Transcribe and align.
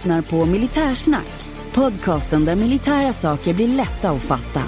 lyssnar 0.00 0.22
på 0.22 0.46
Militärsnack. 0.46 1.30
Podcasten 1.74 2.44
där 2.44 2.54
militära 2.54 3.12
saker 3.12 3.54
blir 3.54 3.68
lätta 3.68 4.10
att 4.10 4.22
fatta. 4.22 4.62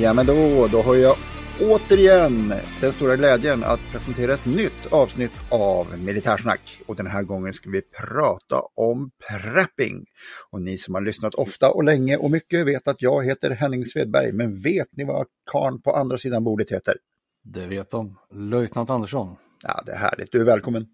Ja 0.00 0.12
men 0.12 0.26
då, 0.26 0.68
då 0.72 0.82
har 0.82 0.94
jag 0.94 1.16
återigen 1.60 2.54
den 2.80 2.92
stora 2.92 3.16
glädjen 3.16 3.64
att 3.64 3.80
presentera 3.92 4.34
ett 4.34 4.46
nytt 4.46 4.86
avsnitt 4.90 5.32
av 5.48 5.98
Militärsnack. 5.98 6.80
Och 6.86 6.96
den 6.96 7.06
här 7.06 7.22
gången 7.22 7.54
ska 7.54 7.70
vi 7.70 7.82
prata 7.82 8.60
om 8.74 9.10
prepping. 9.28 10.04
Och 10.50 10.62
ni 10.62 10.78
som 10.78 10.94
har 10.94 11.00
lyssnat 11.00 11.34
ofta 11.34 11.70
och 11.70 11.84
länge 11.84 12.16
och 12.16 12.30
mycket 12.30 12.66
vet 12.66 12.88
att 12.88 13.02
jag 13.02 13.24
heter 13.24 13.50
Henning 13.50 13.84
Svedberg. 13.84 14.32
Men 14.32 14.60
vet 14.60 14.88
ni 14.92 15.04
vad 15.04 15.26
karn 15.52 15.82
på 15.82 15.92
andra 15.96 16.18
sidan 16.18 16.44
bordet 16.44 16.72
heter? 16.72 16.96
Det 17.44 17.66
vet 17.66 17.90
de. 17.90 18.18
Löjtnant 18.34 18.90
Andersson. 18.90 19.36
Ja, 19.62 19.82
det 19.86 19.92
är 19.92 19.98
härligt. 19.98 20.32
Du 20.32 20.40
är 20.40 20.44
välkommen. 20.44 20.86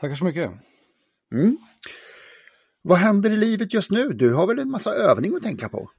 Tackar 0.00 0.14
så 0.14 0.24
mycket. 0.24 0.50
Mm. 1.32 1.58
Vad 2.82 2.98
händer 2.98 3.30
i 3.30 3.36
livet 3.36 3.74
just 3.74 3.90
nu? 3.90 4.08
Du 4.08 4.34
har 4.34 4.46
väl 4.46 4.58
en 4.58 4.70
massa 4.70 4.94
övning 4.94 5.34
att 5.36 5.42
tänka 5.42 5.68
på? 5.68 5.90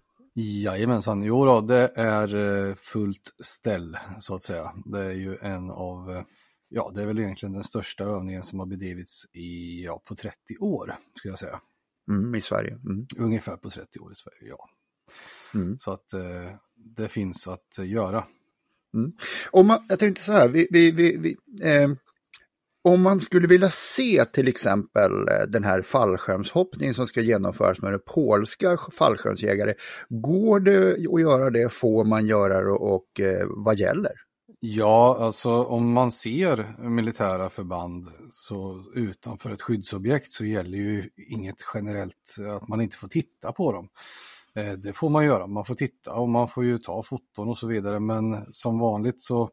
Jajamensan, 0.42 1.24
jo 1.24 1.46
då, 1.46 1.62
det 1.62 1.92
är 1.96 2.36
eh, 2.36 2.76
fullt 2.76 3.34
ställ 3.40 3.98
så 4.20 4.36
att 4.36 4.44
säga. 4.44 4.74
Det 4.86 5.00
är 5.00 5.12
ju 5.12 5.38
en 5.42 5.72
av, 5.72 6.12
eh, 6.12 6.24
ja 6.70 6.92
det 6.96 7.02
är 7.02 7.08
väl 7.08 7.20
egentligen 7.20 7.54
den 7.54 7.64
största 7.64 8.04
övningen 8.04 8.44
som 8.44 8.60
har 8.60 8.66
bedrivits 8.66 9.26
i, 9.34 9.84
ja, 9.84 10.02
på 10.06 10.16
30 10.16 10.58
år 10.60 10.96
skulle 11.16 11.32
jag 11.32 11.40
säga. 11.40 11.62
Mm, 12.10 12.36
I 12.36 12.42
Sverige? 12.42 12.72
Mm. 12.72 13.08
Ungefär 13.18 13.58
på 13.58 13.70
30 13.70 14.00
år 14.00 14.12
i 14.12 14.16
Sverige, 14.16 14.50
ja. 14.50 14.70
Mm. 15.54 15.80
Så 15.80 15.92
att 15.92 16.14
eh, 16.14 16.56
det 16.76 17.08
finns 17.08 17.48
att 17.48 17.78
göra. 17.78 18.26
Mm. 18.94 19.12
Om 19.52 19.68
man, 19.68 19.86
jag 19.90 20.00
tänkte 20.00 20.24
så 20.24 20.32
här, 20.32 20.50
vi, 20.50 20.68
vi, 20.72 20.92
vi, 20.92 21.18
vi 21.18 21.38
eh, 21.70 21.90
om 22.90 23.02
man 23.02 23.20
skulle 23.20 23.48
vilja 23.48 23.70
se 23.70 24.26
till 24.26 24.48
exempel 24.48 25.12
eh, 25.12 25.48
den 25.48 25.64
här 25.64 25.82
fallskärmshoppningen 25.82 26.94
som 26.94 27.08
ska 27.08 27.22
genomföras 27.22 27.82
med 27.82 28.06
polska 28.06 28.78
fallskärmsjägare, 28.78 29.74
går 30.10 30.60
det 30.60 30.92
att 30.92 31.22
göra 31.22 31.50
det? 31.50 31.74
Får 31.74 32.06
man 32.06 32.28
göra 32.28 32.62
det 32.62 32.72
och 32.72 33.20
eh, 33.20 33.48
vad 33.48 33.80
gäller? 33.80 34.12
Ja, 34.60 35.18
alltså 35.20 35.64
om 35.64 35.92
man 35.94 36.12
ser 36.12 36.76
militära 36.90 37.50
förband 37.50 38.08
så 38.32 38.84
utanför 38.96 39.52
ett 39.52 39.62
skyddsobjekt 39.62 40.32
så 40.32 40.46
gäller 40.46 40.78
ju 40.78 41.10
inget 41.16 41.58
generellt 41.74 42.36
eh, 42.40 42.56
att 42.56 42.68
man 42.68 42.82
inte 42.82 42.98
får 42.98 43.08
titta 43.08 43.52
på 43.52 43.72
dem. 43.72 43.90
Det 44.78 44.94
får 44.94 45.10
man 45.10 45.26
göra, 45.26 45.48
man 45.48 45.66
får 45.66 45.76
titta 45.76 46.14
och 46.14 46.30
man 46.30 46.48
får 46.48 46.66
ju 46.66 46.78
ta 46.78 47.04
foton 47.04 47.50
och 47.50 47.58
så 47.58 47.68
vidare 47.68 48.00
men 48.00 48.54
som 48.54 48.80
vanligt 48.80 49.22
så 49.22 49.50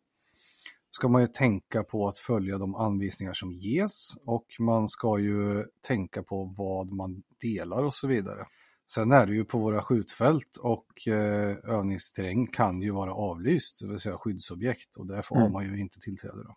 ska 0.96 1.08
man 1.08 1.22
ju 1.22 1.28
tänka 1.28 1.82
på 1.82 2.08
att 2.08 2.18
följa 2.18 2.58
de 2.58 2.74
anvisningar 2.74 3.32
som 3.32 3.52
ges 3.52 4.16
och 4.24 4.46
man 4.58 4.88
ska 4.88 5.18
ju 5.18 5.64
tänka 5.86 6.22
på 6.22 6.54
vad 6.56 6.92
man 6.92 7.22
delar 7.40 7.84
och 7.84 7.94
så 7.94 8.06
vidare. 8.06 8.46
Sen 8.86 9.12
är 9.12 9.26
det 9.26 9.34
ju 9.34 9.44
på 9.44 9.58
våra 9.58 9.82
skjutfält 9.82 10.56
och 10.56 11.08
eh, 11.08 11.56
övningsterräng 11.64 12.46
kan 12.46 12.82
ju 12.82 12.90
vara 12.90 13.14
avlyst, 13.14 13.78
det 13.80 13.86
vill 13.86 14.00
säga 14.00 14.18
skyddsobjekt 14.18 14.96
och 14.96 15.06
därför 15.06 15.34
mm. 15.34 15.42
har 15.42 15.50
man 15.50 15.64
ju 15.64 15.80
inte 15.80 16.00
tillträde. 16.00 16.42
Då. 16.44 16.56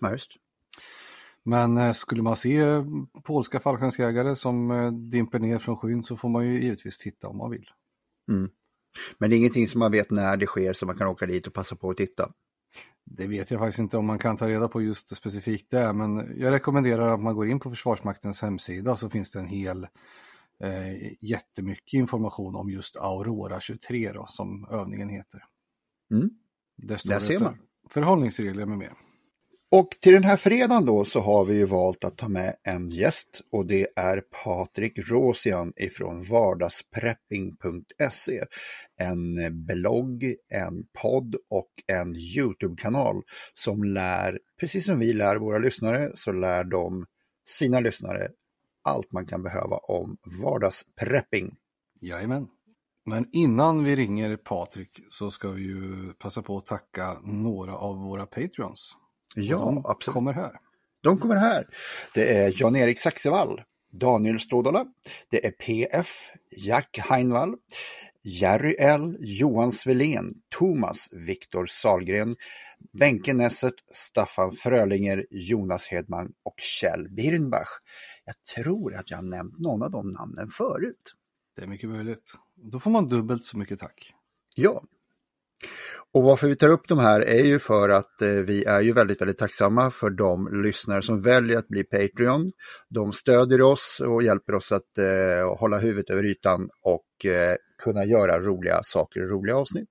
Ja, 0.00 0.10
just. 0.10 0.30
Men 1.42 1.76
eh, 1.76 1.92
skulle 1.92 2.22
man 2.22 2.36
se 2.36 2.64
polska 3.24 3.60
fallskärmsjägare 3.60 4.36
som 4.36 4.70
eh, 4.70 4.92
dimper 4.92 5.38
ner 5.38 5.58
från 5.58 5.76
skyn 5.76 6.04
så 6.04 6.16
får 6.16 6.28
man 6.28 6.46
ju 6.46 6.62
givetvis 6.62 6.98
titta 6.98 7.28
om 7.28 7.36
man 7.36 7.50
vill. 7.50 7.70
Mm. 8.28 8.50
Men 9.18 9.30
det 9.30 9.36
är 9.36 9.38
ingenting 9.38 9.68
som 9.68 9.78
man 9.78 9.92
vet 9.92 10.10
när 10.10 10.36
det 10.36 10.46
sker 10.46 10.72
så 10.72 10.86
man 10.86 10.98
kan 10.98 11.08
åka 11.08 11.26
dit 11.26 11.46
och 11.46 11.54
passa 11.54 11.76
på 11.76 11.90
att 11.90 11.96
titta? 11.96 12.32
Det 13.12 13.26
vet 13.26 13.50
jag 13.50 13.60
faktiskt 13.60 13.78
inte 13.78 13.98
om 13.98 14.06
man 14.06 14.18
kan 14.18 14.36
ta 14.36 14.48
reda 14.48 14.68
på 14.68 14.82
just 14.82 15.16
specifikt 15.16 15.70
det, 15.70 15.92
men 15.92 16.34
jag 16.38 16.52
rekommenderar 16.52 17.14
att 17.14 17.20
man 17.20 17.34
går 17.34 17.46
in 17.48 17.60
på 17.60 17.70
Försvarsmaktens 17.70 18.42
hemsida 18.42 18.96
så 18.96 19.10
finns 19.10 19.30
det 19.30 19.38
en 19.40 19.48
hel 19.48 19.84
eh, 20.60 21.12
jättemycket 21.20 21.94
information 21.94 22.56
om 22.56 22.70
just 22.70 22.96
Aurora 22.96 23.60
23 23.60 24.12
då, 24.12 24.26
som 24.28 24.68
övningen 24.70 25.08
heter. 25.08 25.44
Mm. 26.10 26.30
Där 26.76 26.96
står 26.96 27.10
Där 27.10 27.20
ser 27.20 27.40
man. 27.40 27.58
Förhållningsregler 27.88 28.66
med 28.66 28.78
mer. 28.78 28.94
Och 29.72 29.88
till 30.00 30.12
den 30.12 30.24
här 30.24 30.36
fredagen 30.36 30.86
då 30.86 31.04
så 31.04 31.20
har 31.20 31.44
vi 31.44 31.54
ju 31.54 31.64
valt 31.64 32.04
att 32.04 32.18
ta 32.18 32.28
med 32.28 32.56
en 32.62 32.90
gäst 32.90 33.40
och 33.52 33.66
det 33.66 33.86
är 33.96 34.22
Patrik 34.44 35.10
Rosian 35.10 35.72
ifrån 35.76 36.22
vardagsprepping.se. 36.22 38.44
En 38.96 39.36
blogg, 39.66 40.24
en 40.54 40.84
podd 41.02 41.36
och 41.50 41.70
en 41.86 42.16
Youtube-kanal 42.16 43.22
som 43.54 43.84
lär, 43.84 44.38
precis 44.60 44.86
som 44.86 44.98
vi 44.98 45.12
lär 45.12 45.36
våra 45.36 45.58
lyssnare, 45.58 46.10
så 46.14 46.32
lär 46.32 46.64
de 46.64 47.06
sina 47.48 47.80
lyssnare 47.80 48.28
allt 48.84 49.12
man 49.12 49.26
kan 49.26 49.42
behöva 49.42 49.76
om 49.76 50.16
vardagsprepping. 50.42 51.56
Jajamän. 52.00 52.48
Men 53.06 53.28
innan 53.32 53.84
vi 53.84 53.96
ringer 53.96 54.36
Patrik 54.36 55.00
så 55.08 55.30
ska 55.30 55.50
vi 55.50 55.62
ju 55.62 56.12
passa 56.12 56.42
på 56.42 56.56
att 56.56 56.66
tacka 56.66 57.20
några 57.24 57.76
av 57.76 57.96
våra 57.96 58.26
Patreons. 58.26 58.96
Ja, 59.34 59.56
de 59.58 59.86
absolut. 59.86 60.14
kommer 60.14 60.32
här. 60.32 60.52
De 61.02 61.18
kommer 61.18 61.36
här. 61.36 61.66
Det 62.14 62.36
är 62.36 62.62
Jan-Erik 62.62 63.00
Saxevall, 63.00 63.62
Daniel 63.92 64.40
Stådala, 64.40 64.86
det 65.30 65.46
är 65.46 65.50
PF, 65.50 66.32
Jack 66.56 66.98
Heinvall, 66.98 67.56
Jerry 68.22 68.76
L, 68.78 69.16
Johan 69.20 69.72
Svelén, 69.72 70.34
Thomas, 70.48 71.08
Viktor 71.12 71.66
Salgren, 71.66 72.36
Wenke 72.92 73.34
Nesset, 73.34 73.74
Staffan 73.92 74.52
Frölinger, 74.52 75.26
Jonas 75.30 75.86
Hedman 75.86 76.32
och 76.42 76.54
Kjell 76.58 77.08
Birnbach. 77.08 77.68
Jag 78.24 78.34
tror 78.54 78.94
att 78.94 79.10
jag 79.10 79.18
har 79.18 79.22
nämnt 79.24 79.58
någon 79.58 79.82
av 79.82 79.90
de 79.90 80.10
namnen 80.10 80.48
förut. 80.48 81.14
Det 81.56 81.62
är 81.62 81.66
mycket 81.66 81.88
möjligt. 81.88 82.32
Då 82.54 82.80
får 82.80 82.90
man 82.90 83.08
dubbelt 83.08 83.44
så 83.44 83.58
mycket 83.58 83.78
tack. 83.78 84.14
Ja, 84.54 84.82
och 86.12 86.22
varför 86.22 86.48
vi 86.48 86.56
tar 86.56 86.68
upp 86.68 86.88
de 86.88 86.98
här 86.98 87.20
är 87.20 87.44
ju 87.44 87.58
för 87.58 87.88
att 87.88 88.22
eh, 88.22 88.28
vi 88.28 88.64
är 88.64 88.80
ju 88.80 88.92
väldigt, 88.92 89.20
väldigt 89.20 89.38
tacksamma 89.38 89.90
för 89.90 90.10
de 90.10 90.62
lyssnare 90.62 91.02
som 91.02 91.20
väljer 91.20 91.58
att 91.58 91.68
bli 91.68 91.84
Patreon. 91.84 92.52
De 92.88 93.12
stödjer 93.12 93.62
oss 93.62 94.02
och 94.06 94.22
hjälper 94.22 94.54
oss 94.54 94.72
att 94.72 94.98
eh, 94.98 95.58
hålla 95.58 95.78
huvudet 95.78 96.10
över 96.10 96.24
ytan 96.24 96.68
och 96.82 97.30
eh, 97.30 97.56
kunna 97.82 98.04
göra 98.04 98.40
roliga 98.40 98.80
saker 98.82 99.22
och 99.22 99.30
roliga 99.30 99.56
avsnitt. 99.56 99.88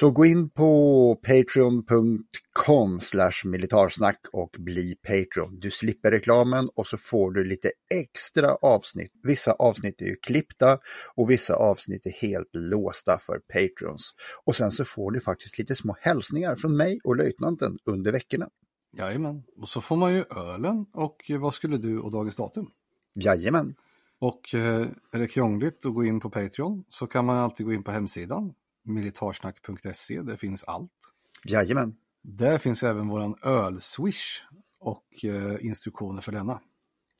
Så 0.00 0.10
gå 0.10 0.26
in 0.26 0.50
på 0.50 1.14
patreon.com 1.22 3.00
militarsnack 3.44 4.20
och 4.32 4.56
bli 4.58 4.94
Patreon. 4.94 5.60
Du 5.60 5.70
slipper 5.70 6.10
reklamen 6.10 6.68
och 6.74 6.86
så 6.86 6.96
får 6.96 7.32
du 7.32 7.44
lite 7.44 7.70
extra 7.90 8.54
avsnitt. 8.54 9.12
Vissa 9.22 9.52
avsnitt 9.52 10.00
är 10.00 10.06
ju 10.06 10.16
klippta 10.16 10.78
och 11.14 11.30
vissa 11.30 11.54
avsnitt 11.54 12.06
är 12.06 12.10
helt 12.10 12.48
låsta 12.52 13.18
för 13.18 13.38
Patreons. 13.38 14.14
Och 14.44 14.56
sen 14.56 14.70
så 14.70 14.84
får 14.84 15.10
du 15.10 15.20
faktiskt 15.20 15.58
lite 15.58 15.74
små 15.74 15.96
hälsningar 16.00 16.56
från 16.56 16.76
mig 16.76 17.00
och 17.04 17.16
löjtnanten 17.16 17.78
under 17.84 18.12
veckorna. 18.12 18.48
Jajamän, 18.92 19.42
och 19.56 19.68
så 19.68 19.80
får 19.80 19.96
man 19.96 20.14
ju 20.14 20.24
ölen 20.30 20.86
och 20.92 21.30
vad 21.40 21.54
skulle 21.54 21.78
du 21.78 21.98
och 21.98 22.10
dagens 22.10 22.36
datum? 22.36 22.70
Jajamän. 23.14 23.74
Och 24.18 24.54
eh, 24.54 24.86
är 25.12 25.18
det 25.18 25.28
krångligt 25.28 25.86
att 25.86 25.94
gå 25.94 26.04
in 26.04 26.20
på 26.20 26.30
Patreon 26.30 26.84
så 26.88 27.06
kan 27.06 27.24
man 27.24 27.36
alltid 27.36 27.66
gå 27.66 27.72
in 27.72 27.84
på 27.84 27.90
hemsidan 27.90 28.54
militarsnack.se, 28.84 30.22
där 30.22 30.36
finns 30.36 30.64
allt. 30.64 30.90
Jajamän. 31.44 31.96
Där 32.22 32.58
finns 32.58 32.82
även 32.82 33.08
våran 33.08 33.34
öl-swish 33.42 34.42
och 34.80 35.24
eh, 35.24 35.66
instruktioner 35.66 36.22
för 36.22 36.32
denna. 36.32 36.60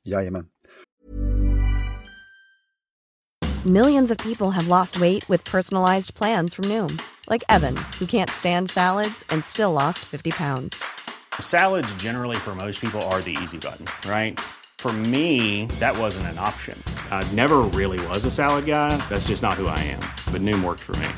Jajamän. 0.04 0.48
Millions 3.66 4.10
of 4.10 4.18
people 4.18 4.50
have 4.50 4.68
lost 4.68 5.00
weight 5.00 5.28
with 5.28 5.44
personalized 5.44 6.14
plans 6.14 6.54
from 6.54 6.64
Noom. 6.66 6.96
Like 7.28 7.44
Evan, 7.48 7.76
who 7.98 8.06
can't 8.06 8.30
stand 8.30 8.70
salads 8.70 9.24
and 9.30 9.44
still 9.44 9.72
lost 9.72 9.98
50 9.98 10.30
pounds. 10.30 10.82
Salads 11.40 11.94
generally 11.96 12.36
for 12.36 12.54
most 12.54 12.80
people 12.80 13.02
are 13.10 13.20
the 13.20 13.36
easy 13.42 13.58
button, 13.58 13.86
right? 14.08 14.38
For 14.78 14.92
me, 14.92 15.66
that 15.80 15.98
wasn't 15.98 16.26
an 16.28 16.38
option. 16.38 16.80
I 17.10 17.28
never 17.32 17.58
really 17.74 17.98
was 18.06 18.24
a 18.24 18.30
salad 18.30 18.64
guy. 18.64 18.96
That's 19.08 19.26
just 19.26 19.42
not 19.42 19.54
who 19.54 19.66
I 19.66 19.78
am. 19.80 20.00
But 20.32 20.42
Noom 20.42 20.62
worked 20.62 20.84
for 20.84 20.96
me. 20.96 21.08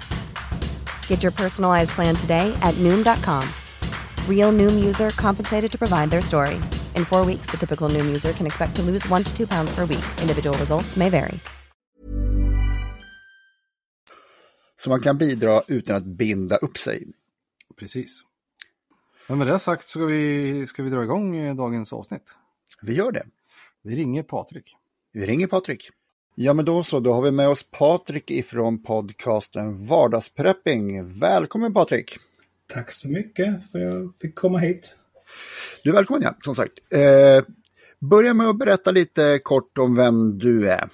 Get 1.11 1.23
your 1.25 1.33
personalized 1.33 1.91
plan 1.97 2.15
today 2.15 2.55
at 2.62 2.75
noom.com. 2.79 3.43
Real 4.29 4.53
noom 4.53 4.85
user 4.87 5.11
compensated 5.11 5.71
to 5.71 5.79
provide 5.79 6.11
their 6.11 6.23
story. 6.23 6.55
In 6.97 7.05
four 7.05 7.27
weeks, 7.27 7.51
the 7.51 7.57
typical 7.57 7.89
noom 7.95 8.07
user 8.07 8.33
can 8.33 8.47
expect 8.47 8.77
to 8.77 8.83
lose 8.83 9.12
one 9.12 9.25
to 9.25 9.37
two 9.37 9.47
pounds 9.47 9.75
per 9.75 9.87
week. 9.87 10.05
Individual 10.23 10.57
results 10.59 10.97
may 10.97 11.11
vary. 11.11 11.39
Så 14.77 14.91
man 14.91 15.01
kan 15.01 15.19
bidra 15.19 15.62
utan 15.69 15.97
att 15.97 16.05
binda 16.05 16.57
upp 16.57 16.79
sig. 16.79 17.07
Precis. 17.77 18.23
Men 19.27 19.39
med 19.39 19.47
det 19.47 19.59
sagt 19.59 19.89
så 19.89 19.91
ska 19.91 20.05
vi, 20.05 20.67
ska 20.67 20.83
vi 20.83 20.91
dra 20.91 21.05
igång 21.05 21.37
eh, 21.37 21.57
dagens 21.57 21.93
avsnitt. 21.93 22.35
Vi 22.83 22.95
gör 22.95 23.12
det. 23.12 23.27
Vi 23.83 23.97
ringer 23.97 24.23
Patrik. 24.23 24.77
Vi 25.12 25.27
ringer 25.27 25.47
Patrik. 25.47 25.91
Ja 26.42 26.54
men 26.54 26.64
då 26.64 26.82
så, 26.82 27.00
då 27.00 27.12
har 27.12 27.22
vi 27.22 27.31
med 27.31 27.48
oss 27.48 27.70
Patrik 27.70 28.31
ifrån 28.31 28.82
podcasten 28.82 29.87
Vardagsprepping. 29.87 31.19
Välkommen 31.19 31.75
Patrik! 31.75 32.19
Tack 32.66 32.92
så 32.92 33.08
mycket 33.08 33.70
för 33.72 33.78
att 33.78 33.94
jag 33.94 34.12
fick 34.20 34.34
komma 34.34 34.58
hit. 34.58 34.96
Du 35.84 35.90
är 35.90 35.94
välkommen 35.94 36.22
ja, 36.22 36.34
som 36.44 36.54
sagt. 36.54 36.72
Eh, 36.92 37.44
börja 37.98 38.34
med 38.34 38.46
att 38.46 38.58
berätta 38.58 38.90
lite 38.90 39.40
kort 39.42 39.78
om 39.78 39.96
vem 39.96 40.38
du 40.38 40.70
är. 40.70 40.88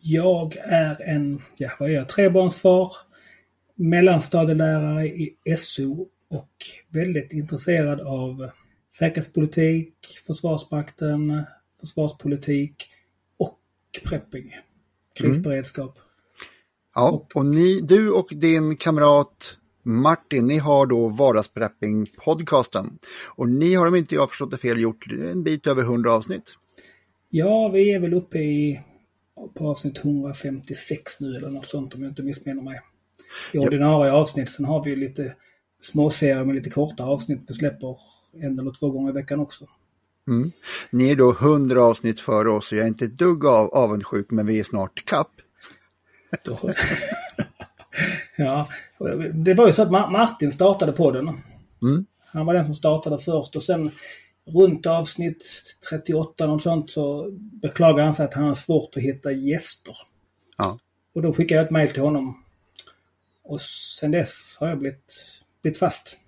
Jag 0.00 0.56
är 0.56 1.02
en, 1.02 1.42
ja 1.56 1.70
vad 1.78 1.90
är 1.90 1.94
jag, 1.94 2.08
trebarnsfar, 2.08 2.92
mellanstadielärare 3.74 5.06
i 5.06 5.36
SO 5.58 6.08
och 6.30 6.52
väldigt 6.88 7.32
intresserad 7.32 8.00
av 8.00 8.50
säkerhetspolitik, 8.98 9.94
Försvarsmakten, 10.26 11.42
försvarspolitik 11.80 12.90
prepping, 14.04 14.56
krisberedskap. 15.14 15.96
Mm. 15.96 16.06
Ja, 16.94 17.10
och, 17.10 17.36
och 17.36 17.46
ni, 17.46 17.80
du 17.80 18.10
och 18.10 18.28
din 18.30 18.76
kamrat 18.76 19.58
Martin, 19.82 20.46
ni 20.46 20.58
har 20.58 20.86
då 20.86 21.08
Vardagsprepping-podcasten. 21.08 22.98
Och 23.28 23.48
ni 23.48 23.74
har, 23.74 23.86
om 23.86 23.94
inte 23.94 24.14
jag 24.14 24.28
förstått 24.28 24.50
det 24.50 24.58
fel, 24.58 24.80
gjort 24.80 25.06
en 25.10 25.42
bit 25.42 25.66
över 25.66 25.82
100 25.82 26.12
avsnitt. 26.12 26.54
Ja, 27.30 27.68
vi 27.68 27.94
är 27.94 27.98
väl 27.98 28.14
uppe 28.14 28.38
i 28.38 28.80
på 29.54 29.68
avsnitt 29.68 29.98
156 29.98 31.20
nu 31.20 31.36
eller 31.36 31.50
något 31.50 31.66
sånt 31.66 31.94
om 31.94 32.02
jag 32.02 32.10
inte 32.10 32.22
missminner 32.22 32.62
mig. 32.62 32.80
I 33.52 33.58
ordinarie 33.58 34.12
ja. 34.12 34.18
avsnitt. 34.18 34.50
Sen 34.50 34.64
har 34.64 34.84
vi 34.84 34.96
lite 34.96 35.34
småserier 35.80 36.44
med 36.44 36.54
lite 36.54 36.70
korta 36.70 37.04
avsnitt 37.04 37.40
vi 37.48 37.54
släpper 37.54 37.98
en 38.32 38.58
eller 38.58 38.72
två 38.72 38.90
gånger 38.90 39.10
i 39.10 39.12
veckan 39.12 39.40
också. 39.40 39.66
Mm. 40.26 40.52
Ni 40.90 41.10
är 41.10 41.16
då 41.16 41.30
100 41.30 41.84
avsnitt 41.84 42.20
före 42.20 42.50
oss 42.50 42.72
och 42.72 42.78
jag 42.78 42.84
är 42.84 42.88
inte 42.88 43.04
ett 43.04 43.18
dugg 43.18 43.44
av 43.44 43.74
avundsjuk 43.74 44.30
men 44.30 44.46
vi 44.46 44.58
är 44.58 44.64
snart 44.64 45.04
kapp. 45.04 45.30
ja, 48.36 48.68
det 49.34 49.54
var 49.54 49.66
ju 49.66 49.72
så 49.72 49.82
att 49.82 49.90
Martin 49.90 50.52
startade 50.52 50.92
podden. 50.92 51.28
Mm. 51.82 52.06
Han 52.26 52.46
var 52.46 52.54
den 52.54 52.66
som 52.66 52.74
startade 52.74 53.18
först 53.18 53.56
och 53.56 53.62
sen 53.62 53.90
runt 54.44 54.86
avsnitt 54.86 55.44
38 55.90 56.48
och 56.48 56.62
sånt 56.62 56.90
så 56.90 57.30
beklagar 57.32 58.04
han 58.04 58.14
sig 58.14 58.24
att 58.24 58.34
han 58.34 58.44
har 58.44 58.54
svårt 58.54 58.96
att 58.96 59.02
hitta 59.02 59.32
gäster. 59.32 59.94
Ja. 60.56 60.78
Och 61.14 61.22
då 61.22 61.32
skickade 61.32 61.58
jag 61.58 61.64
ett 61.64 61.70
mail 61.70 61.90
till 61.90 62.02
honom. 62.02 62.44
Och 63.42 63.60
sen 63.60 64.10
dess 64.10 64.56
har 64.60 64.68
jag 64.68 64.78
blivit, 64.78 65.14
blivit 65.62 65.78
fast. 65.78 66.18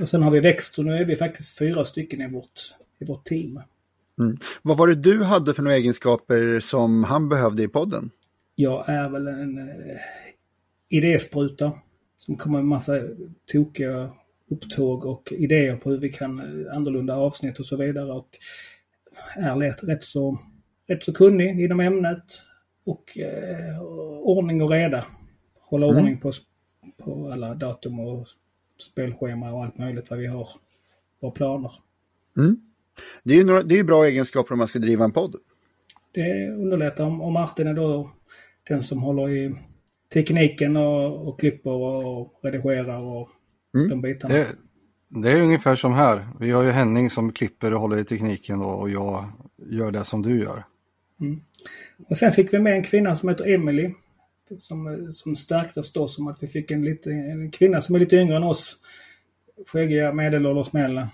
Och 0.00 0.08
sen 0.08 0.22
har 0.22 0.30
vi 0.30 0.40
växt 0.40 0.78
och 0.78 0.84
nu 0.84 0.96
är 0.96 1.04
vi 1.04 1.16
faktiskt 1.16 1.58
fyra 1.58 1.84
stycken 1.84 2.20
i 2.20 2.28
vårt, 2.28 2.74
i 2.98 3.04
vårt 3.04 3.24
team. 3.24 3.60
Mm. 4.20 4.36
Vad 4.62 4.76
var 4.76 4.88
det 4.88 4.94
du 4.94 5.24
hade 5.24 5.54
för 5.54 5.62
några 5.62 5.76
egenskaper 5.76 6.60
som 6.60 7.04
han 7.04 7.28
behövde 7.28 7.62
i 7.62 7.68
podden? 7.68 8.10
Jag 8.54 8.88
är 8.88 9.08
väl 9.08 9.26
en 9.26 9.58
eh, 9.58 9.96
idéspruta 10.88 11.72
som 12.16 12.36
kommer 12.36 12.58
med 12.58 12.66
massa 12.66 13.00
tokiga 13.52 14.10
upptåg 14.50 15.04
och 15.04 15.32
idéer 15.32 15.76
på 15.76 15.90
hur 15.90 15.98
vi 15.98 16.12
kan 16.12 16.38
eh, 16.38 16.76
annorlunda 16.76 17.16
avsnitt 17.16 17.58
och 17.58 17.66
så 17.66 17.76
vidare. 17.76 18.12
Och 18.12 18.38
är 19.36 19.56
lätt, 19.56 19.84
rätt, 19.84 20.04
så, 20.04 20.38
rätt 20.86 21.02
så 21.02 21.12
kunnig 21.12 21.60
inom 21.60 21.80
ämnet 21.80 22.42
och 22.84 23.18
eh, 23.18 23.82
ordning 24.22 24.62
och 24.62 24.70
reda. 24.70 25.04
Hålla 25.60 25.86
mm. 25.86 25.98
ordning 25.98 26.20
på, 26.20 26.32
på 26.96 27.32
alla 27.32 27.54
datum 27.54 28.00
och 28.00 28.28
spelschema 28.80 29.52
och 29.52 29.64
allt 29.64 29.78
möjligt 29.78 30.10
vad 30.10 30.18
vi 30.18 30.26
har 30.26 30.48
på 31.20 31.30
planer. 31.30 31.72
Mm. 32.36 32.56
Det 33.22 33.34
är 33.34 33.38
ju 33.38 33.44
några, 33.44 33.62
det 33.62 33.78
är 33.78 33.84
bra 33.84 34.04
egenskaper 34.04 34.52
om 34.52 34.58
man 34.58 34.68
ska 34.68 34.78
driva 34.78 35.04
en 35.04 35.12
podd. 35.12 35.36
Det 36.12 36.48
underlättar 36.48 37.04
om, 37.04 37.20
om 37.20 37.32
Martin 37.32 37.66
är 37.66 37.74
då 37.74 38.10
den 38.68 38.82
som 38.82 39.02
håller 39.02 39.30
i 39.30 39.54
tekniken 40.12 40.76
och, 40.76 41.28
och 41.28 41.40
klipper 41.40 41.70
och 41.70 42.32
redigerar 42.42 43.02
och 43.02 43.28
mm. 43.74 43.88
de 43.88 44.00
bitarna. 44.00 44.34
Det, 44.34 44.46
det, 45.08 45.30
är 45.30 45.40
ungefär 45.40 45.76
som 45.76 45.92
här. 45.92 46.28
Vi 46.40 46.50
har 46.50 46.62
ju 46.62 46.70
Henning 46.70 47.10
som 47.10 47.32
klipper 47.32 47.74
och 47.74 47.80
håller 47.80 47.96
i 47.96 48.04
tekniken 48.04 48.60
och, 48.60 48.80
och 48.80 48.90
jag 48.90 49.32
gör 49.70 49.90
det 49.90 50.04
som 50.04 50.22
du 50.22 50.38
gör. 50.38 50.64
Mm. 51.20 51.40
Och 52.08 52.16
sen 52.16 52.32
fick 52.32 52.52
vi 52.52 52.58
med 52.58 52.72
en 52.72 52.84
kvinna 52.84 53.16
som 53.16 53.28
heter 53.28 53.54
Emily 53.54 53.94
som, 54.56 55.08
som 55.12 55.36
stärkte 55.36 55.80
oss 55.80 55.92
då 55.92 56.08
som 56.08 56.28
att 56.28 56.42
vi 56.42 56.46
fick 56.46 56.70
en, 56.70 56.84
lite, 56.84 57.10
en 57.10 57.50
kvinna 57.50 57.82
som 57.82 57.94
är 57.94 57.98
lite 57.98 58.16
yngre 58.16 58.36
än 58.36 58.42
oss. 58.42 58.76
Skäggiga 59.66 60.12
medelålders 60.12 60.72
män. 60.72 61.06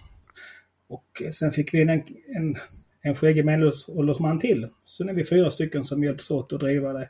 Och 0.90 1.22
sen 1.32 1.52
fick 1.52 1.74
vi 1.74 1.82
en, 1.82 1.90
en, 1.90 2.54
en 3.00 3.14
skäggig 3.14 3.44
medelålders 3.44 4.40
till. 4.40 4.68
Så 4.84 5.04
nu 5.04 5.12
är 5.12 5.16
vi 5.16 5.24
fyra 5.24 5.50
stycken 5.50 5.84
som 5.84 6.04
hjälps 6.04 6.30
åt 6.30 6.52
att 6.52 6.60
driva 6.60 6.92
det. 6.92 7.08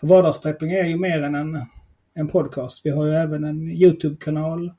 För 0.00 0.06
vardagsprepping 0.06 0.72
är 0.72 0.84
ju 0.84 0.96
mer 0.96 1.22
än 1.22 1.34
en, 1.34 1.58
en 2.14 2.28
podcast. 2.28 2.86
Vi 2.86 2.90
har 2.90 3.06
ju 3.06 3.12
även 3.12 3.44
en 3.44 3.70
YouTube-kanal, 3.70 4.72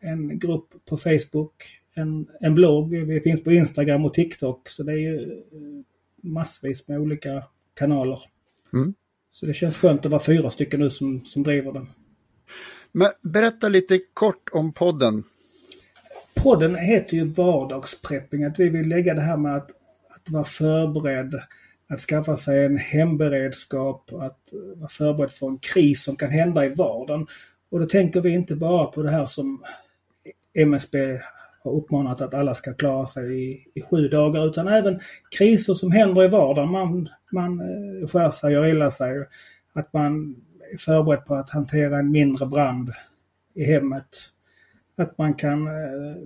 en 0.00 0.38
grupp 0.38 0.68
på 0.88 0.96
Facebook, 0.96 1.80
en, 1.94 2.28
en 2.40 2.54
blogg. 2.54 2.90
Vi 2.90 3.20
finns 3.20 3.44
på 3.44 3.52
Instagram 3.52 4.04
och 4.04 4.14
TikTok. 4.14 4.68
Så 4.68 4.82
det 4.82 4.92
är 4.92 4.96
ju 4.96 5.32
eh, 5.32 5.84
massvis 6.22 6.88
med 6.88 7.00
olika 7.00 7.44
kanaler. 7.74 8.20
Mm. 8.72 8.94
Så 9.30 9.46
det 9.46 9.54
känns 9.54 9.76
skönt 9.76 10.06
att 10.06 10.12
vara 10.12 10.22
fyra 10.22 10.50
stycken 10.50 10.80
nu 10.80 10.90
som, 10.90 11.24
som 11.24 11.42
driver 11.42 11.72
den. 11.72 11.88
Men 12.92 13.10
berätta 13.22 13.68
lite 13.68 14.00
kort 14.14 14.48
om 14.52 14.72
podden. 14.72 15.24
Podden 16.46 16.74
heter 16.74 17.16
ju 17.16 17.24
Vardagsprepping. 17.24 18.44
Att 18.44 18.60
vi 18.60 18.68
vill 18.68 18.88
lägga 18.88 19.14
det 19.14 19.20
här 19.20 19.36
med 19.36 19.56
att, 19.56 19.70
att 20.10 20.30
vara 20.30 20.44
förberedd, 20.44 21.40
att 21.88 22.00
skaffa 22.00 22.36
sig 22.36 22.64
en 22.64 22.76
hemberedskap, 22.76 24.12
att 24.12 24.38
vara 24.76 24.88
förberedd 24.88 25.30
för 25.30 25.46
en 25.46 25.58
kris 25.58 26.04
som 26.04 26.16
kan 26.16 26.30
hända 26.30 26.64
i 26.64 26.68
vardagen. 26.68 27.26
Och 27.70 27.80
då 27.80 27.86
tänker 27.86 28.20
vi 28.20 28.30
inte 28.30 28.56
bara 28.56 28.86
på 28.86 29.02
det 29.02 29.10
här 29.10 29.24
som 29.24 29.64
MSB 30.54 31.20
har 31.64 31.72
uppmanat 31.72 32.20
att 32.20 32.34
alla 32.34 32.54
ska 32.54 32.74
klara 32.74 33.06
sig 33.06 33.44
i, 33.44 33.66
i 33.74 33.82
sju 33.82 34.08
dagar 34.08 34.46
utan 34.46 34.68
även 34.68 35.00
kriser 35.38 35.74
som 35.74 35.92
händer 35.92 36.24
i 36.24 36.28
vardagen. 36.28 36.70
Man, 36.70 37.08
man 37.32 37.60
eh, 37.60 38.08
skär 38.08 38.30
sig 38.30 38.52
gör 38.52 38.66
illa 38.66 38.90
sig. 38.90 39.26
Att 39.72 39.92
man 39.92 40.36
är 40.72 40.78
förberedd 40.78 41.24
på 41.24 41.34
att 41.34 41.50
hantera 41.50 41.98
en 41.98 42.10
mindre 42.10 42.46
brand 42.46 42.92
i 43.54 43.64
hemmet. 43.64 44.32
Att 44.96 45.18
man 45.18 45.34
kan, 45.34 45.66
eh, 45.66 46.16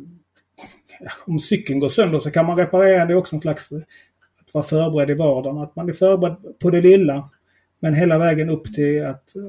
om 1.27 1.41
cykeln 1.41 1.81
går 1.81 1.89
sönder 1.89 2.19
så 2.19 2.31
kan 2.31 2.47
man 2.47 2.57
reparera 2.57 3.07
det 3.07 3.15
också 3.15 3.37
en 3.37 3.43
slags 3.43 3.73
att 3.73 4.55
vara 4.55 4.65
förberedd 4.65 5.11
i 5.11 5.15
vardagen. 5.15 5.59
Att 5.59 5.77
man 5.77 5.89
är 5.89 5.93
förberedd 5.93 6.59
på 6.59 6.71
det 6.71 6.81
lilla 6.81 7.31
men 7.81 7.95
hela 7.95 8.19
vägen 8.19 8.51
upp 8.51 8.75
till 8.75 9.07
att 9.07 9.37
eh, 9.37 9.43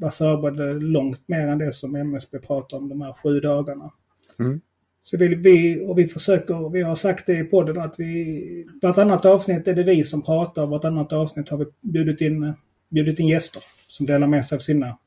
vara 0.00 0.10
förberedd 0.10 0.82
långt 0.82 1.28
mer 1.28 1.48
än 1.48 1.58
det 1.58 1.72
som 1.72 1.96
MSB 1.96 2.38
pratar 2.38 2.76
om 2.76 2.88
de 2.88 3.00
här 3.00 3.12
sju 3.12 3.40
dagarna. 3.40 3.90
Mm. 4.38 4.60
Så 5.04 5.16
vill 5.16 5.36
vi, 5.36 5.84
och 5.86 5.98
vi 5.98 6.08
försöker, 6.08 6.68
vi 6.68 6.82
har 6.82 6.94
sagt 6.94 7.26
det 7.26 7.38
i 7.38 7.44
podden 7.44 7.78
att 7.78 7.94
vi, 7.98 8.66
vartannat 8.82 9.24
avsnitt 9.24 9.68
är 9.68 9.74
det 9.74 9.82
vi 9.82 10.04
som 10.04 10.22
pratar 10.22 10.62
och 10.62 10.68
vartannat 10.68 11.12
avsnitt 11.12 11.48
har 11.48 11.58
vi 11.58 11.64
bjudit 11.80 12.20
in, 12.20 12.54
bjudit 12.88 13.20
in 13.20 13.28
gäster 13.28 13.62
som 13.88 14.06
delar 14.06 14.26
med 14.26 14.46
sig 14.46 14.56
av 14.56 14.60
sina, 14.60 14.98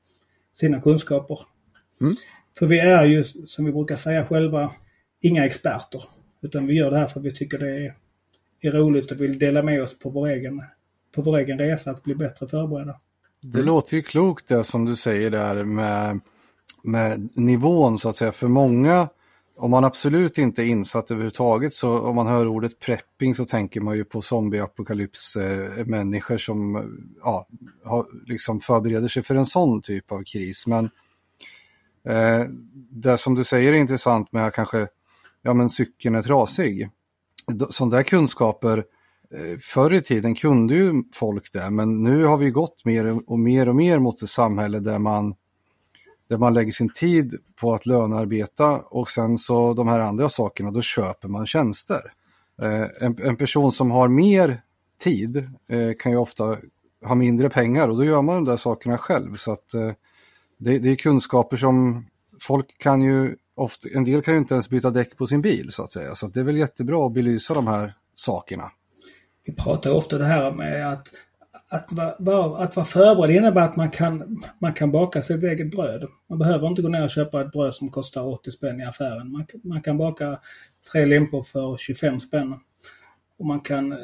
sina 0.53 0.81
kunskaper. 0.81 1.39
Mm. 2.01 2.13
För 2.58 2.65
vi 2.65 2.79
är 2.79 3.03
ju, 3.03 3.24
som 3.24 3.65
vi 3.65 3.72
brukar 3.72 3.96
säga 3.96 4.25
själva, 4.25 4.72
inga 5.22 5.46
experter. 5.46 6.01
Utan 6.41 6.68
vi 6.68 6.74
gör 6.74 6.91
det 6.91 6.98
här 6.98 7.08
för 7.08 7.20
att 7.20 7.25
vi 7.25 7.36
tycker 7.36 7.58
det 7.58 7.86
är, 7.86 7.96
är 8.62 8.72
roligt 8.72 9.12
och 9.12 9.22
vill 9.22 9.39
dela 9.39 9.63
med 9.63 9.84
oss 9.84 10.00
på 10.00 10.10
vår 10.10 10.27
egen, 10.27 10.63
på 11.15 11.22
vår 11.22 11.38
egen 11.38 11.60
resa 11.60 11.91
att 11.91 12.03
bli 12.03 12.15
bättre 12.15 12.48
förberedda. 12.48 13.00
Det 13.41 13.62
låter 13.62 13.96
ju 13.96 14.03
klokt 14.03 14.48
det 14.48 14.63
som 14.63 14.86
du 14.86 14.96
säger 14.96 15.29
där 15.29 15.63
med, 15.63 16.20
med 16.84 17.29
nivån 17.34 18.00
så 18.00 18.10
att 18.10 18.15
säga. 18.15 18.32
För 18.32 18.48
många 18.48 19.08
om 19.60 19.72
man 19.72 19.86
absolut 19.86 20.38
inte 20.38 20.63
är 20.63 20.65
insatt 20.65 21.12
överhuvudtaget 21.12 21.74
så 21.74 22.00
om 22.00 22.15
man 22.15 22.27
hör 22.27 22.48
ordet 22.48 22.79
prepping 22.79 23.36
så 23.36 23.46
tänker 23.46 23.82
man 23.82 23.98
ju 23.98 24.03
på 24.03 24.22
zombieapokalypsmänniskor 24.22 26.38
som 26.38 26.89
ja, 27.24 27.48
har, 27.84 28.06
liksom 28.25 28.60
förbereder 28.60 29.08
sig 29.08 29.24
för 29.24 29.36
en 29.36 29.46
sån 29.46 29.82
typ 29.82 30.12
av 30.12 30.24
kris. 30.24 30.68
Men 30.68 30.89
eh, 32.03 32.44
det 32.91 33.18
som 33.18 33.36
du 33.36 33.44
säger 33.44 33.74
är 33.74 33.77
intressant 33.77 34.32
med 34.32 34.53
kanske, 34.53 34.88
ja 35.41 35.53
men 35.53 35.70
cykeln 35.70 36.15
är 36.15 36.22
trasig. 36.22 36.89
Sådana 37.70 37.96
där 37.96 38.03
kunskaper 38.03 38.77
eh, 39.34 39.58
Förr 39.62 39.94
i 39.94 40.01
tiden 40.01 40.36
kunde 40.36 40.75
ju 40.75 41.03
folk 41.13 41.53
det 41.53 41.70
men 41.70 42.03
nu 42.03 42.24
har 42.24 42.38
vi 42.38 42.51
gått 42.51 42.86
mer 42.86 43.29
och 43.32 43.39
mer 43.39 43.70
och 43.70 43.75
mer 43.75 44.00
mot 44.00 44.22
ett 44.22 44.29
samhälle 44.29 44.79
där 44.79 45.00
man 45.00 45.36
där 46.29 46.38
man 46.38 46.53
lägger 46.53 46.72
sin 46.72 46.89
tid 46.89 47.36
på 47.56 47.74
att 47.74 47.86
lönearbeta 47.86 48.79
och 48.79 49.10
sen 49.10 49.38
så 49.38 49.74
de 49.74 49.88
här 49.88 50.00
andra 50.00 50.29
sakerna, 50.29 50.72
då 50.72 50.82
köper 50.82 51.27
man 51.27 51.46
tjänster. 51.46 52.13
Eh, 52.62 52.86
en, 53.01 53.18
en, 53.22 53.36
person 53.36 53.72
som 53.72 53.91
har 53.91 54.08
mer 54.08 54.62
tid 55.03 55.38
eh, 55.68 55.94
kan 56.00 56.12
ju 56.12 56.18
ofta 56.18 56.58
ha 57.06 57.15
mindre 57.15 57.50
pengar 57.50 57.89
och 57.89 57.98
då 57.98 58.03
gör 58.03 58.22
man 58.22 58.36
de 58.36 58.46
där 58.46 58.58
sakerna 58.58 58.98
själv. 58.98 59.36
Så 59.36 59.51
att 59.51 59.74
eh, 59.74 59.91
det, 60.59 60.79
det, 60.79 60.89
är 60.89 60.95
kunskaper 60.95 61.57
som 61.57 62.05
folk 62.41 62.77
kan 62.77 63.01
ju 63.01 63.35
ofta, 63.55 63.89
en 63.89 64.03
del 64.03 64.21
kan 64.21 64.33
ju 64.33 64.37
inte 64.37 64.53
ens 64.53 64.69
byta 64.69 64.89
däck 64.89 65.17
på 65.17 65.27
sin 65.27 65.41
bil 65.41 65.71
så 65.71 65.83
att 65.83 65.91
säga. 65.91 66.15
Så 66.15 66.25
att 66.25 66.33
det 66.33 66.39
är 66.39 66.43
väl 66.43 66.57
jättebra 66.57 67.05
att 67.05 67.13
belysa 67.13 67.53
de 67.53 67.67
här 67.67 67.93
sakerna. 68.15 68.71
vi 69.45 69.53
pratar 69.55 69.91
ofta 69.91 70.17
det 70.17 70.25
här 70.25 70.51
med 70.51 70.93
att 70.93 71.07
att 71.71 71.91
vara, 72.19 72.63
att 72.63 72.75
vara 72.75 72.85
förberedd 72.85 73.35
innebär 73.35 73.61
att 73.61 73.75
man 73.75 73.89
kan, 73.89 74.43
man 74.59 74.73
kan 74.73 74.91
baka 74.91 75.21
sitt 75.21 75.43
eget 75.43 75.71
bröd. 75.71 76.07
Man 76.29 76.39
behöver 76.39 76.67
inte 76.67 76.81
gå 76.81 76.87
ner 76.87 77.03
och 77.03 77.09
köpa 77.09 77.41
ett 77.41 77.51
bröd 77.51 77.75
som 77.75 77.89
kostar 77.89 78.21
80 78.21 78.51
spänn 78.51 78.79
i 78.79 78.85
affären. 78.85 79.31
Man, 79.31 79.45
man 79.63 79.81
kan 79.81 79.97
baka 79.97 80.39
tre 80.91 81.05
limpor 81.05 81.41
för 81.41 81.77
25 81.77 82.19
spänn. 82.19 82.59
Och 83.37 83.45
man 83.45 83.59
kan, 83.59 83.91
eh, 83.91 83.97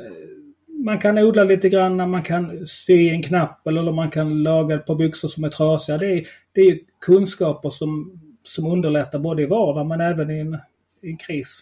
man 0.86 1.00
kan 1.00 1.18
odla 1.18 1.44
lite 1.44 1.70
grann, 1.70 2.10
man 2.10 2.24
kan 2.24 2.68
sy 2.68 3.10
en 3.10 3.24
knapp 3.24 3.68
eller 3.68 3.92
man 3.92 4.10
kan 4.12 4.44
laga 4.44 4.76
ett 4.76 4.86
par 4.86 4.96
byxor 4.96 5.28
som 5.28 5.44
är 5.44 5.50
trasiga. 5.50 5.98
Det 5.98 6.14
är, 6.14 6.28
det 6.52 6.62
är 6.62 6.80
kunskaper 7.06 7.70
som, 7.70 8.20
som 8.44 8.66
underlättar 8.66 9.20
både 9.20 9.44
i 9.44 9.46
vardagen 9.46 9.88
men 9.88 10.02
även 10.02 10.32
i 10.32 10.40
en, 10.40 10.58
i 11.02 11.10
en 11.10 11.18
kris. 11.18 11.62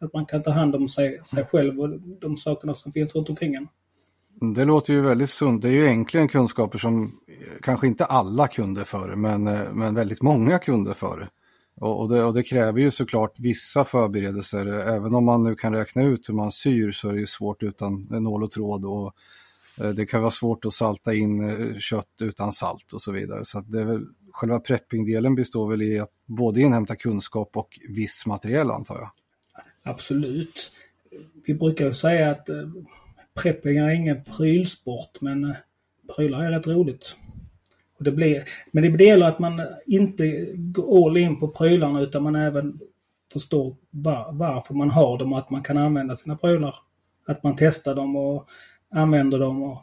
Att 0.00 0.12
man 0.12 0.26
kan 0.26 0.42
ta 0.42 0.50
hand 0.50 0.74
om 0.74 0.88
sig, 0.88 1.20
sig 1.24 1.44
själv 1.44 1.80
och 1.80 2.00
de 2.20 2.36
sakerna 2.36 2.74
som 2.74 2.92
finns 2.92 3.14
runt 3.14 3.28
omkring 3.28 3.54
en. 3.54 3.68
Det 4.54 4.64
låter 4.64 4.92
ju 4.92 5.00
väldigt 5.00 5.30
sunt. 5.30 5.62
Det 5.62 5.68
är 5.68 5.72
ju 5.72 5.84
egentligen 5.84 6.28
kunskaper 6.28 6.78
som 6.78 7.20
kanske 7.62 7.86
inte 7.86 8.04
alla 8.04 8.48
kunde 8.48 8.84
förr, 8.84 9.14
men, 9.16 9.46
eh, 9.46 9.72
men 9.72 9.94
väldigt 9.94 10.22
många 10.22 10.58
kunde 10.58 10.94
förr. 10.94 11.28
Och, 11.76 12.00
och, 12.00 12.08
det, 12.08 12.24
och 12.24 12.34
det 12.34 12.42
kräver 12.42 12.80
ju 12.80 12.90
såklart 12.90 13.38
vissa 13.38 13.84
förberedelser. 13.84 14.66
Även 14.66 15.14
om 15.14 15.24
man 15.24 15.42
nu 15.42 15.54
kan 15.54 15.74
räkna 15.74 16.02
ut 16.02 16.28
hur 16.28 16.34
man 16.34 16.52
syr 16.52 16.92
så 16.92 17.08
är 17.08 17.12
det 17.12 17.20
ju 17.20 17.26
svårt 17.26 17.62
utan 17.62 18.06
nål 18.10 18.42
och 18.42 18.50
tråd. 18.50 18.84
Och 18.84 19.14
eh, 19.80 19.90
det 19.90 20.06
kan 20.06 20.20
vara 20.20 20.30
svårt 20.30 20.64
att 20.64 20.72
salta 20.72 21.14
in 21.14 21.50
eh, 21.50 21.78
kött 21.78 22.20
utan 22.20 22.52
salt 22.52 22.92
och 22.92 23.02
så 23.02 23.12
vidare. 23.12 23.44
Så 23.44 23.60
det 23.60 23.80
är 23.80 23.84
väl, 23.84 24.06
själva 24.32 24.60
preppingdelen 24.60 25.34
består 25.34 25.70
väl 25.70 25.82
i 25.82 25.98
att 25.98 26.12
både 26.26 26.60
inhämta 26.60 26.96
kunskap 26.96 27.56
och 27.56 27.78
viss 27.88 28.26
materiell 28.26 28.70
antar 28.70 28.94
jag. 28.94 29.10
Absolut. 29.82 30.72
Vi 31.46 31.54
brukar 31.54 31.86
ju 31.86 31.94
säga 31.94 32.30
att 32.30 32.48
eh, 32.48 32.56
prepping 33.42 33.76
är 33.76 33.90
ingen 33.90 34.24
prylsport 34.24 35.20
men 35.20 35.54
prylar 36.16 36.44
är 36.44 36.50
rätt 36.50 36.66
roligt. 36.66 37.16
Det 38.04 38.12
blir, 38.12 38.42
men 38.72 38.96
det 38.96 39.04
gäller 39.04 39.26
att 39.26 39.38
man 39.38 39.60
inte 39.86 40.48
går 40.54 41.08
all 41.08 41.16
in 41.16 41.40
på 41.40 41.48
prylarna 41.48 42.00
utan 42.00 42.22
man 42.22 42.36
även 42.36 42.78
förstår 43.32 43.76
var, 43.90 44.32
varför 44.32 44.74
man 44.74 44.90
har 44.90 45.18
dem 45.18 45.32
och 45.32 45.38
att 45.38 45.50
man 45.50 45.62
kan 45.62 45.76
använda 45.76 46.16
sina 46.16 46.36
prylar. 46.36 46.74
Att 47.26 47.42
man 47.42 47.56
testar 47.58 47.94
dem 47.94 48.16
och 48.16 48.48
använder 48.90 49.38
dem. 49.38 49.62
Och 49.62 49.78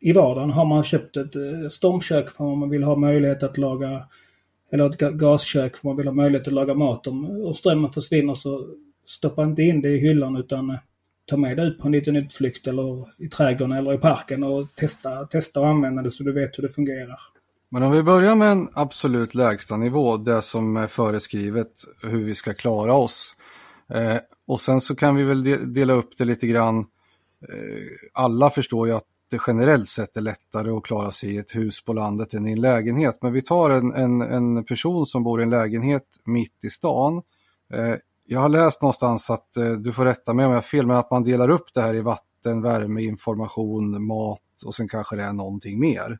I 0.00 0.12
vardagen 0.12 0.50
har 0.50 0.64
man 0.64 0.84
köpt 0.84 1.16
ett 1.16 1.36
eh, 1.36 1.68
stormkök 1.70 2.30
för 2.30 2.52
att 2.52 2.58
man 2.58 2.70
vill 2.70 2.82
ha 2.82 2.96
möjlighet 2.96 3.42
att 3.42 3.58
laga 3.58 4.06
eller 4.72 4.86
ett 4.86 4.98
gaskök 4.98 5.76
för 5.76 5.78
att 5.78 5.84
man 5.84 5.96
vill 5.96 6.06
ha 6.06 6.14
möjlighet 6.14 6.48
att 6.48 6.54
laga 6.54 6.74
mat. 6.74 7.06
Om, 7.06 7.24
och 7.24 7.56
strömmen 7.56 7.90
försvinner 7.90 8.34
så 8.34 8.66
stoppa 9.06 9.44
inte 9.44 9.62
in 9.62 9.82
det 9.82 9.88
i 9.88 9.98
hyllan 9.98 10.36
utan 10.36 10.70
eh, 10.70 10.78
ta 11.26 11.36
med 11.36 11.56
det 11.56 11.62
ut 11.62 11.78
på 11.78 11.86
en 11.86 11.92
liten 11.92 12.16
utflykt 12.16 12.66
eller 12.66 13.06
i 13.18 13.28
trädgården 13.28 13.76
eller 13.76 13.94
i 13.94 13.98
parken 13.98 14.44
och 14.44 14.74
testa, 14.74 15.26
testa 15.26 15.60
och 15.60 15.68
använda 15.68 16.02
det 16.02 16.10
så 16.10 16.22
du 16.22 16.32
vet 16.32 16.58
hur 16.58 16.62
det 16.62 16.68
fungerar. 16.68 17.20
Men 17.72 17.82
om 17.82 17.92
vi 17.92 18.02
börjar 18.02 18.34
med 18.34 18.52
en 18.52 18.68
absolut 18.72 19.34
lägsta 19.34 19.76
nivå, 19.76 20.16
det 20.16 20.42
som 20.42 20.76
är 20.76 20.86
föreskrivet 20.86 21.72
hur 22.02 22.24
vi 22.24 22.34
ska 22.34 22.54
klara 22.54 22.94
oss. 22.94 23.36
Eh, 23.88 24.16
och 24.46 24.60
sen 24.60 24.80
så 24.80 24.96
kan 24.96 25.16
vi 25.16 25.22
väl 25.22 25.72
dela 25.74 25.92
upp 25.92 26.16
det 26.18 26.24
lite 26.24 26.46
grann. 26.46 26.78
Eh, 26.78 27.84
alla 28.12 28.50
förstår 28.50 28.88
ju 28.88 28.94
att 28.94 29.04
det 29.30 29.40
generellt 29.46 29.88
sett 29.88 30.16
är 30.16 30.20
lättare 30.20 30.70
att 30.70 30.82
klara 30.82 31.10
sig 31.10 31.34
i 31.34 31.38
ett 31.38 31.56
hus 31.56 31.84
på 31.84 31.92
landet 31.92 32.34
än 32.34 32.46
i 32.46 32.52
en 32.52 32.60
lägenhet. 32.60 33.18
Men 33.22 33.32
vi 33.32 33.42
tar 33.42 33.70
en, 33.70 33.94
en, 33.94 34.20
en 34.20 34.64
person 34.64 35.06
som 35.06 35.22
bor 35.22 35.40
i 35.40 35.42
en 35.42 35.50
lägenhet 35.50 36.06
mitt 36.24 36.64
i 36.64 36.70
stan. 36.70 37.22
Eh, 37.72 37.94
jag 38.26 38.40
har 38.40 38.48
läst 38.48 38.82
någonstans 38.82 39.30
att, 39.30 39.56
eh, 39.56 39.70
du 39.70 39.92
får 39.92 40.04
rätta 40.04 40.34
mig 40.34 40.46
om 40.46 40.50
jag 40.50 40.56
har 40.56 40.62
fel, 40.62 40.86
men 40.86 40.96
att 40.96 41.10
man 41.10 41.24
delar 41.24 41.48
upp 41.48 41.74
det 41.74 41.80
här 41.80 41.94
i 41.94 42.00
vatten, 42.00 42.62
värme, 42.62 43.02
information, 43.02 44.06
mat 44.06 44.62
och 44.64 44.74
sen 44.74 44.88
kanske 44.88 45.16
det 45.16 45.22
är 45.22 45.32
någonting 45.32 45.80
mer. 45.80 46.18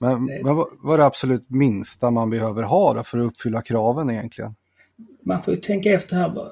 Men, 0.00 0.24
men 0.24 0.54
vad 0.54 0.94
är 0.94 0.98
det 0.98 1.04
absolut 1.04 1.50
minsta 1.50 2.10
man 2.10 2.30
behöver 2.30 2.62
ha 2.62 3.04
för 3.04 3.18
att 3.18 3.24
uppfylla 3.24 3.62
kraven 3.62 4.10
egentligen? 4.10 4.54
Man 5.22 5.42
får 5.42 5.54
ju 5.54 5.60
tänka 5.60 5.92
efter 5.92 6.16
här, 6.16 6.50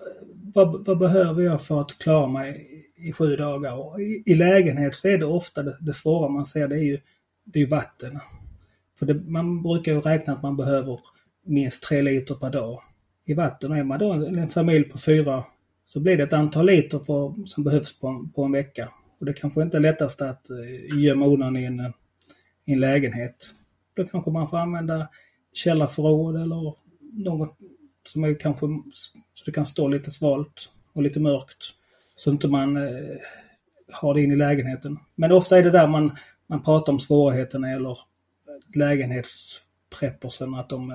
vad, 0.54 0.86
vad 0.86 0.98
behöver 0.98 1.42
jag 1.42 1.62
för 1.62 1.80
att 1.80 1.98
klara 1.98 2.26
mig 2.26 2.68
i 2.96 3.12
sju 3.12 3.36
dagar? 3.36 3.76
Och 3.76 4.00
i, 4.00 4.22
I 4.26 4.34
lägenhet 4.34 4.96
så 4.96 5.08
är 5.08 5.18
det 5.18 5.26
ofta 5.26 5.62
det, 5.62 5.76
det 5.80 5.92
svåra 5.92 6.28
man 6.28 6.46
ser 6.46 6.68
det 6.68 6.76
är 6.76 6.84
ju, 6.84 6.98
det 7.44 7.62
är 7.62 7.66
vatten. 7.66 8.18
För 8.98 9.06
det, 9.06 9.14
man 9.14 9.62
brukar 9.62 9.92
ju 9.92 10.00
räkna 10.00 10.32
att 10.32 10.42
man 10.42 10.56
behöver 10.56 11.00
minst 11.44 11.82
tre 11.82 12.02
liter 12.02 12.34
per 12.34 12.50
dag 12.50 12.80
i 13.24 13.34
vatten. 13.34 13.70
Och 13.70 13.76
är 13.76 13.84
man 13.84 13.98
då 13.98 14.12
en 14.12 14.48
familj 14.48 14.84
på 14.84 14.98
fyra 14.98 15.44
så 15.86 16.00
blir 16.00 16.16
det 16.16 16.22
ett 16.22 16.32
antal 16.32 16.66
liter 16.66 16.98
för, 16.98 17.46
som 17.46 17.64
behövs 17.64 18.00
på, 18.00 18.08
en, 18.08 18.28
på 18.28 18.44
en 18.44 18.52
vecka. 18.52 18.88
Och 19.18 19.26
det 19.26 19.32
kanske 19.32 19.62
inte 19.62 19.76
är 19.76 19.80
lättast 19.80 20.22
att 20.22 20.46
uh, 20.50 21.00
gömma 21.02 21.26
undan 21.26 21.56
i 21.56 21.64
en, 21.64 21.92
i 22.64 22.72
en 22.72 22.80
lägenhet. 22.80 23.54
Då 23.94 24.04
kanske 24.04 24.30
man 24.30 24.48
får 24.48 24.58
använda 24.58 25.08
källarförråd 25.52 26.36
eller 26.36 26.74
något 27.12 27.58
som 28.06 28.24
är 28.24 28.34
kanske 28.34 28.66
så 29.34 29.44
det 29.44 29.52
kan 29.52 29.66
stå 29.66 29.88
lite 29.88 30.10
svalt 30.10 30.72
och 30.92 31.02
lite 31.02 31.20
mörkt. 31.20 31.74
Så 32.16 32.30
inte 32.30 32.48
man 32.48 32.76
uh, 32.76 33.16
har 33.92 34.14
det 34.14 34.22
in 34.22 34.32
i 34.32 34.36
lägenheten. 34.36 34.98
Men 35.14 35.32
ofta 35.32 35.58
är 35.58 35.62
det 35.62 35.70
där 35.70 35.86
man, 35.86 36.16
man 36.46 36.62
pratar 36.62 36.92
om 36.92 37.00
svårigheterna 37.00 37.70
eller 37.70 37.98
lägenhets 38.74 39.62
preppersen 40.00 40.54
att 40.54 40.68
de, 40.68 40.90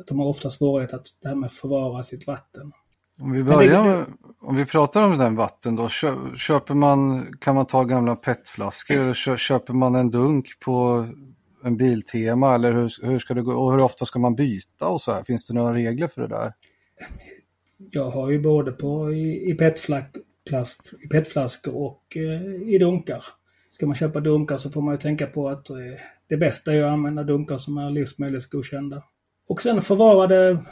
att 0.00 0.06
de 0.06 0.18
har 0.18 0.26
ofta 0.26 0.50
svårighet 0.50 0.92
att 0.92 1.06
det 1.22 1.28
här 1.28 1.34
med 1.34 1.52
förvara 1.52 2.02
sitt 2.02 2.26
vatten. 2.26 2.72
Om 3.18 3.32
vi 3.32 3.42
börjar 3.42 4.06
om 4.50 4.56
vi 4.56 4.66
pratar 4.66 5.02
om 5.02 5.18
den 5.18 5.36
vatten 5.36 5.76
då, 5.76 5.88
köper 6.36 6.74
man, 6.74 7.26
kan 7.40 7.54
man 7.54 7.66
ta 7.66 7.84
gamla 7.84 8.16
petflaskor 8.16 9.00
eller 9.00 9.36
köper 9.36 9.72
man 9.72 9.94
en 9.94 10.10
dunk 10.10 10.60
på 10.60 11.06
en 11.64 11.76
Biltema 11.76 12.54
eller 12.54 12.72
hur, 12.72 13.06
hur 13.06 13.18
ska 13.18 13.34
det 13.34 13.42
gå 13.42 13.52
och 13.52 13.72
hur 13.72 13.80
ofta 13.80 14.04
ska 14.04 14.18
man 14.18 14.34
byta 14.34 14.88
och 14.88 15.00
så 15.00 15.12
här? 15.12 15.22
Finns 15.22 15.46
det 15.46 15.54
några 15.54 15.74
regler 15.74 16.08
för 16.08 16.22
det 16.22 16.28
där? 16.28 16.52
Jag 17.90 18.10
har 18.10 18.30
ju 18.30 18.40
både 18.40 18.72
på 18.72 19.12
i, 19.12 19.50
i, 19.50 19.54
petflask, 19.54 20.10
i 21.04 21.08
petflaskor 21.08 21.76
och 21.76 22.16
eh, 22.16 22.74
i 22.74 22.78
dunkar. 22.78 23.24
Ska 23.70 23.86
man 23.86 23.96
köpa 23.96 24.20
dunkar 24.20 24.56
så 24.56 24.70
får 24.70 24.82
man 24.82 24.94
ju 24.94 24.98
tänka 25.00 25.26
på 25.26 25.48
att 25.48 25.70
eh, 25.70 25.76
det 26.28 26.36
bästa 26.36 26.72
är 26.72 26.82
att 26.82 26.92
använda 26.92 27.22
dunkar 27.22 27.58
som 27.58 27.78
är 27.78 27.90
livsmedelsgodkända. 27.90 29.02
Och 29.48 29.62
sen 29.62 29.82
förvara 29.82 30.26
det 30.26 30.64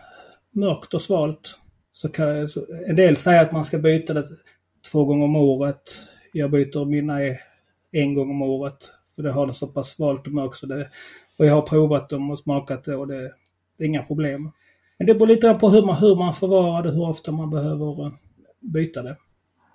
mörkt 0.50 0.94
och 0.94 1.02
svalt. 1.02 1.58
Så 2.00 2.09
kan, 2.09 2.49
så 2.49 2.67
en 2.87 2.97
del 2.97 3.17
säger 3.17 3.43
att 3.43 3.52
man 3.52 3.64
ska 3.64 3.78
byta 3.78 4.14
det 4.14 4.28
två 4.93 5.05
gånger 5.05 5.25
om 5.25 5.37
året. 5.37 5.83
Jag 6.33 6.50
byter 6.50 6.85
mina 6.85 7.19
en 7.93 8.14
gång 8.14 8.31
om 8.31 8.43
året. 8.43 8.93
För 9.17 9.23
det 9.23 9.33
har 9.33 9.47
det 9.47 9.55
så 9.55 9.67
pass 9.67 9.88
svalt 9.88 10.26
och 10.26 10.33
mörkt 10.33 10.55
så 10.57 10.67
det... 10.67 10.90
Och 11.38 11.47
jag 11.47 11.55
har 11.55 11.62
provat 11.62 12.09
dem 12.09 12.31
och 12.31 12.38
smakat 12.38 12.85
det 12.85 12.97
och 12.97 13.07
det, 13.07 13.33
det 13.76 13.85
är 13.85 13.88
inga 13.88 14.02
problem. 14.02 14.50
Men 14.99 15.07
det 15.07 15.14
beror 15.14 15.26
lite 15.26 15.55
på 15.55 15.71
hur 15.71 15.83
man, 15.83 15.97
hur 15.97 16.17
man 16.17 16.35
förvarar 16.35 16.83
det, 16.83 16.90
hur 16.90 17.09
ofta 17.09 17.33
man 17.33 17.50
behöver 17.50 18.07
eh, 18.07 18.12
byta 18.61 19.02
det. 19.02 19.17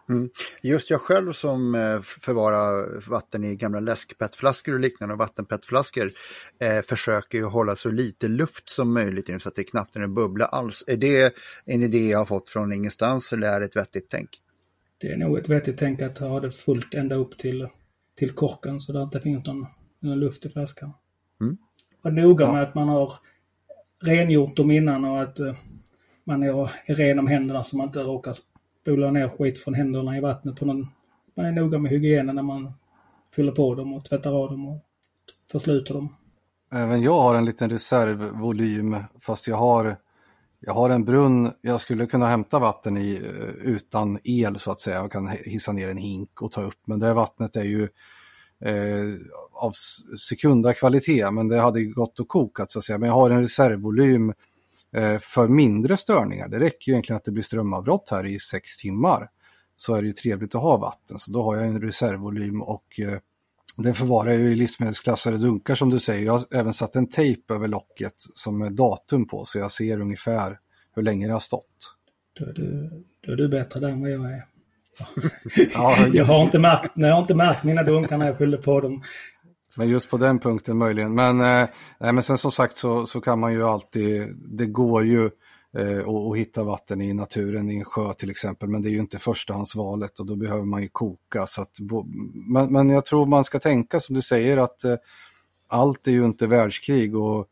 Mm. 0.09 0.29
Just 0.61 0.89
jag 0.89 1.01
själv 1.01 1.31
som 1.31 1.75
eh, 1.75 2.01
förvarar 2.01 3.09
vatten 3.09 3.43
i 3.43 3.55
gamla 3.55 3.79
läskpettflaskor 3.79 4.73
och 4.73 4.79
liknande 4.79 5.13
och 5.13 5.19
vattenpettflaskor 5.19 6.11
eh, 6.59 6.81
försöker 6.81 7.37
ju 7.37 7.43
hålla 7.43 7.75
så 7.75 7.91
lite 7.91 8.27
luft 8.27 8.69
som 8.69 8.93
möjligt 8.93 9.41
så 9.41 9.49
att 9.49 9.55
det 9.55 9.63
knappt 9.63 9.95
är 9.95 9.99
en 9.99 10.13
bubbla 10.13 10.45
alls. 10.45 10.83
Är 10.87 10.97
det 10.97 11.33
en 11.65 11.83
idé 11.83 12.09
jag 12.09 12.17
har 12.17 12.25
fått 12.25 12.49
från 12.49 12.73
ingenstans 12.73 13.33
eller 13.33 13.47
är 13.47 13.59
det 13.59 13.65
ett 13.65 13.75
vettigt 13.75 14.07
tänk? 14.09 14.29
Det 14.97 15.07
är 15.07 15.17
nog 15.17 15.37
ett 15.37 15.49
vettigt 15.49 15.77
tänk 15.79 16.01
att 16.01 16.17
ha 16.17 16.39
det 16.39 16.51
fullt 16.51 16.93
ända 16.93 17.15
upp 17.15 17.37
till, 17.37 17.67
till 18.15 18.31
korken 18.31 18.79
så 18.79 18.91
att 18.91 18.95
det 18.95 19.17
inte 19.17 19.19
finns 19.21 19.45
någon, 19.45 19.65
någon 19.99 20.19
luft 20.19 20.45
i 20.45 20.49
flaskan. 20.49 20.93
Mm. 21.41 21.57
Och 22.03 22.13
noga 22.13 22.51
med 22.51 22.63
att 22.63 22.75
man 22.75 22.87
har 22.87 23.13
rengjort 24.03 24.57
dem 24.57 24.71
innan 24.71 25.05
och 25.05 25.21
att 25.21 25.39
uh, 25.39 25.55
man 26.23 26.43
är, 26.43 26.69
är 26.85 26.93
ren 26.93 27.19
om 27.19 27.27
händerna 27.27 27.63
så 27.63 27.77
man 27.77 27.87
inte 27.87 27.99
råkar 27.99 28.35
spolar 28.83 29.11
ner 29.11 29.29
skit 29.29 29.59
från 29.59 29.73
händerna 29.73 30.17
i 30.17 30.19
vattnet. 30.19 30.55
På 30.55 30.65
någon, 30.65 30.87
man 31.35 31.45
är 31.45 31.51
noga 31.51 31.77
med 31.77 31.91
hygienen 31.91 32.35
när 32.35 32.43
man 32.43 32.73
fyller 33.35 33.51
på 33.51 33.75
dem 33.75 33.93
och 33.93 34.05
tvättar 34.05 34.31
av 34.31 34.49
dem 34.49 34.67
och 34.67 34.79
försluter 35.51 35.93
dem. 35.93 36.15
Även 36.71 37.01
jag 37.01 37.19
har 37.19 37.35
en 37.35 37.45
liten 37.45 37.69
reservvolym 37.69 38.97
fast 39.21 39.47
jag 39.47 39.55
har, 39.55 39.97
jag 40.59 40.73
har 40.73 40.89
en 40.89 41.05
brunn 41.05 41.51
jag 41.61 41.81
skulle 41.81 42.05
kunna 42.05 42.27
hämta 42.27 42.59
vatten 42.59 42.97
i 42.97 43.13
eh, 43.13 43.69
utan 43.69 44.19
el 44.23 44.59
så 44.59 44.71
att 44.71 44.79
säga 44.79 45.01
och 45.01 45.11
kan 45.11 45.27
hissa 45.27 45.71
ner 45.71 45.89
en 45.89 45.97
hink 45.97 46.41
och 46.41 46.51
ta 46.51 46.61
upp. 46.61 46.79
Men 46.85 46.99
det 46.99 47.13
vattnet 47.13 47.55
är 47.55 47.63
ju 47.63 47.83
eh, 48.65 49.19
av 49.53 49.71
sekunda 50.29 50.73
kvalitet 50.73 51.31
men 51.31 51.47
det 51.47 51.61
hade 51.61 51.83
gått 51.83 52.19
att 52.19 52.27
koka 52.27 52.65
så 52.67 52.79
att 52.79 52.85
säga. 52.85 52.97
Men 52.97 53.09
jag 53.09 53.15
har 53.15 53.29
en 53.29 53.41
reservvolym 53.41 54.29
Eh, 54.29 54.33
för 55.21 55.47
mindre 55.47 55.97
störningar. 55.97 56.47
Det 56.47 56.59
räcker 56.59 56.91
ju 56.91 56.93
egentligen 56.93 57.17
att 57.17 57.25
det 57.25 57.31
blir 57.31 57.43
strömavbrott 57.43 58.09
här 58.11 58.25
i 58.25 58.39
sex 58.39 58.77
timmar. 58.77 59.29
Så 59.75 59.95
är 59.95 60.01
det 60.01 60.07
ju 60.07 60.13
trevligt 60.13 60.55
att 60.55 60.61
ha 60.61 60.77
vatten. 60.77 61.19
Så 61.19 61.31
då 61.31 61.43
har 61.43 61.55
jag 61.55 61.65
en 61.65 61.81
reservvolym 61.81 62.61
och 62.61 62.99
eh, 62.99 63.19
den 63.77 63.95
förvarar 63.95 64.31
jag 64.31 64.41
i 64.41 64.55
livsmedelsklassade 64.55 65.37
dunkar 65.37 65.75
som 65.75 65.89
du 65.89 65.99
säger. 65.99 66.25
Jag 66.25 66.33
har 66.33 66.45
även 66.51 66.73
satt 66.73 66.95
en 66.95 67.09
tejp 67.09 67.53
över 67.53 67.67
locket 67.67 68.13
som 68.35 68.61
är 68.61 68.69
datum 68.69 69.27
på 69.27 69.45
så 69.45 69.59
jag 69.59 69.71
ser 69.71 70.01
ungefär 70.01 70.59
hur 70.95 71.03
länge 71.03 71.27
det 71.27 71.33
har 71.33 71.39
stått. 71.39 71.95
Då 72.39 72.45
är 72.45 72.53
du, 72.53 72.89
då 73.21 73.31
är 73.31 73.35
du 73.35 73.49
bättre 73.49 73.79
där 73.79 73.89
än 73.89 74.01
vad 74.01 74.11
jag 74.11 74.31
är. 74.31 74.45
ja, 75.73 76.07
jag, 76.13 76.25
har 76.25 76.43
inte 76.43 76.59
märkt, 76.59 76.91
jag 76.95 77.13
har 77.13 77.21
inte 77.21 77.35
märkt 77.35 77.63
mina 77.63 77.83
dunkar 77.83 78.17
när 78.17 78.27
jag 78.27 78.37
fyllde 78.37 78.57
på 78.57 78.81
dem. 78.81 79.03
Men 79.77 79.89
just 79.89 80.09
på 80.09 80.17
den 80.17 80.39
punkten 80.39 80.77
möjligen. 80.77 81.15
Men, 81.15 81.41
eh, 81.41 81.69
men 81.99 82.23
sen 82.23 82.37
som 82.37 82.51
sagt 82.51 82.77
så, 82.77 83.05
så 83.05 83.21
kan 83.21 83.39
man 83.39 83.53
ju 83.53 83.63
alltid, 83.63 84.35
det 84.35 84.65
går 84.65 85.05
ju 85.05 85.29
eh, 85.77 86.07
att 86.07 86.37
hitta 86.37 86.63
vatten 86.63 87.01
i 87.01 87.13
naturen, 87.13 87.69
i 87.69 87.77
en 87.77 87.85
sjö 87.85 88.13
till 88.13 88.29
exempel, 88.29 88.69
men 88.69 88.81
det 88.81 88.89
är 88.89 88.91
ju 88.91 88.99
inte 88.99 89.19
förstahandsvalet 89.19 90.19
och 90.19 90.25
då 90.25 90.35
behöver 90.35 90.65
man 90.65 90.81
ju 90.81 90.87
koka. 90.87 91.47
Så 91.47 91.61
att, 91.61 91.71
men, 92.33 92.73
men 92.73 92.89
jag 92.89 93.05
tror 93.05 93.25
man 93.25 93.43
ska 93.43 93.59
tänka 93.59 93.99
som 93.99 94.15
du 94.15 94.21
säger 94.21 94.57
att 94.57 94.83
eh, 94.83 94.95
allt 95.67 96.07
är 96.07 96.11
ju 96.11 96.25
inte 96.25 96.47
världskrig 96.47 97.15
och 97.15 97.47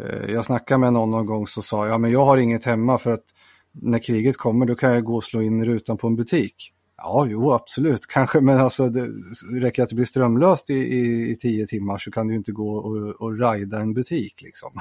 eh, 0.00 0.32
jag 0.32 0.44
snackade 0.44 0.78
med 0.78 0.92
någon 0.92 1.10
någon 1.10 1.26
gång 1.26 1.46
så 1.46 1.62
sa 1.62 1.88
jag, 1.88 2.00
men 2.00 2.10
jag 2.10 2.24
har 2.24 2.38
inget 2.38 2.64
hemma 2.64 2.98
för 2.98 3.10
att 3.10 3.24
när 3.72 3.98
kriget 3.98 4.36
kommer 4.36 4.66
då 4.66 4.74
kan 4.74 4.92
jag 4.92 5.04
gå 5.04 5.16
och 5.16 5.24
slå 5.24 5.42
in 5.42 5.64
rutan 5.64 5.96
på 5.96 6.06
en 6.06 6.16
butik. 6.16 6.72
Ja, 7.04 7.26
jo 7.30 7.52
absolut, 7.52 8.06
kanske, 8.06 8.40
men 8.40 8.58
alltså 8.58 8.88
det 8.88 9.10
räcker 9.60 9.82
att 9.82 9.88
det 9.88 9.94
blir 9.94 10.04
strömlöst 10.04 10.70
i, 10.70 10.74
i, 10.74 11.30
i 11.30 11.36
tio 11.36 11.66
timmar 11.66 11.98
så 11.98 12.10
kan 12.10 12.28
du 12.28 12.34
inte 12.34 12.52
gå 12.52 12.76
och, 12.76 13.20
och 13.20 13.38
rajda 13.38 13.80
en 13.80 13.94
butik 13.94 14.42
liksom. 14.42 14.72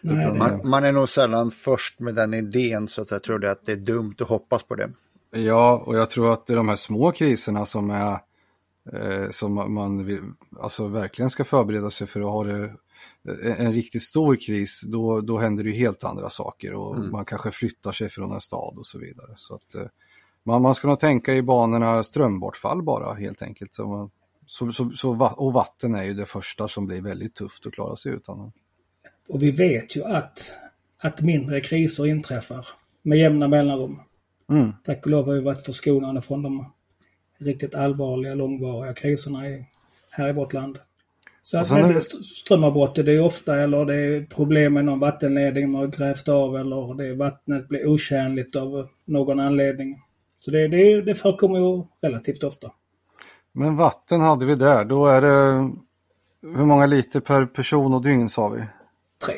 Nej, 0.00 0.38
man, 0.38 0.68
man, 0.68 0.84
är 0.84 0.92
nog 0.92 1.08
sällan 1.08 1.50
först 1.50 2.00
med 2.00 2.14
den 2.14 2.34
idén 2.34 2.88
så 2.88 3.02
att 3.02 3.10
jag 3.10 3.22
tror 3.22 3.44
att 3.44 3.66
det 3.66 3.72
är 3.72 3.76
dumt 3.76 4.14
att 4.18 4.28
hoppas 4.28 4.62
på 4.62 4.74
det. 4.74 4.90
Ja, 5.30 5.82
och 5.86 5.96
jag 5.96 6.10
tror 6.10 6.32
att 6.32 6.46
det 6.46 6.52
är 6.52 6.56
de 6.56 6.68
här 6.68 6.76
små 6.76 7.12
kriserna 7.12 7.66
som 7.66 7.90
är 7.90 8.18
eh, 8.92 9.30
som 9.30 9.74
man 9.74 10.04
vill, 10.04 10.20
alltså 10.60 10.88
verkligen 10.88 11.30
ska 11.30 11.44
förbereda 11.44 11.90
sig 11.90 12.06
för 12.06 12.20
att 12.20 12.26
ha 12.26 12.44
det 12.44 12.72
en 13.42 13.72
riktigt 13.72 14.02
stor 14.02 14.36
kris, 14.36 14.80
då, 14.86 15.20
då 15.20 15.38
händer 15.38 15.64
det 15.64 15.70
helt 15.70 16.04
andra 16.04 16.30
saker 16.30 16.74
och 16.74 16.96
mm. 16.96 17.10
man 17.10 17.24
kanske 17.24 17.50
flyttar 17.50 17.92
sig 17.92 18.08
från 18.08 18.32
en 18.32 18.40
stad 18.40 18.78
och 18.78 18.86
så 18.86 18.98
vidare. 18.98 19.34
Så 19.36 19.54
att, 19.54 19.74
eh, 19.74 19.86
man, 20.44 20.62
man 20.62 20.74
ska 20.74 20.88
nog 20.88 20.98
tänka 20.98 21.34
i 21.34 21.42
banorna 21.42 22.04
strömbortfall 22.04 22.82
bara 22.82 23.14
helt 23.14 23.42
enkelt. 23.42 23.74
Så, 23.74 23.86
man, 23.86 24.10
så, 24.46 24.72
så, 24.72 24.90
så, 24.90 25.34
och 25.36 25.52
vatten 25.52 25.94
är 25.94 26.04
ju 26.04 26.14
det 26.14 26.26
första 26.26 26.68
som 26.68 26.86
blir 26.86 27.02
väldigt 27.02 27.34
tufft 27.34 27.66
att 27.66 27.72
klara 27.72 27.96
sig 27.96 28.12
utan. 28.12 28.52
Och 29.28 29.42
vi 29.42 29.50
vet 29.50 29.96
ju 29.96 30.04
att, 30.04 30.52
att 30.98 31.20
mindre 31.20 31.60
kriser 31.60 32.06
inträffar 32.06 32.66
med 33.02 33.18
jämna 33.18 33.48
mellanrum. 33.48 34.00
Mm. 34.50 34.72
Tack 34.84 35.04
och 35.04 35.10
lov 35.10 35.26
har 35.26 35.34
vi 35.34 35.40
varit 35.40 35.66
förskonade 35.66 36.22
från 36.22 36.42
de 36.42 36.72
riktigt 37.38 37.74
allvarliga, 37.74 38.34
långvariga 38.34 38.94
kriserna 38.94 39.48
i, 39.48 39.66
här 40.10 40.28
i 40.28 40.32
vårt 40.32 40.52
land. 40.52 40.78
Så 41.44 41.58
att 41.58 41.68
det 41.68 42.02
strömavbrott 42.24 42.94
det 42.94 43.12
är 43.12 43.20
ofta 43.20 43.62
eller 43.62 43.84
det 43.84 43.94
är 43.94 44.26
problem 44.26 44.74
med 44.74 44.84
någon 44.84 45.00
vattenledning 45.00 45.70
man 45.70 45.80
har 45.80 45.88
grävt 45.88 46.28
av 46.28 46.56
eller 46.56 46.94
det 46.94 47.06
är 47.06 47.14
vattnet 47.14 47.68
blir 47.68 47.86
otjänligt 47.86 48.56
av 48.56 48.88
någon 49.04 49.40
anledning. 49.40 50.02
Så 50.44 50.50
det, 50.50 50.68
det, 50.68 51.02
det 51.02 51.14
förekommer 51.14 51.58
ju 51.58 51.82
relativt 52.00 52.42
ofta. 52.42 52.72
Men 53.52 53.76
vatten 53.76 54.20
hade 54.20 54.46
vi 54.46 54.54
där, 54.54 54.84
då 54.84 55.06
är 55.06 55.20
det 55.20 55.70
hur 56.42 56.64
många 56.64 56.86
liter 56.86 57.20
per 57.20 57.46
person 57.46 57.94
och 57.94 58.02
dygn 58.02 58.28
sa 58.28 58.48
vi? 58.48 58.64
Tre. 59.26 59.34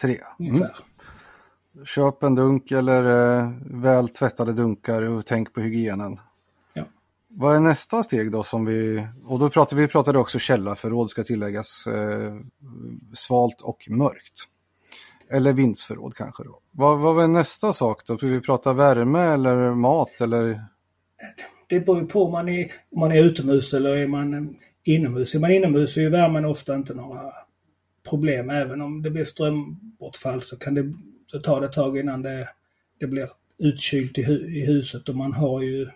Tre? 0.00 0.18
Ungefär. 0.38 0.74
Mm. 1.74 1.86
Köp 1.86 2.22
en 2.22 2.34
dunk 2.34 2.70
eller 2.70 3.04
eh, 3.38 3.52
väl 3.60 4.08
tvättade 4.08 4.52
dunkar 4.52 5.02
och 5.02 5.26
tänk 5.26 5.52
på 5.52 5.60
hygienen. 5.60 6.16
Ja. 6.72 6.84
Vad 7.28 7.56
är 7.56 7.60
nästa 7.60 8.02
steg 8.02 8.32
då 8.32 8.42
som 8.42 8.64
vi, 8.64 9.06
och 9.24 9.38
då 9.38 9.50
pratade 9.50 9.80
vi 9.80 9.88
pratade 9.88 10.18
också 10.18 10.38
källarförråd 10.38 11.10
ska 11.10 11.24
tilläggas, 11.24 11.86
eh, 11.86 12.34
svalt 13.14 13.60
och 13.60 13.86
mörkt. 13.90 14.48
Eller 15.30 15.52
vindsförråd 15.52 16.14
kanske 16.14 16.44
då. 16.44 16.60
Vad, 16.70 16.98
vad 16.98 17.24
är 17.24 17.28
nästa 17.28 17.72
sak 17.72 18.06
då? 18.06 18.16
Ska 18.16 18.26
vi 18.26 18.40
prata 18.40 18.72
värme 18.72 19.20
eller 19.20 19.74
mat 19.74 20.20
eller? 20.20 20.64
Det 21.66 21.80
beror 21.80 22.06
på 22.06 22.24
om 22.24 22.32
man 22.32 22.48
är, 22.48 22.72
om 22.90 23.00
man 23.00 23.12
är 23.12 23.24
utomhus 23.24 23.74
eller 23.74 23.90
är 23.90 24.06
man 24.06 24.34
eh, 24.34 24.42
inomhus. 24.84 25.34
Är 25.34 25.38
man 25.38 25.50
inomhus 25.50 25.94
så 25.94 26.00
är 26.00 26.10
värmen 26.10 26.44
ofta 26.44 26.74
inte 26.74 26.94
några 26.94 27.32
problem. 28.08 28.50
Även 28.50 28.80
om 28.80 29.02
det 29.02 29.10
blir 29.10 29.24
strömbortfall 29.24 30.42
så 30.42 30.56
kan 30.56 30.74
det 30.74 30.92
så 31.30 31.38
tar 31.38 31.60
det 31.60 31.66
ett 31.66 31.72
tag 31.72 31.98
innan 31.98 32.22
det, 32.22 32.48
det 33.00 33.06
blir 33.06 33.28
utkylt 33.58 34.18
i, 34.18 34.22
hu, 34.22 34.56
i 34.56 34.66
huset 34.66 35.08
och 35.08 35.14
man 35.14 35.32
har 35.32 35.62
ju 35.62 35.88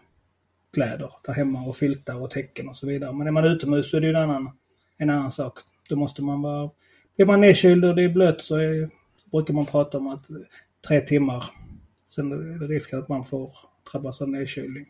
kläder 0.74 1.10
där 1.26 1.32
hemma 1.32 1.62
och 1.62 1.76
filtar 1.76 2.22
och 2.22 2.30
täcken 2.30 2.68
och 2.68 2.76
så 2.76 2.86
vidare. 2.86 3.12
Men 3.12 3.26
är 3.26 3.30
man 3.30 3.44
utomhus 3.44 3.90
så 3.90 3.96
är 3.96 4.00
det 4.00 4.06
ju 4.06 4.14
en 4.14 4.20
annan, 4.20 4.50
en 4.98 5.10
annan 5.10 5.30
sak. 5.30 5.58
Då 5.88 5.96
måste 5.96 6.22
man 6.22 6.42
vara... 6.42 6.70
Blir 7.16 7.26
man 7.26 7.40
nedkyld 7.40 7.84
och 7.84 7.96
det 7.96 8.02
är 8.02 8.08
blött 8.08 8.42
så 8.42 8.56
är, 8.56 8.90
brukar 9.32 9.54
man 9.54 9.66
prata 9.66 9.98
om 9.98 10.06
att 10.06 10.26
tre 10.88 11.00
timmar, 11.00 11.44
sen 12.08 12.32
är 12.32 12.58
det 12.58 12.66
risk 12.66 12.92
att 12.92 13.08
man 13.08 13.24
får 13.24 13.52
drabbas 13.92 14.22
av 14.22 14.28
nedkylning. 14.28 14.86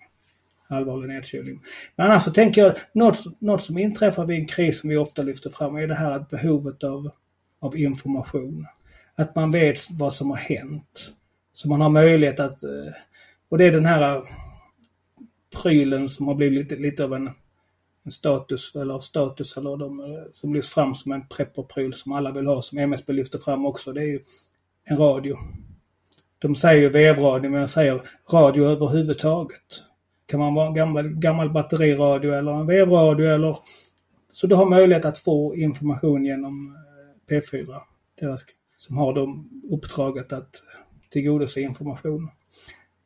Allvarlig 0.69 1.09
nedkylning. 1.09 1.61
Men 1.97 2.07
annars 2.07 2.23
så 2.23 2.31
tänker 2.31 2.63
jag, 2.63 2.75
något, 2.93 3.41
något 3.41 3.65
som 3.65 3.79
inträffar 3.79 4.27
vid 4.27 4.39
en 4.39 4.47
kris 4.47 4.81
som 4.81 4.91
vi 4.91 4.97
ofta 4.97 5.23
lyfter 5.23 5.51
fram 5.51 5.77
är 5.77 5.87
det 5.87 5.95
här 5.95 6.11
att 6.11 6.31
behovet 6.31 6.85
av, 6.85 7.11
av 7.61 7.77
information. 7.77 8.67
Att 9.15 9.35
man 9.35 9.51
vet 9.51 9.91
vad 9.91 10.15
som 10.15 10.31
har 10.31 10.37
hänt. 10.37 11.13
Så 11.53 11.69
man 11.69 11.81
har 11.81 11.91
möjlighet 11.91 12.41
att, 12.41 12.65
eh, 12.65 12.93
och 13.49 13.59
det 13.59 13.65
är 13.65 13.73
den 13.73 13.87
här 13.87 14.23
prylen 15.63 16.09
som 16.09 16.29
har 16.29 16.35
blivit 16.35 16.59
lite, 16.59 16.83
lite 16.83 17.05
av 17.05 17.15
en, 17.15 17.31
en 18.05 18.11
status, 18.11 18.77
eller 18.77 18.99
status, 18.99 19.57
eller 19.57 19.77
de 19.77 20.01
eh, 20.01 20.23
som 20.33 20.55
lyfts 20.55 20.75
fram 20.75 20.95
som 20.95 21.13
en 21.13 21.29
prepperpryl 21.29 21.95
som 21.95 22.13
alla 22.13 22.33
vill 22.33 22.47
ha, 22.47 22.63
som 22.63 22.79
MSB 22.79 23.13
lyfter 23.13 23.39
fram 23.39 23.67
också. 23.67 23.93
Det 23.93 24.01
är 24.01 24.07
ju 24.07 24.21
en 24.85 24.97
radio. 24.97 25.37
De 26.39 26.57
säger 26.57 26.83
ju 26.83 26.89
vevradio, 26.89 27.51
men 27.51 27.61
jag 27.61 27.71
säger 27.71 28.03
radio 28.33 28.65
överhuvudtaget. 28.65 29.85
Kan 30.27 30.41
man 30.41 30.55
vara 30.55 30.67
en 30.67 30.75
gammal, 30.75 31.09
gammal 31.09 31.51
batteriradio 31.51 32.33
eller 32.35 32.53
en 32.53 32.67
vevradio 32.67 33.27
eller... 33.27 33.57
Så 34.33 34.47
du 34.47 34.55
har 34.55 34.67
möjlighet 34.67 35.05
att 35.05 35.19
få 35.19 35.57
information 35.57 36.25
genom 36.25 36.77
eh, 37.31 37.35
P4. 37.35 37.81
Deras, 38.21 38.45
som 38.79 38.97
har 38.97 39.13
de 39.13 39.51
uppdraget 39.71 40.33
att 40.33 40.63
tillgodose 41.11 41.61
information. 41.61 42.31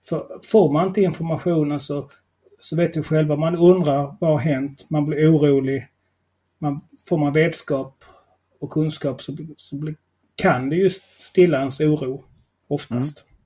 För 0.08 0.26
får 0.44 0.72
man 0.72 0.86
inte 0.86 1.00
informationen 1.00 1.80
så, 1.80 1.96
alltså- 1.96 2.10
så 2.68 2.76
vet 2.76 2.96
vi 2.96 3.02
själva, 3.02 3.36
man 3.36 3.56
undrar 3.56 4.16
vad 4.20 4.30
har 4.30 4.38
hänt, 4.38 4.90
man 4.90 5.06
blir 5.06 5.34
orolig. 5.34 5.88
Man, 6.58 6.80
får 7.08 7.18
man 7.18 7.32
vetskap 7.32 8.04
och 8.60 8.70
kunskap 8.70 9.22
så, 9.22 9.36
så 9.56 9.76
blir, 9.76 9.96
kan 10.34 10.70
det 10.70 10.76
ju 10.76 10.90
stilla 11.18 11.58
ens 11.58 11.80
oro 11.80 12.24
oftast. 12.68 13.24
Mm. 13.26 13.36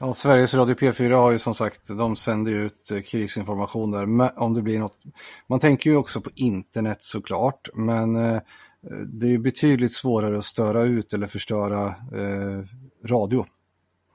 Ja, 0.00 0.12
Sveriges 0.12 0.54
Radio 0.54 0.74
P4 0.74 1.14
har 1.14 1.30
ju 1.30 1.38
som 1.38 1.54
sagt, 1.54 1.88
de 1.88 2.16
sänder 2.16 2.52
ut 2.52 2.90
eh, 2.90 3.00
krisinformation 3.00 3.90
där 3.90 4.38
om 4.38 4.54
det 4.54 4.62
blir 4.62 4.78
något. 4.78 5.02
Man 5.46 5.60
tänker 5.60 5.90
ju 5.90 5.96
också 5.96 6.20
på 6.20 6.30
internet 6.34 7.02
såklart, 7.02 7.68
men 7.74 8.16
eh, 8.16 8.40
det 9.06 9.34
är 9.34 9.38
betydligt 9.38 9.94
svårare 9.94 10.38
att 10.38 10.44
störa 10.44 10.82
ut 10.82 11.12
eller 11.12 11.26
förstöra 11.26 11.86
eh, 11.88 12.64
radio. 13.04 13.46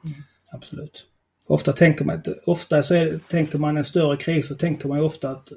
Mm, 0.06 0.24
absolut. 0.52 1.13
Ofta 1.48 1.74
tänker 1.74 2.06
man, 2.06 2.22
ofta 2.46 2.84
så 2.84 2.96
är, 2.96 3.20
tänker 3.28 3.58
man 3.58 3.78
en 3.78 3.86
större 3.86 4.18
kris 4.18 4.48
så 4.48 4.56
tänker 4.56 4.88
man 4.88 4.98
ju 4.98 5.04
ofta 5.04 5.30
att 5.30 5.52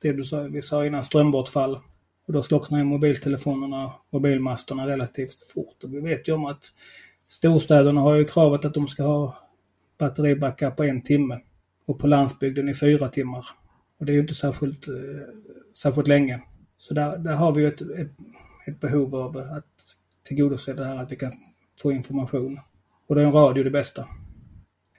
det 0.00 0.12
du 0.12 0.24
sa, 0.24 0.40
vi 0.40 0.62
sa 0.62 0.86
innan 0.86 1.04
strömbortfall 1.04 1.80
och 2.26 2.32
då 2.32 2.42
slocknar 2.42 2.84
mobiltelefonerna, 2.84 3.92
mobilmasterna 4.10 4.86
relativt 4.86 5.40
fort. 5.52 5.84
Och 5.84 5.94
vi 5.94 6.00
vet 6.00 6.28
ju 6.28 6.32
om 6.32 6.44
att 6.44 6.72
storstäderna 7.28 8.00
har 8.00 8.14
ju 8.14 8.24
kravet 8.24 8.64
att 8.64 8.74
de 8.74 8.88
ska 8.88 9.02
ha 9.02 9.38
batteribackar 9.98 10.70
på 10.70 10.84
en 10.84 11.02
timme 11.02 11.40
och 11.86 11.98
på 11.98 12.06
landsbygden 12.06 12.68
i 12.68 12.74
fyra 12.74 13.08
timmar. 13.08 13.46
Och 13.98 14.06
det 14.06 14.12
är 14.12 14.14
ju 14.14 14.20
inte 14.20 14.34
särskilt, 14.34 14.88
eh, 14.88 14.94
särskilt 15.74 16.08
länge. 16.08 16.42
Så 16.78 16.94
där, 16.94 17.18
där 17.18 17.34
har 17.34 17.52
vi 17.52 17.62
ju 17.62 17.68
ett, 17.68 17.80
ett, 17.80 18.12
ett 18.66 18.80
behov 18.80 19.14
av 19.14 19.36
att 19.36 19.64
tillgodose 20.22 20.72
det 20.72 20.84
här 20.84 20.96
att 20.96 21.12
vi 21.12 21.16
kan 21.16 21.32
få 21.82 21.92
information. 21.92 22.58
Och 23.06 23.14
då 23.14 23.20
är 23.20 23.24
en 23.24 23.32
radio 23.32 23.64
det 23.64 23.70
bästa. 23.70 24.06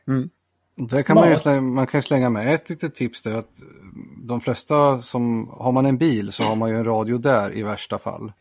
Mm. 0.08 0.30
Där 0.76 1.02
kan 1.02 1.16
man, 1.16 1.30
ju, 1.30 1.62
man 1.62 1.88
kan 1.88 2.02
slänga 2.02 2.30
med 2.30 2.54
ett 2.56 2.70
litet 2.70 2.96
tips 2.96 3.22
där 3.22 3.38
att 3.38 3.62
de 4.24 4.42
flesta 4.42 5.02
som, 5.02 5.50
har 5.50 5.72
man 5.72 5.86
en 5.86 5.98
bil 5.98 6.32
så 6.32 6.44
har 6.44 6.56
man 6.56 6.70
ju 6.70 6.76
en 6.76 6.86
radio 6.86 7.18
där 7.18 7.58
i 7.58 7.64
värsta 7.64 8.00
fall. 8.00 8.32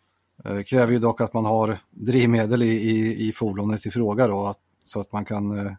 Det 0.45 0.65
kräver 0.65 0.93
ju 0.93 0.99
dock 0.99 1.21
att 1.21 1.35
man 1.35 1.45
har 1.45 1.79
drivmedel 1.91 2.63
i, 2.63 2.67
i, 2.67 3.29
i 3.29 3.33
fordonet 3.33 3.87
i 3.87 3.91
fråga 3.91 4.27
då, 4.27 4.47
att, 4.47 4.59
så 4.85 5.01
att 5.01 5.13
man 5.13 5.25
kan 5.25 5.59
eh, 5.59 5.73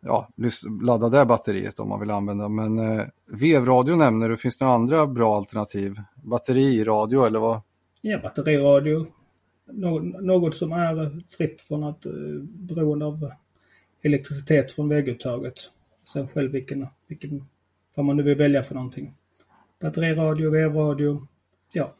ja, 0.00 0.28
ladda 0.82 1.08
det 1.08 1.24
batteriet 1.24 1.80
om 1.80 1.88
man 1.88 2.00
vill 2.00 2.10
använda. 2.10 2.48
Men 2.48 2.78
eh, 2.78 3.04
vevradio 3.26 3.96
nämner 3.96 4.28
du, 4.28 4.36
finns 4.36 4.58
det 4.58 4.64
några 4.64 4.74
andra 4.74 5.06
bra 5.06 5.36
alternativ? 5.36 6.00
Batteriradio 6.22 7.26
eller 7.26 7.38
vad? 7.38 7.60
Ja, 8.00 8.18
batteriradio. 8.18 9.06
Något, 10.20 10.56
som 10.56 10.72
är 10.72 11.22
fritt 11.36 11.60
från 11.60 11.84
att 11.84 12.06
eh, 12.06 12.12
beroende 12.42 13.06
av 13.06 13.30
elektricitet 14.04 14.72
från 14.72 14.88
vägguttaget. 14.88 15.54
Sen 16.12 16.28
själv 16.28 16.52
vilken, 16.52 16.86
vilken, 17.06 17.48
vad 17.94 18.06
man 18.06 18.16
nu 18.16 18.22
vill 18.22 18.38
välja 18.38 18.62
för 18.62 18.74
någonting. 18.74 19.14
Batteriradio, 19.80 20.50
vevradio, 20.50 21.26
ja. 21.72 21.94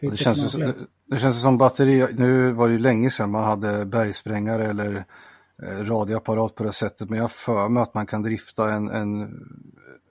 Det 0.00 0.16
känns, 0.16 0.52
det, 0.52 0.74
det 1.06 1.18
känns 1.18 1.42
som 1.42 1.58
batteri, 1.58 2.06
nu 2.18 2.52
var 2.52 2.68
det 2.68 2.72
ju 2.72 2.78
länge 2.78 3.10
sedan 3.10 3.30
man 3.30 3.44
hade 3.44 3.86
bergsprängare 3.86 4.66
eller 4.66 5.04
eh, 5.62 5.84
radioapparat 5.84 6.54
på 6.54 6.64
det 6.64 6.72
sättet 6.72 7.10
men 7.10 7.18
jag 7.18 7.30
för 7.30 7.68
mig 7.68 7.82
att 7.82 7.94
man 7.94 8.06
kan 8.06 8.22
drifta 8.22 8.72
en, 8.72 8.88
en, 8.88 9.40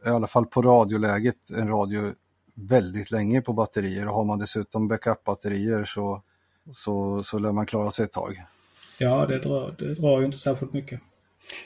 i 0.06 0.10
alla 0.10 0.28
fall 0.28 0.46
på 0.46 0.62
radioläget, 0.62 1.52
en 1.52 1.68
radio 1.68 2.14
väldigt 2.56 3.12
länge 3.12 3.42
på 3.42 3.54
batterier 3.54 4.08
och 4.08 4.16
har 4.16 4.24
man 4.24 4.40
dessutom 4.40 4.88
backup-batterier 4.88 5.86
så, 5.86 6.22
så, 6.72 7.24
så 7.24 7.40
lär 7.40 7.52
man 7.52 7.66
klara 7.66 7.92
sig 7.92 8.06
ett 8.06 8.12
tag. 8.12 8.44
Ja, 9.04 9.26
det 9.26 9.40
drar, 9.40 9.76
det 9.78 9.94
drar 9.94 10.20
ju 10.20 10.26
inte 10.26 10.38
särskilt 10.38 10.74
mycket. 10.74 11.00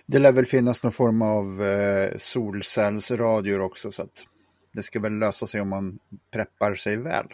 Det 0.06 0.20
lär 0.20 0.32
väl 0.32 0.46
finnas 0.46 0.84
någon 0.84 0.92
form 0.92 1.22
av 1.22 1.64
eh, 1.64 2.18
solcellsradior 2.18 3.62
också 3.62 3.92
så 3.92 4.02
att 4.02 4.26
det 4.74 4.84
ska 4.84 5.00
väl 5.00 5.20
lösa 5.20 5.48
sig 5.48 5.62
om 5.62 5.70
man 5.70 6.00
preppar 6.32 6.76
sig 6.76 6.98
väl. 6.98 7.26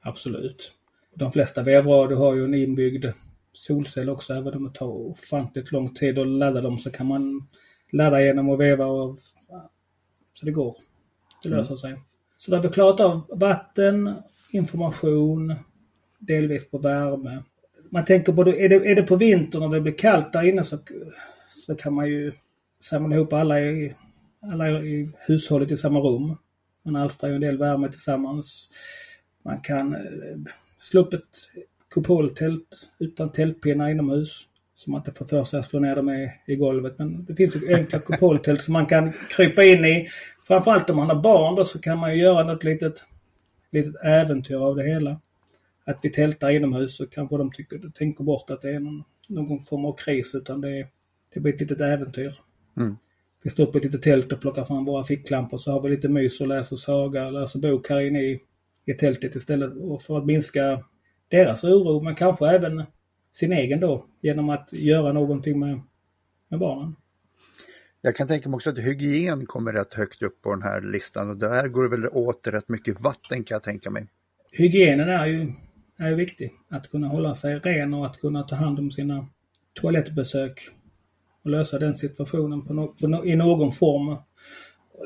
Absolut. 0.00 0.72
De 1.14 1.32
flesta 1.32 1.62
vevradio 1.62 2.16
har 2.16 2.34
ju 2.34 2.44
en 2.44 2.54
inbyggd 2.54 3.06
solcell 3.52 4.10
också. 4.10 4.32
Även 4.32 4.54
om 4.54 4.64
det 4.64 4.78
tar 4.78 4.86
ofantligt 4.86 5.72
lång 5.72 5.94
tid 5.94 6.18
att 6.18 6.26
ladda 6.26 6.60
dem 6.60 6.78
så 6.78 6.90
kan 6.90 7.06
man 7.06 7.48
ladda 7.92 8.22
genom 8.22 8.50
att 8.50 8.58
veva 8.58 8.86
och 8.86 9.18
så 10.34 10.46
det 10.46 10.52
går. 10.52 10.76
Det 11.42 11.48
löser 11.48 11.70
mm. 11.70 11.78
sig. 11.78 11.94
Så 12.36 12.50
då 12.50 12.56
har 12.56 12.62
vi 12.62 12.68
klarat 12.68 13.00
av 13.00 13.26
vatten, 13.30 14.14
information, 14.52 15.54
delvis 16.18 16.70
på 16.70 16.78
värme. 16.78 17.42
Man 17.92 18.04
tänker 18.04 18.32
på, 18.32 18.42
är 18.42 18.68
det, 18.68 18.74
är 18.74 18.94
det 18.94 19.02
på 19.02 19.16
vintern 19.16 19.62
och 19.62 19.70
det 19.70 19.80
blir 19.80 19.92
kallt 19.92 20.32
där 20.32 20.48
inne 20.48 20.64
så, 20.64 20.78
så 21.66 21.74
kan 21.74 21.94
man 21.94 22.08
ju 22.08 22.32
samla 22.80 23.16
ihop 23.16 23.32
alla 23.32 23.60
i, 23.60 23.94
alla 24.42 24.80
i 24.80 25.10
hushållet 25.18 25.70
i 25.70 25.76
samma 25.76 26.00
rum. 26.00 26.36
Man 26.82 26.96
alstrar 26.96 27.28
ju 27.28 27.34
en 27.34 27.40
del 27.40 27.58
värme 27.58 27.88
tillsammans. 27.88 28.68
Man 29.44 29.60
kan 29.60 29.94
eh, 29.94 30.00
slå 30.78 31.00
upp 31.00 31.14
ett 31.14 31.50
kupoltält 31.94 32.90
utan 32.98 33.32
tältpinnar 33.32 33.90
inomhus. 33.90 34.46
Så 34.74 34.90
man 34.90 35.00
inte 35.00 35.12
får 35.12 35.26
för 35.26 35.44
sig 35.44 35.60
att 35.60 35.66
slå 35.66 35.80
ner 35.80 35.96
dem 35.96 36.10
i, 36.10 36.32
i 36.46 36.56
golvet. 36.56 36.98
Men 36.98 37.24
det 37.24 37.34
finns 37.34 37.56
ju 37.56 37.74
enkla 37.74 37.98
kupoltält 37.98 38.62
som 38.62 38.72
man 38.72 38.86
kan 38.86 39.12
krypa 39.30 39.64
in 39.64 39.84
i. 39.84 40.08
Framförallt 40.46 40.90
om 40.90 40.96
man 40.96 41.08
har 41.08 41.22
barn 41.22 41.54
då 41.54 41.64
så 41.64 41.78
kan 41.78 41.98
man 41.98 42.14
ju 42.14 42.22
göra 42.22 42.44
något 42.44 42.64
litet, 42.64 43.04
litet 43.70 44.04
äventyr 44.04 44.56
av 44.56 44.76
det 44.76 44.84
hela. 44.84 45.20
Att 45.84 45.98
vi 46.02 46.10
tältar 46.10 46.50
inomhus 46.50 46.96
så 46.96 47.06
kanske 47.06 47.36
de 47.36 47.52
tycker, 47.52 47.90
tänker 47.94 48.24
bort 48.24 48.50
att 48.50 48.62
det 48.62 48.70
är 48.70 48.80
någon, 48.80 49.04
någon 49.28 49.60
form 49.60 49.84
av 49.84 49.96
kris 49.96 50.34
utan 50.34 50.60
det, 50.60 50.88
det 51.34 51.40
blir 51.40 51.54
ett 51.54 51.60
litet 51.60 51.80
äventyr. 51.80 52.34
Mm. 52.76 52.96
Vi 53.42 53.50
står 53.50 53.66
upp 53.66 53.76
ett 53.76 53.84
litet 53.84 54.02
tält 54.02 54.32
och 54.32 54.40
plockar 54.40 54.64
fram 54.64 54.84
våra 54.84 55.04
ficklampor 55.04 55.58
så 55.58 55.72
har 55.72 55.80
vi 55.80 55.90
lite 55.90 56.08
mys 56.08 56.40
och 56.40 56.48
läser 56.48 56.76
saga, 56.76 57.30
läser 57.30 57.58
bok 57.58 57.88
här 57.88 58.00
inne 58.00 58.22
i, 58.22 58.40
i 58.84 58.92
tältet 58.92 59.34
istället. 59.34 59.72
Och 59.76 60.02
för 60.02 60.18
att 60.18 60.26
minska 60.26 60.84
deras 61.28 61.64
oro 61.64 62.00
men 62.00 62.14
kanske 62.14 62.48
även 62.48 62.82
sin 63.32 63.52
egen 63.52 63.80
då 63.80 64.06
genom 64.20 64.50
att 64.50 64.72
göra 64.72 65.12
någonting 65.12 65.58
med, 65.58 65.80
med 66.48 66.60
barnen. 66.60 66.96
Jag 68.00 68.16
kan 68.16 68.28
tänka 68.28 68.48
mig 68.48 68.56
också 68.56 68.70
att 68.70 68.78
hygien 68.78 69.46
kommer 69.46 69.72
rätt 69.72 69.94
högt 69.94 70.22
upp 70.22 70.42
på 70.42 70.50
den 70.50 70.62
här 70.62 70.80
listan 70.80 71.30
och 71.30 71.36
där 71.36 71.68
går 71.68 71.82
det 71.82 71.88
väl 71.88 72.08
åt 72.08 72.46
rätt 72.46 72.68
mycket 72.68 73.00
vatten 73.00 73.44
kan 73.44 73.54
jag 73.54 73.62
tänka 73.62 73.90
mig. 73.90 74.06
Hygienen 74.52 75.08
är 75.08 75.26
ju, 75.26 75.52
är 76.08 76.12
viktig. 76.12 76.50
Att 76.68 76.90
kunna 76.90 77.08
hålla 77.08 77.34
sig 77.34 77.58
ren 77.58 77.94
och 77.94 78.06
att 78.06 78.20
kunna 78.20 78.42
ta 78.42 78.56
hand 78.56 78.78
om 78.78 78.90
sina 78.90 79.26
toalettbesök 79.74 80.60
och 81.42 81.50
lösa 81.50 81.78
den 81.78 81.94
situationen 81.94 82.62
på 82.62 82.74
no, 82.74 82.86
på 82.86 83.08
no, 83.08 83.24
i 83.26 83.36
någon 83.36 83.72
form. 83.72 84.16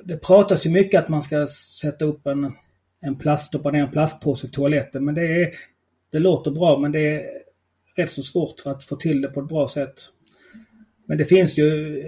Det 0.04 0.16
pratas 0.16 0.66
ju 0.66 0.70
mycket 0.70 1.02
att 1.02 1.08
man 1.08 1.22
ska 1.22 1.46
sätta 1.80 2.04
upp 2.04 2.26
en, 2.26 2.52
en 3.00 3.18
plast, 3.18 3.46
stoppa 3.46 3.70
ner 3.70 3.82
en 3.82 3.90
plastpåse 3.90 4.46
i 4.46 4.50
toaletten 4.50 5.04
men 5.04 5.14
det 5.14 5.42
är 5.42 5.54
det 6.10 6.18
låter 6.18 6.50
bra 6.50 6.78
men 6.78 6.92
det 6.92 7.14
är 7.14 7.30
rätt 7.96 8.10
så 8.10 8.22
svårt 8.22 8.60
för 8.60 8.70
att 8.70 8.84
få 8.84 8.96
till 8.96 9.20
det 9.20 9.28
på 9.28 9.40
ett 9.40 9.48
bra 9.48 9.68
sätt. 9.68 9.94
Men 11.06 11.18
det 11.18 11.24
finns 11.24 11.58
ju 11.58 12.00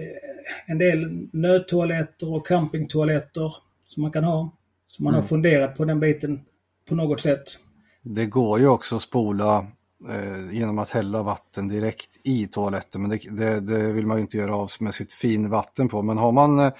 en 0.65 0.77
del 0.77 1.27
nödtoaletter 1.31 2.33
och 2.33 2.47
campingtoaletter 2.47 3.55
som 3.87 4.01
man 4.01 4.11
kan 4.11 4.23
ha. 4.23 4.57
Så 4.87 5.03
man 5.03 5.13
mm. 5.13 5.21
har 5.21 5.27
funderat 5.27 5.77
på 5.77 5.85
den 5.85 5.99
biten 5.99 6.41
på 6.85 6.95
något 6.95 7.21
sätt. 7.21 7.59
Det 8.01 8.25
går 8.25 8.59
ju 8.59 8.67
också 8.67 8.95
att 8.95 9.01
spola 9.01 9.67
eh, 10.09 10.53
genom 10.53 10.79
att 10.79 10.89
hälla 10.89 11.23
vatten 11.23 11.67
direkt 11.67 12.09
i 12.23 12.47
toaletten 12.47 13.01
men 13.01 13.09
det, 13.09 13.19
det, 13.31 13.59
det, 13.59 13.91
vill 13.91 14.07
man 14.07 14.17
ju 14.17 14.21
inte 14.21 14.37
göra 14.37 14.55
av 14.55 14.69
med 14.79 14.93
sitt 14.93 15.13
finvatten 15.13 15.89
på. 15.89 16.01
Men 16.01 16.17
har 16.17 16.31
man 16.31 16.59
eh, 16.59 16.71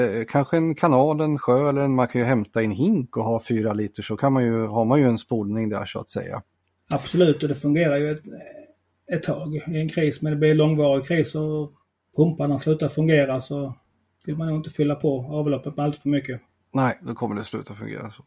eh, 0.00 0.24
kanske 0.24 0.56
en 0.56 0.74
kanal, 0.74 1.20
en 1.20 1.38
sjö 1.38 1.68
eller 1.68 1.82
en, 1.82 1.94
man 1.94 2.08
kan 2.08 2.20
ju 2.20 2.26
hämta 2.26 2.62
en 2.62 2.70
hink 2.70 3.16
och 3.16 3.24
ha 3.24 3.40
fyra 3.40 3.72
liter 3.72 4.02
så 4.02 4.16
kan 4.16 4.32
man 4.32 4.44
ju, 4.44 4.66
har 4.66 4.84
man 4.84 5.00
ju 5.00 5.06
en 5.06 5.18
spolning 5.18 5.68
där 5.68 5.84
så 5.84 6.00
att 6.00 6.10
säga. 6.10 6.42
Absolut, 6.94 7.42
och 7.42 7.48
det 7.48 7.54
fungerar 7.54 7.96
ju 7.96 8.10
ett, 8.10 8.22
ett 9.12 9.22
tag 9.22 9.54
i 9.54 9.80
en 9.80 9.88
kris. 9.88 10.22
Men 10.22 10.32
det 10.32 10.38
blir 10.38 10.54
långvarig 10.54 11.06
kris 11.06 11.34
och 11.34 11.72
pumparna 12.16 12.58
slutar 12.58 12.88
fungera 12.88 13.40
så 13.40 13.74
vill 14.24 14.36
man 14.36 14.48
nog 14.48 14.56
inte 14.56 14.70
fylla 14.70 14.94
på 14.94 15.26
avloppet 15.30 15.76
med 15.76 15.84
allt 15.84 15.96
för 15.96 16.08
mycket. 16.08 16.40
Nej, 16.72 16.98
då 17.02 17.14
kommer 17.14 17.36
det 17.36 17.44
sluta 17.44 17.74
fungera 17.74 18.10
så. 18.10 18.22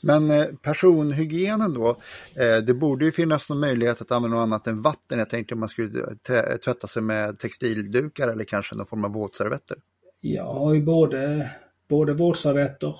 Men 0.00 0.30
eh, 0.30 0.46
personhygienen 0.62 1.74
då, 1.74 1.88
eh, 2.34 2.56
det 2.56 2.74
borde 2.74 3.04
ju 3.04 3.12
finnas 3.12 3.50
någon 3.50 3.60
möjlighet 3.60 4.00
att 4.00 4.12
använda 4.12 4.36
något 4.36 4.42
annat 4.42 4.66
än 4.66 4.82
vatten. 4.82 5.18
Jag 5.18 5.30
tänkte 5.30 5.54
om 5.54 5.60
man 5.60 5.68
skulle 5.68 6.16
tvätta 6.64 6.86
sig 6.86 7.02
med 7.02 7.38
textildukar 7.38 8.28
eller 8.28 8.44
kanske 8.44 8.74
någon 8.74 8.86
form 8.86 9.04
av 9.04 9.12
våtservetter. 9.12 9.76
Ja, 10.20 10.80
både, 10.80 11.50
både 11.88 12.12
våtservetter 12.12 12.96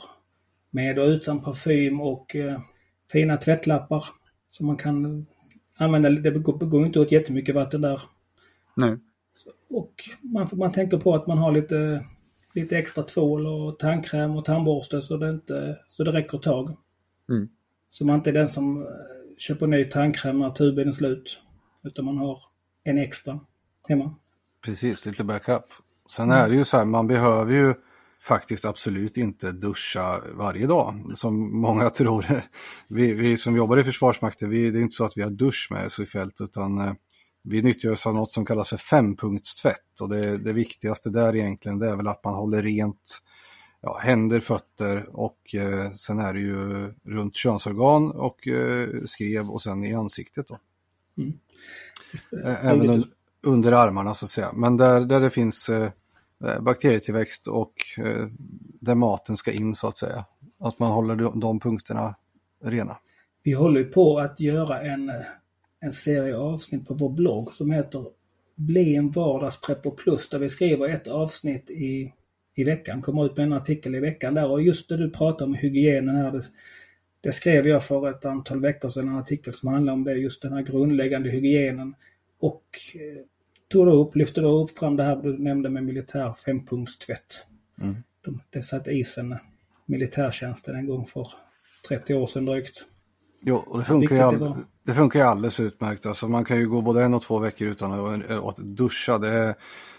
med 0.70 0.98
och 0.98 1.06
utan 1.06 1.42
parfym 1.42 2.00
och 2.00 2.36
eh, 2.36 2.60
fina 3.12 3.36
tvättlappar. 3.36 4.04
Så 4.48 4.64
man 4.64 4.76
kan 4.76 5.26
använda, 5.76 6.10
det 6.10 6.30
går 6.40 6.86
inte 6.86 7.00
åt 7.00 7.12
jättemycket 7.12 7.54
vatten 7.54 7.80
där. 7.80 8.00
Nej. 8.76 8.98
Och 9.70 9.92
man, 10.20 10.48
man 10.52 10.72
tänker 10.72 10.98
på 10.98 11.14
att 11.14 11.26
man 11.26 11.38
har 11.38 11.52
lite, 11.52 12.04
lite 12.54 12.78
extra 12.78 13.02
tvål 13.02 13.46
och 13.46 13.78
tandkräm 13.78 14.36
och 14.36 14.44
tandborste 14.44 15.02
så 15.02 15.16
det, 15.16 15.30
inte, 15.30 15.78
så 15.86 16.04
det 16.04 16.12
räcker 16.12 16.38
ett 16.38 16.44
tag. 16.44 16.76
Mm. 17.30 17.48
Så 17.90 18.04
man 18.04 18.16
inte 18.16 18.30
är 18.30 18.34
den 18.34 18.48
som 18.48 18.82
eh, 18.82 18.88
köper 19.38 19.66
ny 19.66 19.84
tandkräm 19.84 20.38
när 20.38 20.50
tuben 20.50 20.88
är 20.88 20.92
slut. 20.92 21.38
Utan 21.84 22.04
man 22.04 22.16
har 22.16 22.38
en 22.84 22.98
extra 22.98 23.40
hemma. 23.88 24.14
Precis, 24.64 25.06
lite 25.06 25.24
backup. 25.24 25.64
Sen 26.10 26.30
är 26.30 26.48
det 26.48 26.56
ju 26.56 26.64
så 26.64 26.76
här, 26.76 26.84
man 26.84 27.06
behöver 27.06 27.52
ju 27.52 27.74
faktiskt 28.22 28.64
absolut 28.64 29.16
inte 29.16 29.52
duscha 29.52 30.20
varje 30.34 30.66
dag 30.66 31.12
som 31.14 31.60
många 31.60 31.90
tror. 31.90 32.26
Vi, 32.88 33.14
vi 33.14 33.36
som 33.36 33.56
jobbar 33.56 33.78
i 33.78 33.84
Försvarsmakten, 33.84 34.50
vi, 34.50 34.70
det 34.70 34.78
är 34.78 34.82
inte 34.82 34.96
så 34.96 35.04
att 35.04 35.16
vi 35.16 35.22
har 35.22 35.30
dusch 35.30 35.68
med 35.70 35.86
oss 35.86 35.98
i 35.98 36.06
fält 36.06 36.40
utan 36.40 36.78
eh, 36.78 36.92
vi 37.42 37.62
nyttjar 37.62 37.90
oss 37.90 38.06
av 38.06 38.14
något 38.14 38.32
som 38.32 38.46
kallas 38.46 38.68
för 38.68 38.76
fempunktstvätt 38.76 40.00
och 40.00 40.08
det, 40.08 40.38
det 40.38 40.52
viktigaste 40.52 41.10
där 41.10 41.36
egentligen 41.36 41.78
det 41.78 41.88
är 41.88 41.96
väl 41.96 42.08
att 42.08 42.24
man 42.24 42.34
håller 42.34 42.62
rent 42.62 43.20
ja, 43.80 43.98
händer, 44.02 44.40
fötter 44.40 45.16
och 45.16 45.54
eh, 45.54 45.92
sen 45.92 46.18
är 46.18 46.34
det 46.34 46.40
ju 46.40 46.92
runt 47.04 47.36
könsorgan 47.36 48.10
och 48.10 48.48
eh, 48.48 48.88
skrev 49.04 49.50
och 49.50 49.62
sen 49.62 49.84
i 49.84 49.94
ansiktet 49.94 50.48
då. 50.48 50.58
Mm. 51.18 51.32
Även 52.62 52.90
un, 52.90 53.04
under 53.42 53.72
armarna 53.72 54.14
så 54.14 54.24
att 54.24 54.30
säga. 54.30 54.52
Men 54.52 54.76
där, 54.76 55.00
där 55.00 55.20
det 55.20 55.30
finns 55.30 55.68
eh, 55.68 55.90
Eh, 56.44 56.60
bakterietillväxt 56.60 57.46
och 57.46 57.74
eh, 57.98 58.26
där 58.80 58.94
maten 58.94 59.36
ska 59.36 59.52
in 59.52 59.74
så 59.74 59.88
att 59.88 59.96
säga. 59.96 60.24
Att 60.58 60.78
man 60.78 60.92
håller 60.92 61.40
de 61.40 61.60
punkterna 61.60 62.14
rena. 62.64 62.98
Vi 63.42 63.52
håller 63.52 63.84
på 63.84 64.18
att 64.18 64.40
göra 64.40 64.82
en, 64.82 65.12
en 65.82 65.92
serie 65.92 66.36
avsnitt 66.36 66.88
på 66.88 66.94
vår 66.94 67.10
blogg 67.10 67.54
som 67.54 67.70
heter 67.70 68.06
Bli 68.54 68.96
en 68.96 69.10
vardagspreppo 69.10 69.90
plus 69.90 70.28
där 70.28 70.38
vi 70.38 70.48
skriver 70.48 70.88
ett 70.88 71.06
avsnitt 71.06 71.70
i, 71.70 72.12
i 72.54 72.64
veckan, 72.64 73.02
kommer 73.02 73.26
ut 73.26 73.36
med 73.36 73.46
en 73.46 73.52
artikel 73.52 73.94
i 73.94 74.00
veckan 74.00 74.34
där 74.34 74.50
och 74.50 74.62
just 74.62 74.88
det 74.88 74.96
du 74.96 75.10
pratar 75.10 75.44
om 75.44 75.54
hygienen 75.54 76.16
här 76.16 76.32
det, 76.32 76.42
det 77.20 77.32
skrev 77.32 77.68
jag 77.68 77.84
för 77.84 78.10
ett 78.10 78.24
antal 78.24 78.60
veckor 78.60 78.90
sedan 78.90 79.08
en 79.08 79.18
artikel 79.18 79.54
som 79.54 79.68
handlar 79.68 79.92
om 79.92 80.04
det, 80.04 80.14
just 80.14 80.42
den 80.42 80.52
här 80.52 80.62
grundläggande 80.62 81.30
hygienen 81.30 81.94
och 82.38 82.64
tog 83.68 83.86
då 83.86 83.92
upp, 83.92 84.16
lyfte 84.16 84.40
då 84.40 84.64
upp 84.64 84.78
fram 84.78 84.96
det 84.96 85.02
här 85.02 85.16
du 85.16 85.38
nämnde 85.38 85.68
med 85.68 85.84
militär 85.84 86.32
fempunktstvätt. 86.32 87.44
Mm. 87.80 87.96
De, 88.24 88.40
det 88.50 88.62
satte 88.62 88.90
isen 88.90 89.36
militärtjänsten 89.86 90.76
en 90.76 90.86
gång 90.86 91.06
för 91.06 91.26
30 91.88 92.14
år 92.14 92.26
sedan 92.26 92.44
drygt. 92.44 92.84
Jo, 93.44 93.56
och 93.56 93.78
det 93.78 93.84
funkar, 93.84 94.16
ju 94.16 94.22
all, 94.22 94.54
det 94.82 94.94
funkar 94.94 95.20
ju 95.20 95.26
alldeles 95.26 95.60
utmärkt. 95.60 96.06
Alltså 96.06 96.28
man 96.28 96.44
kan 96.44 96.56
ju 96.56 96.68
gå 96.68 96.80
både 96.80 97.04
en 97.04 97.14
och 97.14 97.22
två 97.22 97.38
veckor 97.38 97.68
utan 97.68 97.92
att, 98.30 98.56
duscha. 98.56 99.18
Det 99.18 99.28
är, 99.28 99.54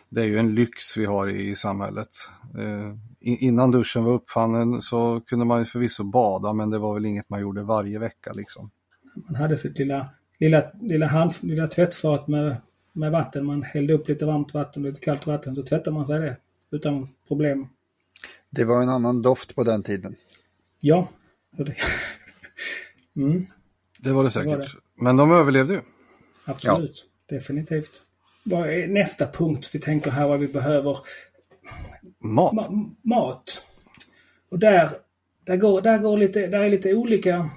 det 0.09 0.21
är 0.21 0.25
ju 0.25 0.37
en 0.37 0.55
lyx 0.55 0.97
vi 0.97 1.05
har 1.05 1.27
i, 1.27 1.55
samhället. 1.55 2.09
Eh, 2.57 2.95
innan 3.19 3.71
duschen 3.71 4.03
var 4.03 4.13
uppfannen 4.13 4.81
så 4.81 5.21
kunde 5.27 5.45
man 5.45 5.59
ju 5.59 5.65
förvisso 5.65 6.03
bada 6.03 6.53
men 6.53 6.69
det 6.69 6.79
var 6.79 6.93
väl 6.93 7.05
inget 7.05 7.29
man 7.29 7.41
gjorde 7.41 7.63
varje 7.63 7.99
vecka 7.99 8.33
liksom. 8.33 8.71
Man 9.15 9.35
hade 9.35 9.57
sitt 9.57 9.79
lilla, 9.79 10.09
lilla, 10.39 10.63
lilla, 10.81 11.07
hand, 11.07 11.33
lilla 11.41 11.67
tvättfat 11.67 12.27
med 12.27 12.55
med 12.93 13.11
vatten. 13.11 13.45
Man 13.45 13.63
hällde 13.63 13.93
upp 13.93 14.07
lite 14.07 14.25
varmt 14.25 14.53
vatten 14.53 14.85
och 14.85 14.89
lite 14.89 15.01
kallt 15.01 15.27
vatten 15.27 15.55
så 15.55 15.63
tvättar 15.63 15.91
man 15.91 16.07
sig 16.07 16.19
det 16.19 16.37
utan 16.71 17.09
problem. 17.27 17.67
Det 18.49 18.63
var 18.63 18.81
en 18.83 18.89
annan 18.89 19.21
doft 19.21 19.55
på 19.55 19.63
den 19.63 19.83
tiden. 19.83 20.15
Ja. 20.79 21.07
mm. 23.15 23.45
Det 23.99 24.11
var 24.11 24.23
det 24.23 24.31
säkert. 24.31 24.51
Det 24.51 24.57
var 24.57 24.63
det. 24.63 24.71
Men 24.95 25.17
de 25.17 25.31
överlevde 25.31 25.73
ju. 25.73 25.81
Absolut, 26.45 27.05
ja. 27.27 27.35
definitivt. 27.35 28.01
vad 28.43 28.69
är 28.69 28.87
nästa 28.87 29.27
punkt 29.27 29.69
vi 29.73 29.79
tänker 29.79 30.11
här 30.11 30.27
vad 30.27 30.39
vi 30.39 30.47
behöver? 30.47 30.97
Mat. 32.19 32.53
Ma 32.53 32.93
mat. 33.01 33.63
Och 34.49 34.59
där, 34.59 34.89
där, 35.45 35.57
går, 35.57 35.81
där, 35.81 35.97
går 35.97 36.17
lite, 36.17 36.47
där 36.47 36.59
är 36.59 36.69
lite 36.69 36.93
olika 36.93 37.49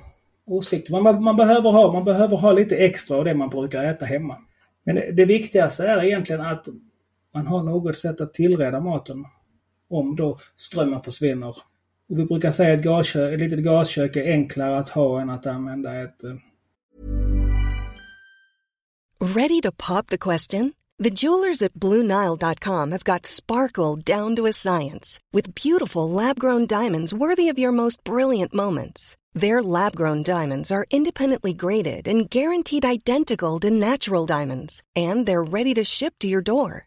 åsikter. 0.45 0.93
Man, 1.01 1.23
man, 1.23 1.37
behöver 1.37 1.71
ha, 1.71 1.93
man 1.93 2.05
behöver 2.05 2.37
ha 2.37 2.53
lite 2.53 2.77
extra 2.77 3.17
av 3.17 3.25
det 3.25 3.35
man 3.35 3.49
brukar 3.49 3.85
äta 3.85 4.05
hemma. 4.05 4.39
Men 4.85 4.95
det, 4.95 5.13
det 5.13 5.25
viktigaste 5.25 5.89
är 5.89 6.05
egentligen 6.05 6.41
att 6.41 6.67
man 7.35 7.47
har 7.47 7.63
något 7.63 7.99
sätt 7.99 8.21
att 8.21 8.35
tillreda 8.35 8.81
maten. 8.81 9.25
Om 9.89 10.17
då 10.17 10.39
strömmen 10.57 11.03
försvinner. 11.03 11.55
Och 12.11 12.19
vi 12.19 12.25
brukar 12.25 12.53
säga 12.53 12.75
att 12.75 12.83
gaskök, 12.83 13.35
ett 13.35 13.41
litet 13.41 13.65
gaskök 13.65 14.17
är 14.17 14.33
enklare 14.33 14.79
att 14.79 14.89
ha 14.89 15.21
än 15.21 15.31
att 15.31 15.47
använda 15.47 16.03
ett... 16.03 16.25
Eh, 16.25 16.37
ready 19.21 19.61
to 19.61 19.73
pop 19.73 20.07
the 20.07 20.19
question? 20.19 20.73
The 20.99 21.11
jewelers 21.11 21.63
at 21.63 21.75
BlueNile.com 21.75 22.93
have 22.93 23.05
got 23.05 23.27
sparkle 23.27 23.97
down 23.97 24.37
to 24.37 24.47
a 24.47 24.53
science 24.53 25.21
with 25.33 25.55
beautiful 25.55 26.09
lab 26.09 26.39
grown 26.41 26.67
diamonds 26.67 27.13
worthy 27.13 27.51
of 27.51 27.59
your 27.59 27.73
most 27.73 28.03
brilliant 28.03 28.55
moments. 28.55 29.17
Their 29.35 29.63
lab 29.63 29.95
grown 29.95 30.23
diamonds 30.23 30.71
are 30.71 30.87
independently 30.91 31.53
graded 31.53 32.09
and 32.09 32.31
guaranteed 32.31 32.87
identical 32.87 33.61
to 33.61 33.71
natural 33.71 34.25
diamonds, 34.25 34.83
and 34.95 35.27
they're 35.27 35.45
ready 35.45 35.75
to 35.75 35.85
ship 35.85 36.15
to 36.21 36.29
your 36.29 36.41
door. 36.41 36.87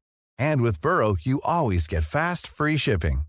And 0.41 0.63
with 0.63 0.81
Burrow, 0.81 1.17
you 1.21 1.39
always 1.45 1.87
get 1.87 2.03
fast, 2.03 2.47
free 2.47 2.77
shipping. 2.77 3.21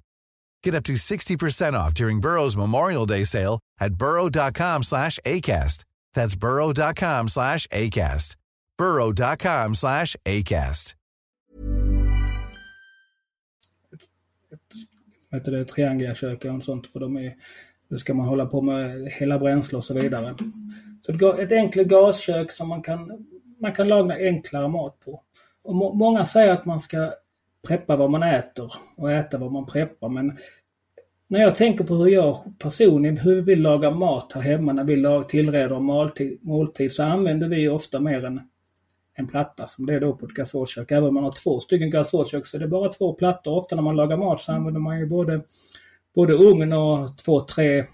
Get 0.64 0.74
up 0.74 0.84
to 0.84 0.94
60% 0.94 1.74
off 1.74 1.92
during 1.94 2.20
Burrow's 2.20 2.56
Memorial 2.56 3.06
Day 3.06 3.24
sale 3.24 3.58
at 3.80 3.94
burrow.com 3.94 4.82
slash 4.82 5.18
ACAST. 5.26 5.84
That's 6.14 6.36
burrow.com 6.36 7.28
slash 7.28 7.66
ACAST. 7.66 8.36
burrow.com 8.78 9.74
slash 9.74 10.16
ACAST. 10.24 10.94
vad 15.32 15.40
heter 15.40 15.52
det, 15.52 15.64
triangelkök 15.64 16.44
och 16.44 16.62
sånt. 16.62 16.86
För 16.86 17.00
de 17.00 17.16
är, 17.16 17.36
då 17.88 17.98
ska 17.98 18.14
man 18.14 18.26
hålla 18.26 18.46
på 18.46 18.62
med 18.62 19.12
hela 19.12 19.38
bränsle 19.38 19.78
och 19.78 19.84
så 19.84 19.94
vidare. 19.94 20.34
Så 21.00 21.12
ett, 21.12 21.38
ett 21.38 21.52
enkelt 21.52 21.88
gaskök 21.88 22.50
som 22.50 22.68
man 22.68 22.82
kan, 22.82 23.26
man 23.60 23.72
kan 23.72 23.88
laga 23.88 24.14
enklare 24.14 24.68
mat 24.68 25.00
på. 25.04 25.22
Och 25.64 25.74
må, 25.74 25.92
många 25.92 26.24
säger 26.24 26.52
att 26.52 26.64
man 26.64 26.80
ska 26.80 27.12
preppa 27.66 27.96
vad 27.96 28.10
man 28.10 28.22
äter 28.22 28.72
och 28.96 29.12
äta 29.12 29.38
vad 29.38 29.52
man 29.52 29.66
preppar. 29.66 30.08
Men 30.08 30.38
när 31.28 31.40
jag 31.40 31.56
tänker 31.56 31.84
på 31.84 31.94
hur 31.94 32.06
jag 32.06 32.58
personligen 32.58 33.16
hur 33.16 33.42
vi 33.42 33.56
lagar 33.56 33.90
mat 33.90 34.32
här 34.32 34.40
hemma 34.40 34.72
när 34.72 34.84
vi 34.84 35.28
tillreder 35.28 35.80
måltid, 35.80 36.38
måltid 36.42 36.92
så 36.92 37.02
använder 37.02 37.48
vi 37.48 37.68
ofta 37.68 38.00
mer 38.00 38.24
än 38.24 38.40
en 39.14 39.28
platta 39.28 39.66
som 39.66 39.86
det 39.86 39.94
är 39.94 40.00
då 40.00 40.16
på 40.16 40.26
ett 40.26 40.32
gasolkök. 40.32 40.90
Även 40.90 41.08
om 41.08 41.14
man 41.14 41.24
har 41.24 41.34
två 41.42 41.60
stycken 41.60 41.90
gasolkök 41.90 42.46
så 42.46 42.56
är 42.56 42.60
det 42.60 42.68
bara 42.68 42.88
två 42.88 43.12
plattor. 43.12 43.56
Ofta 43.56 43.76
när 43.76 43.82
man 43.82 43.96
lagar 43.96 44.16
mat 44.16 44.40
så 44.40 44.52
använder 44.52 44.80
man 44.80 44.98
ju 44.98 45.06
både, 45.06 45.40
både 46.14 46.32
ugn 46.32 46.72
och 46.72 47.18
två, 47.18 47.40
tre 47.40 47.84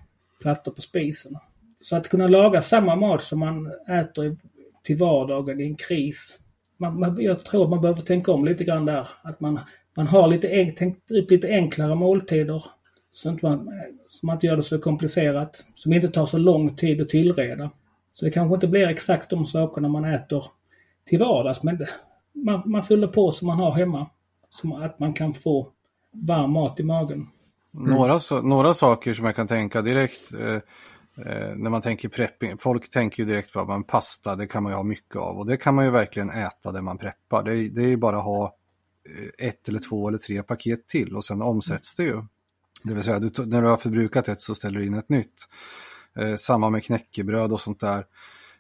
plattor 0.41 0.73
på 0.73 0.81
spisen. 0.81 1.33
Så 1.81 1.97
att 1.97 2.09
kunna 2.09 2.29
laga 2.29 2.63
samma 2.63 2.97
mat 2.97 3.23
som 3.23 3.39
man 3.39 3.73
äter 3.89 4.37
till 4.83 4.97
vardagen 4.97 5.61
i 5.61 5.65
en 5.65 5.77
kris. 5.77 6.39
Man, 6.79 7.01
man, 7.01 7.23
jag 7.23 7.45
tror 7.45 7.69
man 7.69 7.81
behöver 7.81 8.01
tänka 8.01 8.33
om 8.33 8.45
lite 8.45 8.65
grann 8.65 8.85
där. 8.85 9.09
Att 9.23 9.41
man, 9.41 9.61
man 9.97 10.07
har 10.07 10.29
lite, 10.29 10.49
en, 10.49 10.75
tänkt 10.75 11.11
upp 11.11 11.31
lite 11.31 11.49
enklare 11.49 11.95
måltider. 11.95 12.65
Så, 13.13 13.29
inte 13.29 13.47
man, 13.47 13.71
så 14.07 14.27
man 14.27 14.37
inte 14.37 14.47
gör 14.47 14.57
det 14.57 14.63
så 14.63 14.79
komplicerat. 14.79 15.67
Som 15.75 15.93
inte 15.93 16.09
tar 16.09 16.27
så 16.27 16.39
lång 16.39 16.77
tid 16.77 17.01
att 17.01 17.09
tillreda. 17.09 17.71
Så 18.13 18.25
det 18.25 18.31
kanske 18.31 18.55
inte 18.55 18.67
blir 18.67 18.89
exakt 18.89 19.31
de 19.31 19.47
sakerna 19.47 19.89
man 19.89 20.05
äter 20.05 20.45
till 21.07 21.19
vardags. 21.19 21.63
Men 21.63 21.79
det, 21.79 21.89
man, 22.33 22.63
man 22.65 22.83
fyller 22.83 23.07
på 23.07 23.33
som 23.33 23.47
man 23.47 23.59
har 23.59 23.73
hemma. 23.73 24.11
Så 24.51 24.77
att 24.77 24.99
man 24.99 25.13
kan 25.13 25.35
få 25.35 25.69
varm 26.13 26.53
mat 26.53 26.81
i 26.81 26.83
magen. 26.83 27.29
Några, 27.71 28.19
några 28.43 28.75
saker 28.75 29.15
som 29.15 29.27
jag 29.27 29.37
kan 29.37 29.47
tänka 29.47 29.83
direkt 29.83 30.35
eh, 30.35 30.59
eh, 31.27 31.57
när 31.57 31.71
man 31.71 31.83
tänker 31.83 32.09
prepping. 32.09 32.59
Folk 32.59 32.91
tänker 32.91 33.23
ju 33.23 33.29
direkt 33.29 33.53
på 33.53 33.61
att 33.61 33.69
man 33.69 33.85
pasta, 33.85 34.37
det 34.37 34.47
kan 34.47 34.63
man 34.63 34.73
ju 34.73 34.77
ha 34.77 34.83
mycket 34.83 35.17
av 35.17 35.39
och 35.39 35.47
det 35.47 35.57
kan 35.57 35.75
man 35.75 35.85
ju 35.85 35.91
verkligen 35.91 36.31
äta 36.31 36.73
det 36.73 36.83
man 36.83 36.99
preppar. 36.99 37.43
Det, 37.43 37.51
är- 37.57 37.69
det 37.69 37.83
är 37.83 37.89
ju 37.89 37.97
bara 37.97 38.19
att 38.19 38.25
ha 38.25 38.57
eh, 39.39 39.47
ett 39.49 39.69
eller 39.69 39.79
två 39.79 40.09
eller 40.09 40.19
tre 40.19 40.43
paket 40.43 40.89
till 40.89 41.17
och 41.17 41.25
sen 41.25 41.43
omsätts 41.43 41.97
det 41.97 42.03
ju. 42.03 42.23
Det 42.83 42.95
vill 42.95 43.05
säga, 43.05 43.19
du, 43.19 43.47
när 43.47 43.63
du 43.63 43.69
har 43.69 43.77
förbrukat 43.77 44.29
ett 44.29 44.41
så 44.41 44.55
ställer 44.55 44.79
du 44.79 44.87
in 44.87 44.95
ett 44.95 45.09
nytt. 45.09 45.49
Eh, 46.19 46.35
samma 46.37 46.71
med 46.71 46.85
knäckebröd 46.85 47.53
och 47.53 47.61
sånt 47.61 47.81
där. 47.81 48.07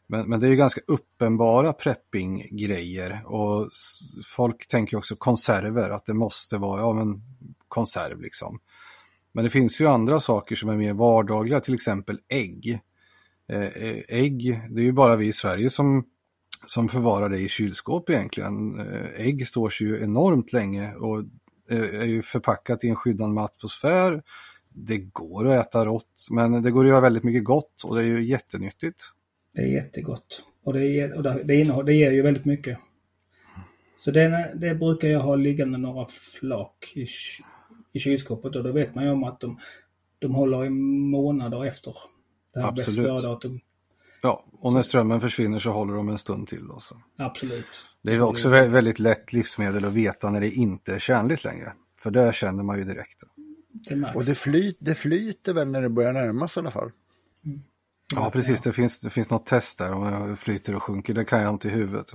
Men, 0.06 0.28
men 0.28 0.40
det 0.40 0.46
är 0.46 0.50
ju 0.50 0.56
ganska 0.56 0.80
uppenbara 0.86 1.72
prepping-grejer 1.72 3.22
och 3.26 3.68
folk 4.28 4.68
tänker 4.68 4.96
också 4.96 5.16
konserver, 5.16 5.90
att 5.90 6.06
det 6.06 6.14
måste 6.14 6.58
vara, 6.58 6.80
ja 6.80 6.92
men 6.92 7.22
konserv 7.68 8.20
liksom. 8.20 8.60
Men 9.32 9.44
det 9.44 9.50
finns 9.50 9.80
ju 9.80 9.86
andra 9.86 10.20
saker 10.20 10.56
som 10.56 10.68
är 10.68 10.76
mer 10.76 10.92
vardagliga, 10.92 11.60
till 11.60 11.74
exempel 11.74 12.20
ägg. 12.28 12.80
Eh, 13.48 13.60
eh, 13.60 14.02
ägg, 14.08 14.60
det 14.70 14.80
är 14.80 14.84
ju 14.84 14.92
bara 14.92 15.16
vi 15.16 15.26
i 15.26 15.32
Sverige 15.32 15.70
som, 15.70 16.04
som 16.66 16.88
förvarar 16.88 17.28
det 17.28 17.38
i 17.38 17.48
kylskåp 17.48 18.10
egentligen. 18.10 18.80
Eh, 18.80 19.26
ägg 19.26 19.48
står 19.48 19.70
sig 19.70 19.86
ju 19.86 20.02
enormt 20.02 20.52
länge 20.52 20.94
och 20.94 21.24
är 21.70 22.04
ju 22.04 22.22
förpackat 22.22 22.84
i 22.84 22.88
en 22.88 22.96
skyddande 22.96 23.40
atmosfär. 23.40 24.22
Det 24.68 24.98
går 24.98 25.46
att 25.46 25.66
äta 25.66 25.84
rått, 25.84 26.26
men 26.30 26.62
det 26.62 26.70
går 26.70 26.84
att 26.84 26.90
göra 26.90 27.00
väldigt 27.00 27.24
mycket 27.24 27.44
gott 27.44 27.84
och 27.84 27.96
det 27.96 28.02
är 28.02 28.06
ju 28.06 28.24
jättenyttigt. 28.24 29.02
Det 29.54 29.62
är 29.62 29.66
jättegott. 29.66 30.44
Och 30.64 30.72
det, 30.72 30.84
ger, 30.84 31.16
och 31.16 31.22
det, 31.22 31.54
innehåll, 31.54 31.86
det 31.86 31.94
ger 31.94 32.10
ju 32.10 32.22
väldigt 32.22 32.44
mycket. 32.44 32.78
Så 33.98 34.10
det, 34.10 34.52
det 34.54 34.74
brukar 34.74 35.08
jag 35.08 35.20
ha 35.20 35.36
liggande 35.36 35.78
några 35.78 36.06
flak 36.06 36.92
i, 36.94 37.06
i 37.92 38.00
kylskåpet 38.00 38.56
och 38.56 38.64
då 38.64 38.72
vet 38.72 38.94
man 38.94 39.04
ju 39.04 39.10
om 39.10 39.24
att 39.24 39.40
de, 39.40 39.58
de 40.18 40.34
håller 40.34 40.64
i 40.64 40.70
månader 40.70 41.64
efter 41.64 41.94
det 42.54 42.60
här 42.60 42.72
bäst. 42.72 42.88
Ja, 44.22 44.44
och 44.52 44.72
när 44.72 44.82
strömmen 44.82 45.20
försvinner 45.20 45.58
så 45.58 45.70
håller 45.70 45.94
de 45.94 46.08
en 46.08 46.18
stund 46.18 46.48
till. 46.48 46.70
Också. 46.70 46.96
Absolut. 47.16 47.64
Det 48.02 48.12
är 48.12 48.20
också 48.20 48.48
vä- 48.48 48.68
väldigt 48.68 48.98
lätt 48.98 49.32
livsmedel 49.32 49.84
att 49.84 49.92
veta 49.92 50.30
när 50.30 50.40
det 50.40 50.50
inte 50.50 50.94
är 50.94 50.98
tjänligt 50.98 51.44
längre. 51.44 51.72
För 52.00 52.10
det 52.10 52.34
känner 52.34 52.62
man 52.62 52.78
ju 52.78 52.84
direkt. 52.84 53.22
Det. 53.72 54.12
Och 54.14 54.24
det, 54.24 54.34
flyt, 54.34 54.76
det 54.80 54.94
flyter 54.94 55.52
väl 55.52 55.68
när 55.68 55.82
det 55.82 55.88
börjar 55.88 56.12
närma 56.12 56.48
sig 56.48 56.60
i 56.60 56.62
alla 56.62 56.70
fall. 56.70 56.90
Ja, 58.14 58.30
precis. 58.30 58.62
Det 58.62 58.72
finns, 58.72 59.00
det 59.00 59.10
finns 59.10 59.30
något 59.30 59.46
test 59.46 59.78
där 59.78 59.92
om 59.92 60.28
det 60.30 60.36
flyter 60.36 60.74
och 60.74 60.82
sjunker. 60.82 61.14
Det 61.14 61.24
kan 61.24 61.42
jag 61.42 61.50
inte 61.50 61.68
i 61.68 61.70
huvudet. 61.70 62.12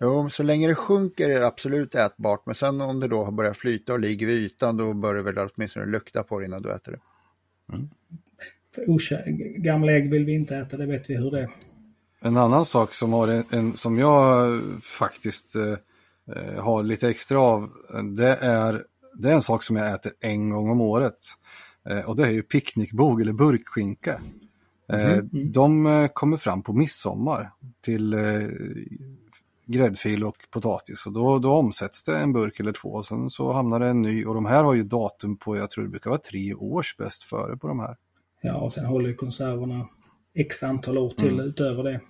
Jo, 0.00 0.28
så 0.30 0.42
länge 0.42 0.68
det 0.68 0.74
sjunker 0.74 1.30
är 1.30 1.40
det 1.40 1.46
absolut 1.46 1.94
ätbart, 1.94 2.46
men 2.46 2.54
sen 2.54 2.80
om 2.80 3.00
det 3.00 3.08
då 3.08 3.24
har 3.24 3.32
börjat 3.32 3.56
flyta 3.56 3.92
och 3.92 4.00
ligger 4.00 4.26
vid 4.26 4.38
ytan 4.38 4.76
då 4.76 4.94
bör 4.94 5.14
det 5.14 5.22
väl 5.22 5.48
åtminstone 5.54 5.86
lukta 5.86 6.22
på 6.22 6.38
det 6.40 6.46
innan 6.46 6.62
du 6.62 6.72
äter 6.72 6.92
det. 6.92 6.98
För 8.74 8.82
okä- 8.86 9.56
gamla 9.58 9.92
ägg 9.92 10.10
vill 10.10 10.24
vi 10.24 10.32
inte 10.32 10.56
äta, 10.56 10.76
det 10.76 10.86
vet 10.86 11.10
vi 11.10 11.16
hur 11.16 11.30
det 11.30 11.40
är. 11.40 11.50
En 12.20 12.36
annan 12.36 12.64
sak 12.66 12.94
som, 12.94 13.12
har 13.12 13.28
en, 13.28 13.44
en, 13.50 13.76
som 13.76 13.98
jag 13.98 14.60
faktiskt 14.82 15.56
eh, 15.56 16.62
har 16.62 16.82
lite 16.82 17.08
extra 17.08 17.38
av, 17.40 17.70
det 18.16 18.28
är, 18.36 18.84
det 19.14 19.28
är 19.28 19.32
en 19.34 19.42
sak 19.42 19.62
som 19.62 19.76
jag 19.76 19.94
äter 19.94 20.12
en 20.20 20.50
gång 20.50 20.70
om 20.70 20.80
året. 20.80 21.18
Eh, 21.88 21.98
och 22.00 22.16
det 22.16 22.26
är 22.26 22.30
ju 22.30 22.42
picknickbog 22.42 23.20
eller 23.20 23.32
burkskinka. 23.32 24.20
Eh, 24.88 25.16
De 25.32 25.86
eh, 25.86 26.08
kommer 26.08 26.36
fram 26.36 26.62
på 26.62 26.72
midsommar 26.72 27.50
till 27.82 28.12
eh, 28.14 28.48
gräddfil 29.66 30.24
och 30.24 30.36
potatis 30.50 31.06
och 31.06 31.12
då, 31.12 31.38
då 31.38 31.52
omsätts 31.52 32.02
det 32.02 32.18
en 32.18 32.32
burk 32.32 32.60
eller 32.60 32.72
två 32.72 32.88
och 32.88 33.06
sen 33.06 33.30
så 33.30 33.52
hamnar 33.52 33.80
det 33.80 33.86
en 33.86 34.02
ny 34.02 34.24
och 34.24 34.34
de 34.34 34.46
här 34.46 34.64
har 34.64 34.74
ju 34.74 34.82
datum 34.82 35.36
på, 35.36 35.56
jag 35.56 35.70
tror 35.70 35.84
det 35.84 35.90
brukar 35.90 36.10
vara 36.10 36.20
tre 36.20 36.54
års 36.54 36.96
bäst 36.96 37.22
före 37.22 37.56
på 37.56 37.68
de 37.68 37.80
här. 37.80 37.96
Ja, 38.42 38.56
och 38.56 38.72
sen 38.72 38.84
håller 38.84 39.08
ju 39.08 39.14
konserverna 39.14 39.88
x 40.34 40.62
antal 40.62 40.98
år 40.98 41.10
till 41.10 41.40
utöver 41.40 41.82
det. 41.84 42.00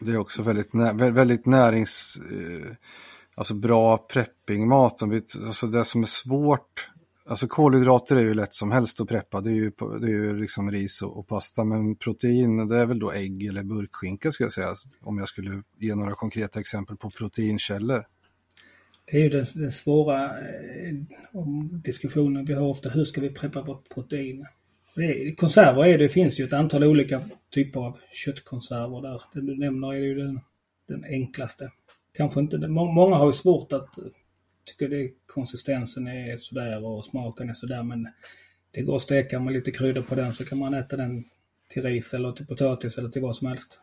Det 0.00 0.12
är 0.12 0.18
också 0.18 0.42
väldigt, 0.42 0.70
väldigt 0.94 1.46
närings... 1.46 2.20
Eh, 2.30 2.76
alltså 3.34 3.54
bra 3.54 3.98
preppingmat. 3.98 5.02
Alltså 5.02 5.66
det 5.66 5.84
som 5.84 6.02
är 6.02 6.06
svårt... 6.06 6.88
Alltså 7.24 7.48
kolhydrater 7.48 8.16
är 8.16 8.20
ju 8.20 8.34
lätt 8.34 8.54
som 8.54 8.70
helst 8.70 9.00
att 9.00 9.08
preppa. 9.08 9.40
Det 9.40 9.50
är 9.50 9.54
ju, 9.54 9.72
det 10.00 10.06
är 10.06 10.10
ju 10.10 10.40
liksom 10.40 10.70
ris 10.70 11.02
och, 11.02 11.18
och 11.18 11.28
pasta. 11.28 11.64
Men 11.64 11.96
protein, 11.96 12.68
det 12.68 12.76
är 12.76 12.86
väl 12.86 12.98
då 12.98 13.12
ägg 13.12 13.46
eller 13.46 13.62
burkskinka 13.62 14.32
skulle 14.32 14.46
jag 14.46 14.52
säga. 14.52 14.74
Om 15.00 15.18
jag 15.18 15.28
skulle 15.28 15.62
ge 15.78 15.94
några 15.94 16.14
konkreta 16.14 16.60
exempel 16.60 16.96
på 16.96 17.10
proteinkällor. 17.10 18.04
Det 19.04 19.16
är 19.16 19.22
ju 19.22 19.28
den, 19.28 19.46
den 19.54 19.72
svåra 19.72 20.24
eh, 20.24 20.94
diskussionen 21.84 22.44
vi 22.44 22.54
har 22.54 22.66
ofta. 22.66 22.88
Hur 22.88 23.04
ska 23.04 23.20
vi 23.20 23.30
preppa 23.30 23.62
vårt 23.62 23.88
protein? 23.88 24.46
Det 24.94 25.04
är, 25.04 25.34
konserver 25.34 25.84
är 25.84 25.98
det, 25.98 26.08
finns 26.08 26.40
ju 26.40 26.44
ett 26.44 26.52
antal 26.52 26.84
olika 26.84 27.22
typer 27.54 27.80
av 27.80 27.98
köttkonserver 28.12 29.02
där. 29.02 29.22
Den 29.34 29.46
du 29.46 29.58
nämner 29.58 29.92
är 29.92 29.98
ju 29.98 30.14
den, 30.14 30.40
den 30.88 31.04
enklaste. 31.04 31.70
Kanske 32.16 32.40
inte, 32.40 32.68
många 32.68 33.16
har 33.16 33.26
ju 33.26 33.32
svårt 33.32 33.72
att 33.72 33.98
tycka 34.64 34.88
det 34.88 35.10
konsistensen 35.26 36.06
är 36.06 36.36
sådär 36.36 36.84
och 36.84 37.04
smaken 37.04 37.48
är 37.48 37.54
sådär 37.54 37.82
men 37.82 38.08
det 38.70 38.82
går 38.82 38.96
att 38.96 39.02
steka 39.02 39.40
med 39.40 39.52
lite 39.52 39.70
kryddor 39.70 40.02
på 40.02 40.14
den 40.14 40.32
så 40.32 40.44
kan 40.44 40.58
man 40.58 40.74
äta 40.74 40.96
den 40.96 41.24
till 41.68 41.82
ris 41.82 42.14
eller 42.14 42.32
till 42.32 42.46
potatis 42.46 42.98
eller 42.98 43.08
till 43.08 43.22
vad 43.22 43.36
som 43.36 43.46
helst. 43.46 43.78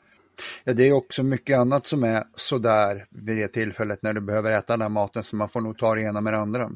Ja, 0.64 0.74
det 0.74 0.88
är 0.88 0.92
också 0.92 1.24
mycket 1.24 1.58
annat 1.58 1.86
som 1.86 2.04
är 2.04 2.24
sådär 2.36 3.08
vid 3.10 3.38
det 3.38 3.48
tillfället 3.48 4.04
när 4.04 4.14
du 4.14 4.22
behöver 4.22 4.52
äta 4.52 4.74
den 4.74 4.82
här 4.82 4.90
maten 4.90 5.24
så 5.24 5.36
man 5.36 5.50
får 5.50 5.62
nog 5.62 5.78
ta 5.78 5.96
det 5.96 6.02
ena 6.02 6.22
med 6.22 6.34
det 6.34 6.38
andra. 6.40 6.72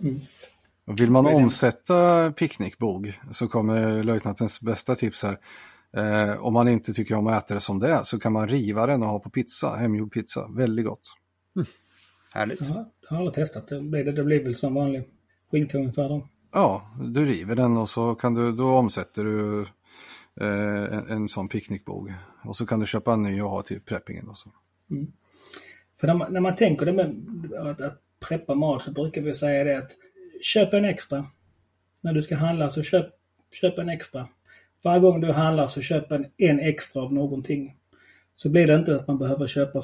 Mm. 0.00 0.20
Vill 0.84 1.10
man 1.10 1.26
omsätta 1.26 2.32
picknickbog 2.32 3.20
så 3.30 3.48
kommer 3.48 4.02
löjtnantens 4.02 4.60
bästa 4.60 4.94
tips 4.94 5.22
här. 5.22 5.38
Eh, 5.96 6.44
om 6.44 6.52
man 6.52 6.68
inte 6.68 6.92
tycker 6.92 7.14
om 7.14 7.26
att 7.26 7.44
äta 7.44 7.54
det 7.54 7.60
som 7.60 7.78
det 7.78 7.90
är 7.90 8.02
så 8.02 8.18
kan 8.18 8.32
man 8.32 8.48
riva 8.48 8.86
den 8.86 9.02
och 9.02 9.08
ha 9.08 9.18
på 9.18 9.30
pizza, 9.30 9.76
hemgjord 9.76 10.12
pizza. 10.12 10.48
Väldigt 10.48 10.86
gott. 10.86 11.02
Mm. 11.56 11.66
Härligt. 12.32 12.60
Har, 12.60 12.84
jag 13.00 13.08
har 13.08 13.16
aldrig 13.16 13.34
testat. 13.34 13.68
Det 13.68 13.80
blir, 13.80 14.04
det, 14.04 14.12
det 14.12 14.24
blir 14.24 14.44
väl 14.44 14.54
som 14.56 14.74
vanlig 14.74 15.02
skinka 15.50 15.78
ungefär 15.78 16.08
då. 16.08 16.28
Ja, 16.52 16.82
du 17.00 17.26
river 17.26 17.56
den 17.56 17.76
och 17.76 17.88
så 17.88 18.14
kan 18.14 18.34
du, 18.34 18.52
då 18.52 18.68
omsätter 18.68 19.24
du 19.24 19.60
eh, 20.40 20.98
en, 20.98 21.06
en 21.08 21.28
sån 21.28 21.48
picknickbog. 21.48 22.12
Och 22.44 22.56
så 22.56 22.66
kan 22.66 22.80
du 22.80 22.86
köpa 22.86 23.12
en 23.12 23.22
ny 23.22 23.42
och 23.42 23.50
ha 23.50 23.62
till 23.62 23.80
preppingen. 23.80 24.28
Och 24.28 24.38
så. 24.38 24.48
Mm. 24.90 25.12
För 26.00 26.06
när 26.06 26.14
man, 26.14 26.32
när 26.32 26.40
man 26.40 26.56
tänker 26.56 26.86
det 26.86 26.92
med 26.92 27.22
att, 27.58 27.80
att 27.80 28.00
preppa 28.28 28.54
mat 28.54 28.82
så 28.82 28.92
brukar 28.92 29.22
vi 29.22 29.34
säga 29.34 29.64
det 29.64 29.78
att 29.78 29.90
köp 30.42 30.74
en 30.74 30.84
extra. 30.84 31.26
När 32.00 32.12
du 32.12 32.22
ska 32.22 32.36
handla 32.36 32.70
så 32.70 32.82
köp, 32.82 33.06
köp 33.52 33.78
en 33.78 33.88
extra. 33.88 34.28
Varje 34.82 35.00
gång 35.00 35.20
du 35.20 35.32
handlar 35.32 35.66
så 35.66 35.80
köp 35.80 36.12
en, 36.12 36.26
en 36.36 36.60
extra 36.60 37.02
av 37.02 37.12
någonting. 37.12 37.76
Så 38.34 38.48
blir 38.48 38.66
det 38.66 38.74
inte 38.74 38.96
att 38.96 39.06
man 39.06 39.18
behöver 39.18 39.46
köpa 39.46 39.82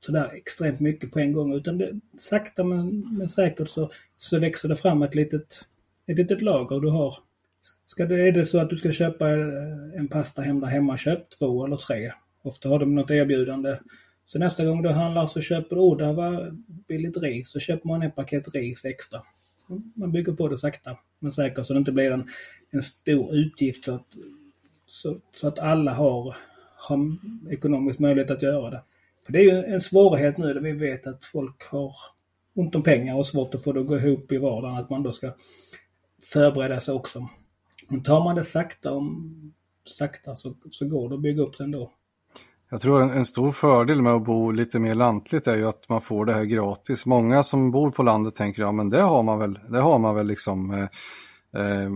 sådär 0.00 0.30
extremt 0.34 0.80
mycket 0.80 1.10
på 1.10 1.18
en 1.18 1.32
gång 1.32 1.54
utan 1.54 1.78
det, 1.78 2.00
sakta 2.18 2.64
men, 2.64 3.16
men 3.18 3.28
säkert 3.28 3.68
så, 3.68 3.90
så 4.16 4.38
växer 4.38 4.68
det 4.68 4.76
fram 4.76 5.02
ett 5.02 5.14
litet, 5.14 5.64
ett 6.06 6.18
litet 6.18 6.42
lager 6.42 6.80
du 6.80 6.88
har. 6.88 7.14
Ska 7.86 8.06
det, 8.06 8.28
är 8.28 8.32
det 8.32 8.46
så 8.46 8.58
att 8.58 8.70
du 8.70 8.76
ska 8.76 8.92
köpa 8.92 9.30
eh, 9.30 9.96
en 9.96 10.08
pasta 10.08 10.42
hem 10.42 10.60
där 10.60 10.68
hemma, 10.68 10.98
köp 10.98 11.30
två 11.30 11.66
eller 11.66 11.76
tre. 11.76 12.12
Ofta 12.42 12.68
har 12.68 12.78
de 12.78 12.94
något 12.94 13.10
erbjudande. 13.10 13.78
Så 14.26 14.38
nästa 14.38 14.64
gång 14.64 14.82
du 14.82 14.88
handlar 14.88 15.26
så 15.26 15.40
köper 15.40 15.76
du, 15.76 15.82
oh, 15.82 15.96
det 15.96 16.12
var 16.12 16.56
billigt 16.88 17.16
ris, 17.16 17.50
så 17.50 17.60
köper 17.60 17.88
man 17.88 18.02
ett 18.02 18.16
paket 18.16 18.54
ris 18.54 18.84
extra. 18.84 19.22
Så 19.66 19.82
man 19.94 20.12
bygger 20.12 20.32
på 20.32 20.48
det 20.48 20.58
sakta 20.58 20.98
men 21.18 21.32
säkert 21.32 21.66
så 21.66 21.72
det 21.72 21.78
inte 21.78 21.92
blir 21.92 22.10
en, 22.10 22.30
en 22.70 22.82
stor 22.82 23.34
utgift 23.34 23.84
så 23.84 23.94
att, 23.94 24.06
så, 24.86 25.20
så 25.34 25.48
att 25.48 25.58
alla 25.58 25.94
har, 25.94 26.36
har 26.76 27.16
ekonomisk 27.50 27.98
möjlighet 27.98 28.30
att 28.30 28.42
göra 28.42 28.70
det. 28.70 28.82
För 29.30 29.32
det 29.32 29.38
är 29.38 29.42
ju 29.42 29.74
en 29.74 29.80
svårighet 29.80 30.38
nu 30.38 30.54
där 30.54 30.60
vi 30.60 30.72
vet 30.72 31.06
att 31.06 31.24
folk 31.24 31.62
har 31.70 31.92
ont 32.54 32.74
om 32.74 32.82
pengar 32.82 33.18
och 33.18 33.26
svårt 33.26 33.54
att 33.54 33.64
få 33.64 33.72
det 33.72 33.80
att 33.80 33.86
gå 33.86 33.96
ihop 33.96 34.32
i 34.32 34.38
vardagen, 34.38 34.76
att 34.76 34.90
man 34.90 35.02
då 35.02 35.12
ska 35.12 35.32
förbereda 36.32 36.80
sig 36.80 36.94
också. 36.94 37.28
Men 37.88 38.02
tar 38.02 38.24
man 38.24 38.36
det 38.36 38.44
sakta, 38.44 38.92
om, 38.92 39.34
sakta 39.84 40.36
så, 40.36 40.54
så 40.70 40.88
går 40.88 41.08
det 41.08 41.14
att 41.14 41.22
bygga 41.22 41.42
upp 41.42 41.58
det 41.58 41.64
ändå. 41.64 41.92
Jag 42.70 42.80
tror 42.80 43.02
en, 43.02 43.10
en, 43.10 43.26
stor 43.26 43.52
fördel 43.52 44.02
med 44.02 44.12
att 44.12 44.24
bo 44.24 44.50
lite 44.50 44.78
mer 44.78 44.94
lantligt 44.94 45.46
är 45.46 45.56
ju 45.56 45.68
att 45.68 45.88
man 45.88 46.00
får 46.00 46.24
det 46.26 46.32
här 46.32 46.44
gratis. 46.44 47.06
Många 47.06 47.42
som 47.42 47.70
bor 47.70 47.90
på 47.90 48.02
landet 48.02 48.34
tänker 48.34 48.62
ja 48.62 48.72
men 48.72 48.90
det 48.90 49.02
har 49.02 49.22
man 49.22 49.38
väl, 49.38 49.58
det 49.68 49.80
har 49.80 49.98
man 49.98 50.14
väl 50.14 50.26
liksom 50.26 50.70
eh, 50.70 51.62
eh, 51.62 51.90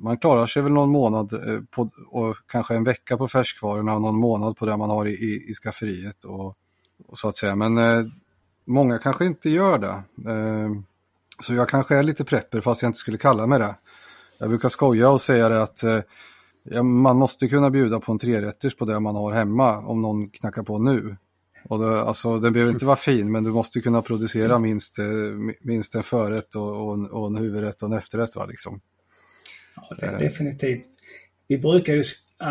man 0.00 0.18
klarar 0.18 0.46
sig 0.46 0.62
väl 0.62 0.72
någon 0.72 0.90
månad 0.90 1.32
eh, 1.32 1.60
på, 1.70 1.90
och 2.10 2.36
kanske 2.46 2.74
en 2.74 2.84
vecka 2.84 3.16
på 3.16 3.28
färskvarorna 3.28 3.94
och 3.94 4.02
någon 4.02 4.18
månad 4.18 4.56
på 4.56 4.66
det 4.66 4.76
man 4.76 4.90
har 4.90 5.06
i, 5.06 5.12
i, 5.12 5.50
i 5.50 5.54
skafferiet. 5.54 6.24
Och, 6.24 6.46
och 6.46 6.56
så 7.12 7.28
att 7.28 7.36
säga. 7.36 7.56
Men 7.56 7.78
eh, 7.78 8.06
många 8.64 8.98
kanske 8.98 9.24
inte 9.24 9.50
gör 9.50 9.78
det. 9.78 10.02
Eh, 10.30 10.70
så 11.42 11.54
jag 11.54 11.68
kanske 11.68 11.96
är 11.96 12.02
lite 12.02 12.24
prepper 12.24 12.60
fast 12.60 12.82
jag 12.82 12.88
inte 12.88 12.98
skulle 12.98 13.18
kalla 13.18 13.46
mig 13.46 13.58
det. 13.58 13.74
Jag 14.38 14.48
brukar 14.48 14.68
skoja 14.68 15.10
och 15.10 15.20
säga 15.20 15.48
det 15.48 15.62
att 15.62 15.82
eh, 15.82 16.82
man 16.82 17.16
måste 17.16 17.48
kunna 17.48 17.70
bjuda 17.70 18.00
på 18.00 18.12
en 18.12 18.18
trerätters 18.18 18.76
på 18.76 18.84
det 18.84 19.00
man 19.00 19.14
har 19.14 19.32
hemma 19.32 19.78
om 19.78 20.02
någon 20.02 20.30
knackar 20.30 20.62
på 20.62 20.78
nu. 20.78 21.16
Och 21.68 21.78
det, 21.78 22.00
alltså, 22.00 22.38
den 22.38 22.52
behöver 22.52 22.72
inte 22.72 22.86
vara 22.86 22.96
fin 22.96 23.32
men 23.32 23.44
du 23.44 23.50
måste 23.50 23.80
kunna 23.80 24.02
producera 24.02 24.58
minst, 24.58 24.98
eh, 24.98 25.04
minst 25.60 25.94
en 25.94 26.02
förrätt 26.02 26.54
och, 26.54 26.86
och, 26.86 26.94
en, 26.94 27.10
och 27.10 27.26
en 27.26 27.36
huvudrätt 27.36 27.82
och 27.82 27.88
en 27.88 27.98
efterrätt. 27.98 28.36
Va, 28.36 28.46
liksom. 28.46 28.80
Ja, 29.76 29.96
det, 30.00 30.18
definitivt. 30.18 30.86
Vi 31.48 31.58
brukar 31.58 31.92
ju, 31.92 32.00
äh, 32.40 32.46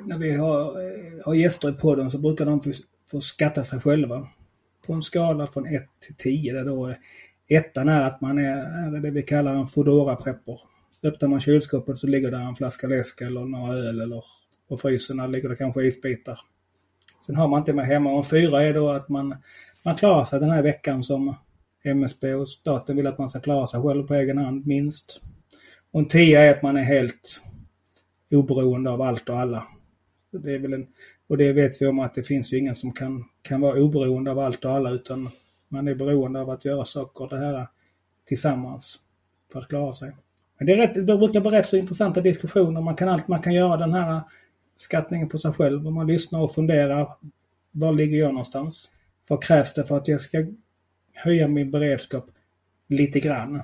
när 0.00 0.18
vi 0.18 0.36
har, 0.36 0.60
eh, 0.60 1.24
har 1.24 1.34
gäster 1.34 1.70
i 1.70 1.72
podden 1.72 2.10
så 2.10 2.18
brukar 2.18 2.46
de 2.46 2.60
få 3.10 3.20
skatta 3.20 3.64
sig 3.64 3.80
själva. 3.80 4.28
På 4.86 4.92
en 4.92 5.02
skala 5.02 5.46
från 5.46 5.66
1 5.66 5.82
till 6.00 6.14
10 6.14 6.52
där 6.52 6.64
då 6.64 6.94
ettan 7.48 7.88
är 7.88 8.00
att 8.00 8.20
man 8.20 8.38
är, 8.38 8.86
är 8.96 9.00
det 9.00 9.10
vi 9.10 9.22
kallar 9.22 9.54
en 9.54 9.66
fodora 9.66 10.16
prepper 10.16 10.58
Öppnar 11.02 11.28
man 11.28 11.40
kylskåpet 11.40 11.98
så 11.98 12.06
ligger 12.06 12.30
där 12.30 12.40
en 12.40 12.56
flaska 12.56 12.86
läsk 12.86 13.20
eller 13.20 13.40
några 13.40 13.74
öl 13.74 14.00
eller 14.00 14.24
på 14.68 14.76
frysen 14.76 15.32
ligger 15.32 15.48
det 15.48 15.56
kanske 15.56 15.82
isbitar. 15.82 16.38
Sen 17.26 17.36
har 17.36 17.48
man 17.48 17.58
inte 17.58 17.72
med 17.72 17.86
hemma. 17.86 18.10
Och 18.10 18.18
en 18.18 18.24
fyra 18.24 18.62
är 18.62 18.74
då 18.74 18.90
att 18.90 19.08
man, 19.08 19.36
man 19.82 19.96
klarar 19.96 20.24
sig 20.24 20.40
den 20.40 20.50
här 20.50 20.62
veckan 20.62 21.04
som 21.04 21.34
MSB 21.84 22.34
och 22.34 22.48
staten 22.48 22.96
vill 22.96 23.06
att 23.06 23.18
man 23.18 23.28
ska 23.28 23.40
klara 23.40 23.66
sig 23.66 23.82
själv 23.82 24.06
på 24.06 24.14
egen 24.14 24.38
hand 24.38 24.66
minst. 24.66 25.20
Och 25.90 26.00
en 26.00 26.08
tia 26.08 26.44
är 26.44 26.54
att 26.54 26.62
man 26.62 26.76
är 26.76 26.82
helt 26.82 27.42
oberoende 28.30 28.90
av 28.90 29.02
allt 29.02 29.28
och 29.28 29.38
alla. 29.38 29.66
Det 30.30 30.54
är 30.54 30.58
väl 30.58 30.72
en, 30.72 30.86
och 31.30 31.38
det 31.38 31.52
vet 31.52 31.82
vi 31.82 31.86
om 31.86 32.00
att 32.00 32.14
det 32.14 32.22
finns 32.22 32.52
ju 32.52 32.58
ingen 32.58 32.74
som 32.74 32.92
kan, 32.92 33.24
kan 33.42 33.60
vara 33.60 33.82
oberoende 33.82 34.30
av 34.30 34.38
allt 34.38 34.64
och 34.64 34.70
alla 34.70 34.90
utan 34.90 35.28
man 35.68 35.88
är 35.88 35.94
beroende 35.94 36.40
av 36.40 36.50
att 36.50 36.64
göra 36.64 36.84
saker 36.84 37.28
det 37.28 37.38
här 37.38 37.66
tillsammans 38.24 38.98
för 39.52 39.60
att 39.60 39.68
klara 39.68 39.92
sig. 39.92 40.12
Men 40.58 40.66
det, 40.66 40.72
är 40.72 40.76
rätt, 40.76 40.94
det 40.94 41.16
brukar 41.16 41.40
vara 41.40 41.58
rätt 41.58 41.68
så 41.68 41.76
intressanta 41.76 42.20
diskussioner. 42.20 42.80
Man 42.80 42.96
kan, 42.96 43.08
allt, 43.08 43.28
man 43.28 43.42
kan 43.42 43.54
göra 43.54 43.76
den 43.76 43.92
här 43.92 44.20
skattningen 44.76 45.28
på 45.28 45.38
sig 45.38 45.52
själv 45.52 45.86
och 45.86 45.92
man 45.92 46.06
lyssnar 46.06 46.40
och 46.40 46.54
funderar. 46.54 47.16
Var 47.70 47.92
ligger 47.92 48.18
jag 48.18 48.32
någonstans? 48.32 48.88
Vad 49.28 49.42
krävs 49.42 49.74
det 49.74 49.84
för 49.84 49.96
att 49.96 50.08
jag 50.08 50.20
ska 50.20 50.46
höja 51.12 51.48
min 51.48 51.70
beredskap 51.70 52.26
lite 52.88 53.20
grann? 53.20 53.62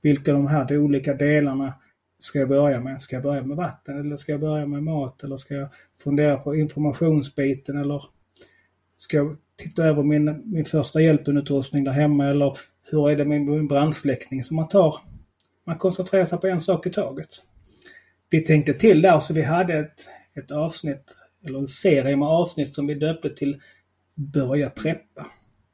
Vilka 0.00 0.32
de 0.32 0.46
här 0.46 0.78
olika 0.78 1.14
delarna 1.14 1.74
ska 2.18 2.38
jag 2.38 2.48
börja 2.48 2.80
med? 2.80 3.02
Ska 3.02 3.16
jag 3.16 3.22
börja 3.22 3.42
med 3.42 3.56
vatten 3.56 4.00
eller 4.00 4.16
ska 4.16 4.32
jag 4.32 4.40
börja 4.40 4.66
med 4.66 4.82
mat 4.82 5.22
eller 5.22 5.36
ska 5.36 5.54
jag 5.54 5.68
fundera 5.98 6.36
på 6.36 6.56
informationsbiten 6.56 7.78
eller 7.78 8.02
ska 8.98 9.16
jag 9.16 9.36
titta 9.56 9.84
över 9.84 10.02
min, 10.02 10.42
min 10.44 10.64
första 10.64 11.00
hjälpenutrustning 11.00 11.84
där 11.84 11.92
hemma 11.92 12.26
eller 12.26 12.58
hur 12.90 13.10
är 13.10 13.16
det 13.16 13.24
med 13.24 13.40
min 13.40 13.68
brandsläckning 13.68 14.44
som 14.44 14.56
man 14.56 14.68
tar 14.68 14.94
man 15.66 15.78
koncentrerar 15.78 16.26
sig 16.26 16.38
på 16.38 16.46
en 16.46 16.60
sak 16.60 16.86
i 16.86 16.90
taget. 16.90 17.28
Vi 18.30 18.40
tänkte 18.40 18.74
till 18.74 19.02
där 19.02 19.20
så 19.20 19.34
vi 19.34 19.42
hade 19.42 19.74
ett, 19.74 20.08
ett 20.34 20.50
avsnitt, 20.50 21.22
eller 21.46 21.58
en 21.58 21.68
serie 21.68 22.16
med 22.16 22.28
avsnitt 22.28 22.74
som 22.74 22.86
vi 22.86 22.94
döpte 22.94 23.30
till 23.30 23.60
Börja 24.14 24.70
preppa. 24.70 25.26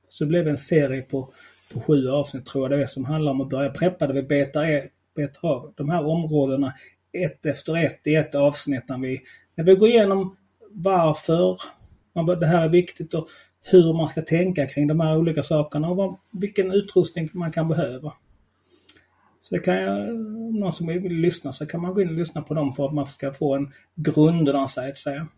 Så 0.08 0.24
det 0.24 0.28
blev 0.28 0.48
en 0.48 0.58
serie 0.58 1.02
på, 1.02 1.32
på 1.72 1.80
sju 1.80 2.08
avsnitt 2.08 2.46
tror 2.46 2.64
jag 2.64 2.78
det 2.78 2.82
är 2.82 2.86
som 2.86 3.04
handlar 3.04 3.32
om 3.32 3.40
att 3.40 3.48
börja 3.48 3.70
preppa 3.70 4.06
där 4.06 4.14
vi 4.14 4.22
betar, 4.22 4.88
är, 5.16 5.30
av 5.40 5.72
de 5.76 5.88
här 5.88 6.06
områdena 6.06 6.74
ett 7.12 7.46
efter 7.46 7.76
ett 7.76 8.06
i 8.06 8.14
ett 8.14 8.34
avsnitt 8.34 8.88
när 8.88 8.98
vi, 8.98 9.22
när 9.54 9.64
vi 9.64 9.74
går 9.74 9.88
igenom 9.88 10.36
varför 10.70 11.60
det 12.40 12.46
här 12.46 12.64
är 12.64 12.68
viktigt 12.68 13.14
och 13.14 13.28
hur 13.64 13.92
man 13.92 14.08
ska 14.08 14.22
tänka 14.22 14.66
kring 14.66 14.86
de 14.86 15.00
här 15.00 15.16
olika 15.16 15.42
sakerna 15.42 15.88
och 15.88 15.96
vad, 15.96 16.16
vilken 16.32 16.72
utrustning 16.72 17.28
man 17.32 17.52
kan 17.52 17.68
behöva. 17.68 18.12
Så 19.40 19.54
det 19.54 19.60
kan 19.60 19.74
jag, 19.74 20.08
om 20.08 20.60
någon 20.60 20.72
som 20.72 20.86
vill 20.86 21.14
lyssna 21.14 21.52
så 21.52 21.66
kan 21.66 21.80
man 21.80 21.94
gå 21.94 22.02
in 22.02 22.08
och 22.08 22.14
lyssna 22.14 22.42
på 22.42 22.54
dem 22.54 22.72
för 22.72 22.86
att 22.86 22.94
man 22.94 23.06
ska 23.06 23.32
få 23.32 23.54
en 23.54 23.72
grund 23.94 24.48
så 24.70 24.80
att 24.80 24.98
säga. 24.98 25.28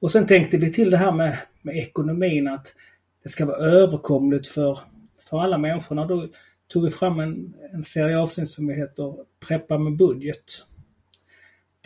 Och 0.00 0.10
sen 0.10 0.26
tänkte 0.26 0.56
vi 0.56 0.72
till 0.72 0.90
det 0.90 0.96
här 0.96 1.12
med, 1.12 1.38
med 1.62 1.76
ekonomin 1.76 2.48
att 2.48 2.74
det 3.22 3.28
ska 3.28 3.46
vara 3.46 3.56
överkomligt 3.56 4.48
för, 4.48 4.78
för 5.18 5.40
alla 5.40 5.58
människor. 5.58 6.06
Då 6.08 6.28
tog 6.68 6.84
vi 6.84 6.90
fram 6.90 7.20
en, 7.20 7.54
en 7.72 7.84
serie 7.84 8.18
avsnitt 8.18 8.50
som 8.50 8.68
heter 8.68 9.16
Preppa 9.48 9.78
med 9.78 9.96
budget. 9.96 10.44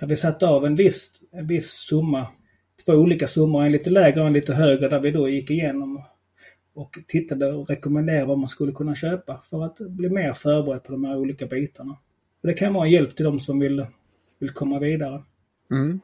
Där 0.01 0.07
vi 0.07 0.17
satte 0.17 0.47
av 0.47 0.67
en 0.67 0.77
viss, 0.77 1.21
en 1.31 1.47
viss 1.47 1.71
summa, 1.71 2.27
två 2.85 2.93
olika 2.93 3.27
summor, 3.27 3.65
en 3.65 3.73
lite 3.73 3.91
lägre 3.91 4.21
och 4.21 4.27
en 4.27 4.33
lite 4.33 4.55
högre, 4.55 4.89
där 4.89 5.01
vi 5.01 5.11
då 5.11 5.29
gick 5.29 5.51
igenom 5.51 6.03
och 6.75 6.99
tittade 7.07 7.53
och 7.53 7.69
rekommenderade 7.69 8.27
vad 8.27 8.39
man 8.39 8.49
skulle 8.49 8.73
kunna 8.73 8.95
köpa 8.95 9.43
för 9.51 9.65
att 9.65 9.79
bli 9.79 10.09
mer 10.09 10.33
förberedd 10.33 10.85
på 10.85 10.93
de 10.93 11.05
här 11.05 11.17
olika 11.17 11.47
bitarna. 11.47 11.97
Och 12.41 12.49
det 12.49 12.55
kan 12.55 12.75
vara 12.75 12.87
en 12.87 12.93
hjälp 12.93 13.17
till 13.17 13.25
de 13.25 13.41
som 13.41 13.59
vill, 13.59 13.87
vill 14.39 14.51
komma 14.51 14.79
vidare. 14.79 15.23
Mm. 15.71 16.01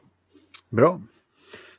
Bra. 0.69 1.01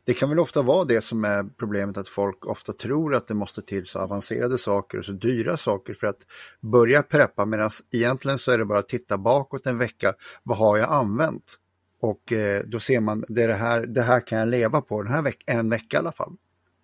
Det 0.07 0.15
kan 0.15 0.29
väl 0.29 0.39
ofta 0.39 0.63
vara 0.63 0.85
det 0.85 1.05
som 1.05 1.25
är 1.25 1.45
problemet 1.45 1.97
att 1.97 2.09
folk 2.09 2.47
ofta 2.47 2.73
tror 2.73 3.15
att 3.15 3.29
det 3.29 3.35
måste 3.35 3.63
till 3.63 3.87
så 3.87 3.99
avancerade 3.99 4.59
saker 4.59 4.99
och 4.99 5.05
så 5.05 5.13
dyra 5.13 5.57
saker 5.57 5.95
för 5.95 6.07
att 6.07 6.27
börja 6.61 7.03
preppa 7.03 7.47
medan 7.47 7.71
egentligen 7.93 8.39
så 8.39 8.53
är 8.53 8.59
det 8.59 8.65
bara 8.65 8.79
att 8.79 8.89
titta 8.89 9.19
bakåt 9.19 9.67
en 9.67 9.79
vecka. 9.79 10.15
Vad 10.43 10.59
har 10.59 10.77
jag 10.77 10.93
använt? 10.93 11.57
Och 12.01 12.33
eh, 12.33 12.63
då 12.67 12.81
ser 12.81 13.01
man, 13.01 13.25
det, 13.29 13.43
är 13.43 13.49
det, 13.49 13.55
här, 13.55 13.87
det 13.87 14.03
här 14.03 14.27
kan 14.27 14.39
jag 14.39 14.49
leva 14.49 14.81
på 14.81 15.03
den 15.03 15.13
här 15.13 15.23
veck 15.23 15.45
en 15.47 15.71
vecka 15.71 15.97
i 15.97 15.99
alla 15.99 16.13
fall. 16.13 16.37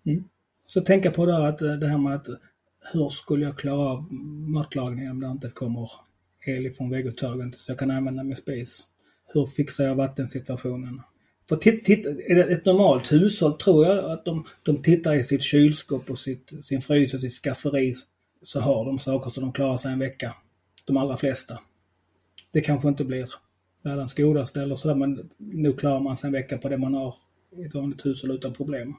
Mm. 0.05 0.23
Så 0.67 0.81
tänka 0.81 1.11
på 1.11 1.25
det, 1.25 1.47
att 1.47 1.61
eh, 1.61 1.71
det 1.71 1.87
här 1.87 1.97
med 1.97 2.15
att 2.15 2.29
eh, 2.29 2.35
hur 2.93 3.09
skulle 3.09 3.45
jag 3.45 3.57
klara 3.57 3.89
av 3.89 4.13
matlagning 4.47 5.09
om 5.09 5.19
det 5.19 5.27
inte 5.27 5.49
kommer 5.49 5.91
el 6.45 6.73
från 6.73 6.89
vägguttagen 6.89 7.53
så 7.53 7.71
jag 7.71 7.79
kan 7.79 7.91
använda 7.91 8.23
min 8.23 8.35
spis? 8.35 8.87
Hur 9.33 9.45
fixar 9.45 9.85
jag 9.85 9.95
vattensituationen? 9.95 11.01
För 11.49 11.55
titt, 11.55 11.85
titt, 11.85 12.05
ett 12.29 12.65
normalt 12.65 13.11
hushåll 13.11 13.57
tror 13.57 13.85
jag 13.85 14.11
att 14.11 14.25
de, 14.25 14.45
de 14.63 14.81
tittar 14.83 15.13
i 15.13 15.23
sitt 15.23 15.43
kylskåp 15.43 16.09
och 16.09 16.19
sitt, 16.19 16.51
sin 16.65 16.81
frys 16.81 17.13
och 17.13 17.19
sitt 17.19 17.33
skafferi 17.33 17.93
så 18.43 18.59
har 18.59 18.85
de 18.85 18.99
saker 18.99 19.31
så 19.31 19.41
de 19.41 19.53
klarar 19.53 19.77
sig 19.77 19.91
en 19.91 19.99
vecka. 19.99 20.35
De 20.85 20.97
allra 20.97 21.17
flesta. 21.17 21.59
Det 22.51 22.61
kanske 22.61 22.87
inte 22.87 23.03
blir 23.03 23.29
världens 23.83 24.13
godaste 24.13 24.61
eller 24.61 24.75
sådär 24.75 24.95
men 24.95 25.29
nu 25.37 25.73
klarar 25.73 25.99
man 25.99 26.17
sig 26.17 26.27
en 26.27 26.33
vecka 26.33 26.57
på 26.57 26.69
det 26.69 26.77
man 26.77 26.93
har 26.93 27.15
i 27.57 27.63
ett 27.63 27.73
vanligt 27.73 28.05
hushåll 28.05 28.31
utan 28.31 28.53
problem. 28.53 28.95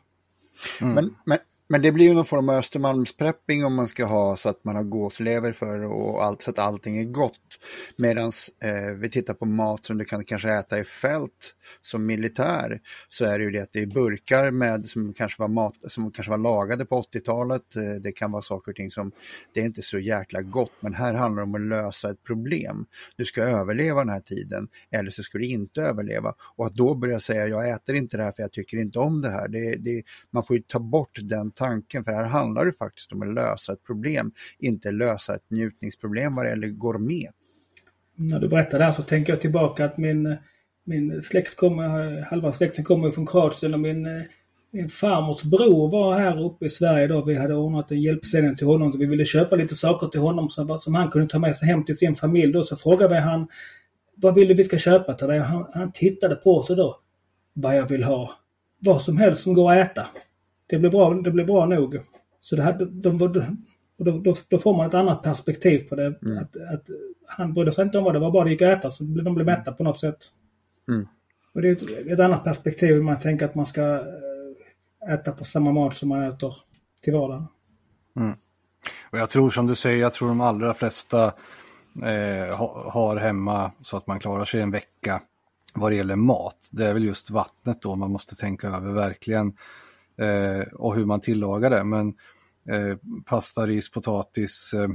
Mm. 0.81 0.95
Men, 0.95 1.17
men, 1.25 1.39
men 1.69 1.83
det 1.83 1.93
blir 1.93 2.07
ju 2.07 2.15
någon 2.15 2.25
form 2.25 2.49
av 2.49 2.55
Östermalmsprepping 2.55 3.65
om 3.65 3.75
man 3.75 3.89
ska 3.89 4.05
ha 4.05 4.37
så 4.37 4.49
att 4.49 4.65
man 4.65 4.77
har 4.77 4.83
gåslever 4.83 5.53
för 5.53 5.85
och 5.85 6.25
allt, 6.25 6.43
så 6.43 6.51
att 6.51 6.59
allting 6.59 6.99
är 6.99 7.05
gott. 7.05 7.61
Medan 7.97 8.33
eh, 8.65 8.95
vi 8.97 9.11
tittar 9.11 9.35
på 9.35 9.47
mat 9.47 9.85
som 9.85 9.99
du 9.99 10.05
kan 10.05 10.25
kanske 10.25 10.53
äta 10.53 10.79
i 10.79 10.85
fält 10.85 11.55
som 11.83 12.07
militär 12.07 12.81
så 13.09 13.25
är 13.25 13.39
det 13.39 13.45
ju 13.45 13.51
det 13.51 13.61
att 13.61 13.73
det 13.73 13.83
är 13.83 13.87
burkar 13.87 14.51
med 14.51 14.87
som 14.87 15.15
kanske 15.15 15.43
var, 15.43 15.49
mat, 15.49 15.75
som 15.89 16.11
kanske 16.11 16.31
var 16.31 16.39
lagade 16.39 16.85
på 16.85 17.03
80-talet. 17.03 17.77
Eh, 17.77 17.83
det 17.83 18.13
kan 18.13 18.33
vara 18.33 18.43
saker 18.43 18.73
och 18.73 18.77
ting 18.77 18.91
som 18.91 19.13
det 19.55 19.61
är 19.61 19.65
inte 19.65 19.83
så 19.83 19.99
jäkla 19.99 20.43
gott 20.43 20.73
men 20.81 20.95
här 20.95 21.15
handlar 21.15 21.43
det 21.43 21.49
om 21.49 21.55
att 21.55 21.61
lösa 21.61 22.11
ett 22.11 22.25
problem. 22.25 22.87
Du 23.17 23.25
ska 23.25 23.43
överleva 23.43 24.01
den 24.01 24.13
här 24.13 24.21
tiden 24.21 24.69
eller 24.91 25.11
så 25.11 25.23
ska 25.23 25.39
du 25.39 25.47
inte 25.47 25.83
överleva 25.83 26.35
och 26.41 26.67
att 26.67 26.75
då 26.75 26.95
börja 26.95 27.21
säga 27.21 27.47
jag 27.47 27.71
äter 27.71 27.97
inte 27.97 28.17
det 28.17 28.23
här 28.23 28.33
för 28.33 28.43
jag 28.43 28.53
tycker 28.53 28.77
inte 28.77 28.99
om 28.99 29.21
det 29.23 29.31
här. 29.31 29.49
Det, 29.49 29.77
det, 29.77 30.03
man 30.31 30.45
får 30.45 30.57
ju 30.57 30.63
ta 30.63 30.79
bort 30.79 31.19
den 31.23 31.51
tanken 31.55 32.05
för 32.05 32.13
här 32.13 32.25
handlar 32.25 32.67
det 32.67 32.73
faktiskt 32.73 33.13
om 33.13 33.23
att 33.23 33.35
lösa 33.35 33.73
ett 33.73 33.85
problem, 33.85 34.33
inte 34.59 34.91
lösa 34.91 35.35
ett 35.35 35.51
njutningsproblem 35.51 36.35
vad 36.35 36.45
det 36.45 36.49
gäller 36.49 36.69
gourmet. 36.69 37.31
När 38.17 38.41
du 38.41 38.49
berättar 38.49 38.79
det 38.79 38.85
här 38.85 38.93
så 38.93 39.03
tänker 39.03 39.33
jag 39.33 39.41
tillbaka 39.41 39.85
att 39.85 39.99
min, 39.99 40.37
min 40.85 41.23
släkt 41.23 41.57
kommer, 41.57 42.21
halva 42.21 42.53
släkten 42.53 42.85
kommer 42.85 43.11
från 43.11 43.27
Kroatien 43.27 43.75
och 43.75 43.81
min, 43.81 44.25
min 44.71 44.89
farmors 44.89 45.43
bror 45.43 45.91
var 45.91 46.19
här 46.19 46.45
uppe 46.45 46.67
i 46.67 46.71
Sverige 46.71 47.07
då. 47.07 47.25
Vi 47.25 47.35
hade 47.35 47.55
ordnat 47.55 47.91
en 47.91 48.01
hjälpsändning 48.01 48.57
till 48.57 48.67
honom. 48.67 48.99
Vi 48.99 49.07
ville 49.07 49.25
köpa 49.25 49.57
lite 49.57 49.75
saker 49.75 50.07
till 50.07 50.21
honom 50.21 50.51
som, 50.51 50.79
som 50.79 50.95
han 50.95 51.11
kunde 51.11 51.29
ta 51.29 51.39
med 51.39 51.57
sig 51.57 51.69
hem 51.69 51.85
till 51.85 51.97
sin 51.97 52.17
familj 52.17 52.53
då. 52.53 52.65
Så 52.65 52.77
frågade 52.77 53.15
vi 53.15 53.21
han 53.21 53.47
vad 54.17 54.35
vill 54.35 54.49
du 54.49 54.55
vi 54.55 54.65
ska 54.65 54.79
köpa 54.79 55.15
till 55.15 55.27
dig? 55.27 55.39
Han, 55.39 55.67
han 55.75 55.93
tittade 55.93 56.37
på 56.37 56.57
oss 56.57 56.69
då. 56.69 57.01
Vad 57.53 57.77
jag 57.77 57.89
vill 57.89 58.05
ha. 58.05 58.35
Vad 58.79 59.03
som 59.03 59.17
helst 59.17 59.43
som 59.43 59.55
går 59.55 59.73
att 59.73 59.91
äta 59.91 60.07
det 60.75 60.81
blir 60.81 60.91
bra, 60.91 61.15
det 61.15 61.31
blir 61.31 61.45
bra 61.45 61.67
nog. 61.67 62.01
Så 62.41 62.57
det 62.57 62.63
här, 62.63 62.73
de, 62.73 63.19
de, 63.19 63.33
då, 63.99 64.15
då, 64.15 64.35
då, 64.49 64.59
får 64.59 64.77
man 64.77 64.87
ett 64.87 64.95
annat 64.95 65.23
perspektiv 65.23 65.89
på 65.89 65.95
det. 65.95 66.15
Mm. 66.23 66.39
Att, 66.39 66.57
att 66.57 66.87
han 67.27 67.55
brydde 67.55 67.73
sig 67.73 67.85
inte 67.85 67.99
om 67.99 68.05
vad 68.05 68.15
det 68.15 68.19
var, 68.19 68.31
bara 68.31 68.45
det 68.45 68.51
gick 68.51 68.63
att 68.63 68.79
äta 68.79 68.91
så 68.91 69.05
de 69.05 69.35
blev 69.35 69.47
mätta 69.47 69.73
på 69.73 69.85
något 69.85 70.01
sätt. 70.01 70.19
Mm. 70.89 71.07
Och 71.55 71.63
det 71.63 71.69
är 71.69 71.73
ett, 71.73 72.09
ett 72.13 72.21
annat 72.21 72.45
perspektiv 72.45 73.03
man 73.03 73.21
tänker 73.21 73.45
att 73.45 73.55
man 73.55 73.67
ska 73.67 73.83
eh, 73.83 75.15
äta 75.15 75.33
på 75.33 75.45
samma 75.45 75.73
mat 75.73 75.97
som 75.97 76.09
man 76.09 76.23
äter 76.23 76.55
till 77.03 77.13
vardagen. 77.13 77.47
Mm. 78.17 78.33
Och 79.11 79.19
jag 79.19 79.31
tror 79.31 79.51
som 79.51 79.67
du 79.67 79.75
säger, 79.75 79.99
jag 79.99 80.13
tror 80.13 80.29
de 80.29 80.41
allra 80.41 80.75
flesta 80.75 81.25
eh, 82.03 82.57
har 82.91 83.17
hemma 83.17 83.73
så 83.83 83.97
att 83.97 84.07
man 84.07 84.21
klarar 84.21 84.45
sig 84.45 84.61
en 84.61 84.71
vecka 84.71 85.23
vad 85.75 85.93
det 85.93 85.97
gäller 85.97 86.17
mat. 86.17 86.69
Det 86.73 86.87
är 86.87 86.93
väl 86.93 87.05
just 87.05 87.31
vattnet 87.31 87.83
då 87.83 87.95
man 87.95 88.11
måste 88.11 88.37
tänka 88.37 88.69
över 88.69 88.93
verkligen 88.93 89.53
eh, 90.17 90.67
och 90.75 90.95
hur 90.95 91.05
man 91.05 91.21
tillagar 91.21 91.71
det. 91.71 91.85
Men 91.85 92.09
eh, 92.69 92.97
pasta, 93.25 93.67
ris, 93.67 93.91
potatis, 93.91 94.75
eh, 94.75 94.91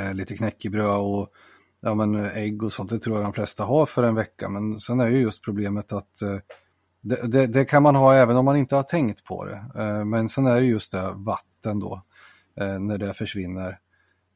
eh, 0.00 0.14
lite 0.14 0.36
knäckebröd 0.36 0.96
och 0.96 1.32
ja, 1.80 1.94
men 1.94 2.14
ägg 2.14 2.62
och 2.62 2.72
sånt, 2.72 2.90
det 2.90 2.98
tror 2.98 3.16
jag 3.16 3.24
de 3.24 3.32
flesta 3.32 3.64
har 3.64 3.86
för 3.86 4.02
en 4.02 4.14
vecka. 4.14 4.48
Men 4.48 4.80
sen 4.80 5.00
är 5.00 5.08
ju 5.08 5.18
just 5.18 5.44
problemet 5.44 5.92
att 5.92 6.22
eh, 6.22 6.38
det, 7.00 7.26
det, 7.26 7.46
det, 7.46 7.64
kan 7.64 7.82
man 7.82 7.94
ha 7.94 8.14
även 8.14 8.36
om 8.36 8.44
man 8.44 8.56
inte 8.56 8.76
har 8.76 8.82
tänkt 8.82 9.24
på 9.24 9.44
det. 9.44 9.64
Eh, 9.76 10.04
men 10.04 10.28
sen 10.28 10.46
är 10.46 10.60
det 10.60 10.66
just 10.66 10.92
det 10.92 11.12
vatten 11.14 11.80
då, 11.80 12.02
eh, 12.60 12.78
när 12.78 12.98
det 12.98 13.14
försvinner. 13.14 13.78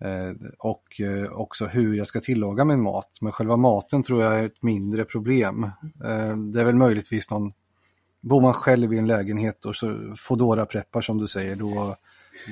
Eh, 0.00 0.48
och 0.58 1.00
också 1.30 1.66
hur 1.66 1.94
jag 1.94 2.06
ska 2.06 2.20
tillaga 2.20 2.64
min 2.64 2.82
mat. 2.82 3.18
Men 3.20 3.32
själva 3.32 3.56
maten 3.56 4.02
tror 4.02 4.22
jag 4.22 4.40
är 4.40 4.44
ett 4.44 4.62
mindre 4.62 5.04
problem. 5.04 5.70
det 6.52 6.60
är 6.60 6.64
väl 6.64 6.74
möjligtvis 6.74 7.30
någon 7.30 7.52
Bor 8.24 8.40
man 8.40 8.54
själv 8.54 8.92
i 8.94 8.98
en 8.98 9.06
lägenhet 9.06 9.64
och 9.64 9.76
så 9.76 10.14
fodora 10.16 10.66
preppar 10.66 11.00
som 11.00 11.18
du 11.18 11.26
säger, 11.26 11.56
då, 11.56 11.96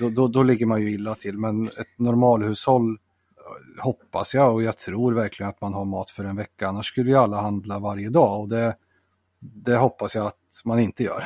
då, 0.00 0.10
då, 0.10 0.28
då 0.28 0.42
ligger 0.42 0.66
man 0.66 0.80
ju 0.80 0.90
illa 0.90 1.14
till. 1.14 1.38
Men 1.38 1.66
ett 1.66 1.98
normalhushåll 1.98 2.90
eh, 2.90 3.82
hoppas 3.82 4.34
jag 4.34 4.54
och 4.54 4.62
jag 4.62 4.76
tror 4.76 5.12
verkligen 5.12 5.50
att 5.50 5.60
man 5.60 5.74
har 5.74 5.84
mat 5.84 6.10
för 6.10 6.24
en 6.24 6.36
vecka. 6.36 6.68
Annars 6.68 6.86
skulle 6.86 7.10
ju 7.10 7.16
alla 7.16 7.40
handla 7.40 7.78
varje 7.78 8.10
dag 8.10 8.40
och 8.40 8.48
det, 8.48 8.76
det 9.40 9.76
hoppas 9.76 10.14
jag 10.14 10.26
att 10.26 10.62
man 10.64 10.80
inte 10.80 11.02
gör. 11.02 11.24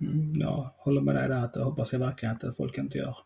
Mm, 0.00 0.32
ja, 0.34 0.74
håller 0.78 1.00
med 1.00 1.14
dig 1.14 1.28
där 1.28 1.44
att 1.44 1.54
det 1.54 1.64
hoppas 1.64 1.92
jag 1.92 2.00
verkligen 2.00 2.34
att 2.42 2.56
folk 2.56 2.78
inte 2.78 2.98
gör. 2.98 3.16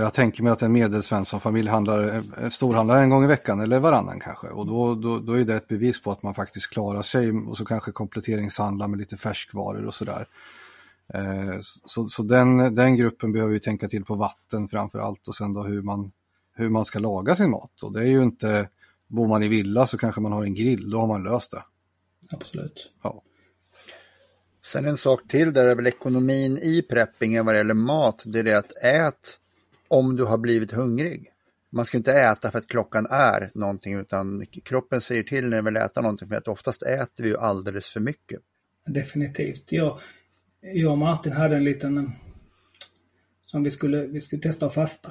Jag 0.00 0.14
tänker 0.14 0.42
mig 0.42 0.52
att 0.52 0.62
en 0.62 0.72
medelsvenssonfamilj 0.72 1.68
handlar, 1.68 2.22
storhandlar 2.50 2.96
en 2.96 3.10
gång 3.10 3.24
i 3.24 3.26
veckan 3.26 3.60
eller 3.60 3.78
varannan 3.78 4.20
kanske. 4.20 4.48
Och 4.48 4.66
då, 4.66 4.94
då, 4.94 5.18
då 5.18 5.32
är 5.32 5.44
det 5.44 5.54
ett 5.54 5.68
bevis 5.68 6.02
på 6.02 6.12
att 6.12 6.22
man 6.22 6.34
faktiskt 6.34 6.70
klarar 6.70 7.02
sig 7.02 7.30
och 7.32 7.56
så 7.56 7.64
kanske 7.64 7.92
kompletteringshandlar 7.92 8.88
med 8.88 8.98
lite 8.98 9.16
färskvaror 9.16 9.86
och 9.86 9.94
sådär. 9.94 10.28
Eh, 11.14 11.56
så 11.60 12.08
så 12.08 12.22
den, 12.22 12.74
den 12.74 12.96
gruppen 12.96 13.32
behöver 13.32 13.52
vi 13.52 13.60
tänka 13.60 13.88
till 13.88 14.04
på 14.04 14.14
vatten 14.14 14.68
framför 14.68 14.98
allt 14.98 15.28
och 15.28 15.34
sen 15.34 15.52
då 15.52 15.62
hur 15.62 15.82
man, 15.82 16.12
hur 16.54 16.70
man 16.70 16.84
ska 16.84 16.98
laga 16.98 17.36
sin 17.36 17.50
mat. 17.50 17.82
Och 17.82 17.92
det 17.92 18.00
är 18.00 18.08
ju 18.08 18.22
inte, 18.22 18.68
bor 19.06 19.28
man 19.28 19.42
i 19.42 19.48
villa 19.48 19.86
så 19.86 19.98
kanske 19.98 20.20
man 20.20 20.32
har 20.32 20.44
en 20.44 20.54
grill, 20.54 20.90
då 20.90 21.00
har 21.00 21.06
man 21.06 21.22
löst 21.22 21.50
det. 21.50 21.62
Absolut. 22.30 22.90
Ja. 23.02 23.22
Sen 24.64 24.86
en 24.86 24.96
sak 24.96 25.20
till 25.28 25.52
där 25.52 25.66
är 25.66 25.74
väl 25.74 25.86
ekonomin 25.86 26.58
i 26.58 26.82
preppingen 26.82 27.46
vad 27.46 27.54
det 27.54 27.58
gäller 27.58 27.74
mat, 27.74 28.22
det 28.26 28.38
är 28.38 28.42
det 28.42 28.58
att 28.58 28.72
ät 28.82 29.40
om 29.88 30.16
du 30.16 30.24
har 30.24 30.38
blivit 30.38 30.70
hungrig. 30.70 31.32
Man 31.70 31.86
ska 31.86 31.96
inte 31.96 32.12
äta 32.12 32.50
för 32.50 32.58
att 32.58 32.66
klockan 32.66 33.06
är 33.10 33.50
någonting 33.54 33.94
utan 33.94 34.46
kroppen 34.46 35.00
säger 35.00 35.22
till 35.22 35.44
när 35.44 35.56
den 35.56 35.64
vill 35.64 35.76
äta 35.76 36.00
någonting 36.00 36.28
för 36.28 36.36
att 36.36 36.48
oftast 36.48 36.82
äter 36.82 37.24
vi 37.24 37.28
ju 37.28 37.36
alldeles 37.36 37.88
för 37.88 38.00
mycket. 38.00 38.40
Definitivt. 38.86 39.72
Jag, 39.72 40.00
jag 40.60 40.92
och 40.92 40.98
Martin 40.98 41.32
hade 41.32 41.56
en 41.56 41.64
liten 41.64 41.98
eh, 41.98 42.04
som 43.46 43.64
vi 43.64 43.70
skulle, 43.70 44.06
vi 44.06 44.20
skulle 44.20 44.42
testa 44.42 44.66
att 44.66 44.74
fasta. 44.74 45.08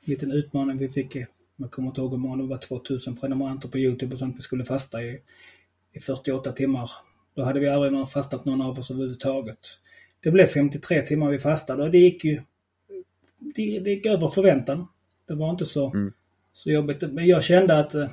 En 0.00 0.10
liten 0.10 0.32
utmaning 0.32 0.78
vi 0.78 0.88
fick, 0.88 1.16
jag 1.56 1.70
kommer 1.70 1.88
inte 1.88 2.00
ihåg 2.00 2.10
hur 2.10 2.18
många, 2.18 2.42
det 2.42 2.48
var 2.48 2.56
2000 2.56 3.16
prenumeranter 3.16 3.68
på 3.68 3.78
Youtube 3.78 4.12
och 4.12 4.18
sånt. 4.18 4.38
Vi 4.38 4.42
skulle 4.42 4.64
fasta 4.64 5.02
i, 5.02 5.20
i 5.92 6.00
48 6.00 6.52
timmar. 6.52 6.90
Då 7.34 7.42
hade 7.42 7.60
vi 7.60 7.68
aldrig 7.68 7.92
någon 7.92 8.06
fastat 8.06 8.44
någon 8.44 8.62
av 8.62 8.78
oss 8.78 8.90
överhuvudtaget. 8.90 9.58
Det 10.20 10.30
blev 10.30 10.46
53 10.46 11.02
timmar 11.02 11.30
vi 11.30 11.38
fastade 11.38 11.82
och 11.82 11.90
det 11.90 11.98
gick 11.98 12.24
ju 12.24 12.42
det, 13.38 13.80
det 13.80 13.90
gick 13.90 14.06
över 14.06 14.28
förväntan. 14.28 14.88
Det 15.26 15.34
var 15.34 15.50
inte 15.50 15.66
så, 15.66 15.90
mm. 15.90 16.12
så 16.52 16.70
jobbigt. 16.70 17.02
Men 17.12 17.26
jag 17.26 17.44
kände 17.44 17.78
att 17.78 17.94
eh, 17.94 18.08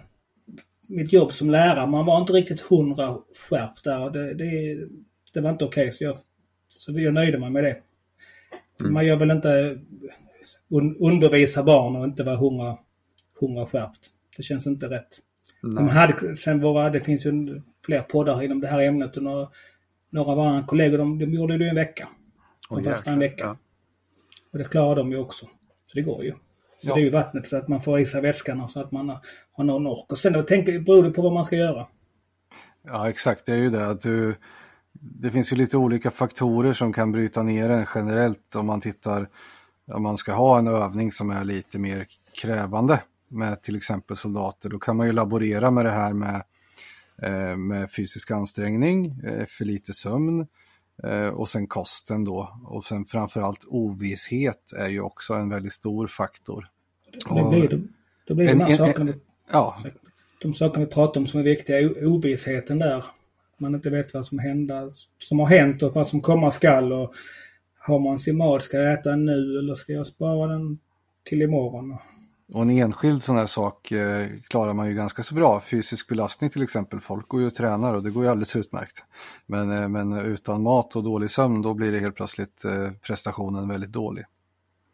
mitt 0.88 1.14
jobb 1.14 1.32
som 1.32 1.50
lärare, 1.50 1.88
man 1.88 2.06
var 2.06 2.22
inte 2.22 2.34
riktigt 2.34 2.62
hundra 2.62 3.18
skärpt 3.50 3.84
där. 3.84 4.10
Det, 4.10 4.34
det, 4.34 4.80
det 5.34 5.42
var 5.42 5.50
inte 5.50 5.66
okej. 5.66 5.82
Okay, 5.82 5.92
så, 5.92 6.04
jag, 6.04 6.18
så 6.70 7.00
jag 7.00 7.14
nöjde 7.14 7.38
mig 7.38 7.50
med 7.50 7.64
det. 7.64 7.78
Mm. 8.80 8.94
Man 8.94 9.06
gör 9.06 9.16
väl 9.16 9.32
inte 9.32 9.80
un, 10.70 10.96
undervisa 11.00 11.64
barn 11.64 11.96
och 11.96 12.06
inte 12.06 12.24
vara 12.24 12.38
hundra, 12.38 12.78
hundra 13.40 13.66
skärpt. 13.66 14.12
Det 14.38 14.44
känns 14.44 14.68
inte 14.68 14.90
rätt. 14.90 15.22
De 15.62 15.88
hade, 15.88 16.38
sen 16.38 16.62
våra, 16.62 16.90
det 16.90 17.02
finns 17.02 17.26
ju 17.26 17.62
fler 17.86 18.02
poddar 18.02 18.44
inom 18.44 18.62
det 18.62 18.68
här 18.68 18.82
ämnet 18.82 19.18
och 19.18 19.24
några, 19.24 19.50
några 20.10 20.32
av 20.32 20.38
våra 20.38 20.64
kollegor 20.64 20.98
de, 20.98 21.20
de 21.20 21.34
gjorde 21.34 21.58
det 21.58 21.66
i 21.66 21.70
en 21.70 21.76
vecka. 21.76 22.10
De 22.70 22.76
oh, 22.76 22.84
fastnade 22.84 23.14
en 23.14 23.20
vecka. 23.20 23.44
Ja. 23.44 23.58
Och 24.56 24.60
det 24.60 24.66
klarar 24.66 24.96
de 24.96 25.12
ju 25.12 25.18
också. 25.18 25.46
Så 25.88 25.96
det 25.96 26.02
går 26.02 26.24
ju. 26.24 26.34
Ja. 26.82 26.96
Det 26.96 27.02
är 27.02 27.04
ju 27.04 27.10
vattnet 27.10 27.48
så 27.48 27.58
att 27.58 27.68
man 27.68 27.82
får 27.82 28.00
i 28.00 28.06
sig 28.06 28.22
vätskan 28.22 28.70
så 28.70 28.80
att 28.80 28.92
man 28.92 29.18
har 29.52 29.64
någon 29.64 29.88
ork. 29.88 30.12
Och 30.12 30.18
sen 30.18 30.34
då 30.34 30.44
tänker, 30.44 30.80
beror 30.80 31.04
det 31.04 31.12
på 31.12 31.22
vad 31.22 31.34
man 31.34 31.46
ska 31.46 31.56
göra. 31.56 31.88
Ja 32.84 33.10
exakt, 33.10 33.46
det 33.46 33.54
är 33.54 33.58
ju 33.58 33.70
det 33.70 33.88
att 33.88 34.02
du 34.02 34.36
det 34.94 35.32
finns 35.32 35.52
ju 35.52 35.56
lite 35.56 35.78
olika 35.78 36.12
faktorer 36.12 36.74
som 36.74 36.94
kan 36.94 37.12
bryta 37.12 37.44
ner 37.44 37.70
en 37.70 37.86
generellt 37.96 38.56
om 38.56 38.66
man 38.66 38.82
tittar 38.82 39.30
om 39.88 40.04
man 40.04 40.18
ska 40.18 40.34
ha 40.34 40.60
en 40.60 40.68
övning 40.68 41.12
som 41.12 41.30
är 41.30 41.44
lite 41.44 41.80
mer 41.80 42.08
krävande 42.42 43.02
med 43.28 43.62
till 43.62 43.76
exempel 43.76 44.18
soldater. 44.18 44.70
Då 44.70 44.80
kan 44.80 44.96
man 44.96 45.08
ju 45.08 45.14
laborera 45.14 45.72
med 45.72 45.86
det 45.86 45.92
här 45.92 46.14
med, 46.14 46.44
eh, 47.22 47.58
med 47.58 47.92
fysisk 47.92 48.32
ansträngning, 48.32 49.22
eh, 49.24 49.46
för 49.46 49.66
lite 49.66 49.94
sömn, 49.94 50.48
och 51.34 51.50
sen 51.50 51.68
kosten 51.68 52.24
då. 52.24 52.60
Och 52.66 52.84
sen 52.84 53.06
framförallt 53.06 53.66
ovisshet 53.68 54.74
är 54.78 54.90
ju 54.90 55.02
också 55.02 55.34
en 55.34 55.50
väldigt 55.50 55.74
stor 55.74 56.08
faktor. 56.08 56.68
Det 57.36 57.50
blir, 57.50 57.70
det, 57.70 57.82
då 58.28 58.36
blir 58.36 58.46
det 58.46 58.54
de 58.54 58.60
här 58.60 58.78
sakerna, 58.78 59.06
vi, 59.06 59.14
ja. 59.52 59.78
de 60.42 60.54
sakerna 60.54 60.86
vi 60.86 60.92
pratar 60.92 61.22
om 61.22 61.28
som 61.28 61.40
är 61.40 61.44
viktiga, 61.44 61.90
ovissheten 62.08 62.80
där. 62.80 63.06
Man 63.58 63.76
inte 63.76 63.90
vet 63.90 64.14
vad 64.14 64.26
som, 64.26 64.40
händer, 64.40 64.92
som 65.20 65.40
har 65.40 65.48
hänt 65.48 65.84
och 65.84 65.94
vad 65.96 66.08
som 66.08 66.22
komma 66.22 66.52
skall. 66.52 66.94
Och 66.94 67.14
har 67.78 68.00
man 68.00 68.20
sin 68.20 68.38
mat, 68.38 68.64
ska 68.64 68.78
jag 68.78 68.94
äta 68.94 69.10
den 69.10 69.26
nu 69.26 69.60
eller 69.60 69.76
ska 69.76 69.94
jag 69.94 70.08
spara 70.08 70.52
den 70.52 70.80
till 71.24 71.42
imorgon? 71.42 71.98
Och 72.54 72.62
en 72.62 72.70
enskild 72.70 73.24
sån 73.24 73.38
här 73.38 73.46
sak 73.46 73.92
eh, 73.92 74.30
klarar 74.48 74.74
man 74.74 74.88
ju 74.88 74.94
ganska 74.94 75.24
så 75.24 75.36
bra. 75.36 75.62
Fysisk 75.62 76.08
belastning 76.08 76.50
till 76.50 76.62
exempel, 76.62 77.00
folk 77.00 77.28
går 77.28 77.42
ju 77.42 77.48
och 77.48 77.56
tränar 77.56 77.94
och 77.94 78.04
det 78.04 78.12
går 78.12 78.24
ju 78.24 78.30
alldeles 78.30 78.56
utmärkt. 78.56 79.04
Men, 79.46 79.72
eh, 79.72 79.88
men 79.88 80.14
utan 80.14 80.64
mat 80.64 80.96
och 80.96 81.04
dålig 81.04 81.32
sömn 81.32 81.62
då 81.62 81.74
blir 81.74 81.92
det 81.92 82.00
helt 82.00 82.16
plötsligt 82.16 82.66
eh, 82.66 82.92
prestationen 82.92 83.68
väldigt 83.68 83.92
dålig. 83.92 84.26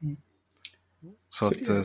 Mm. 0.02 0.18
Så, 1.30 1.46
att 1.46 1.70
eh, 1.70 1.84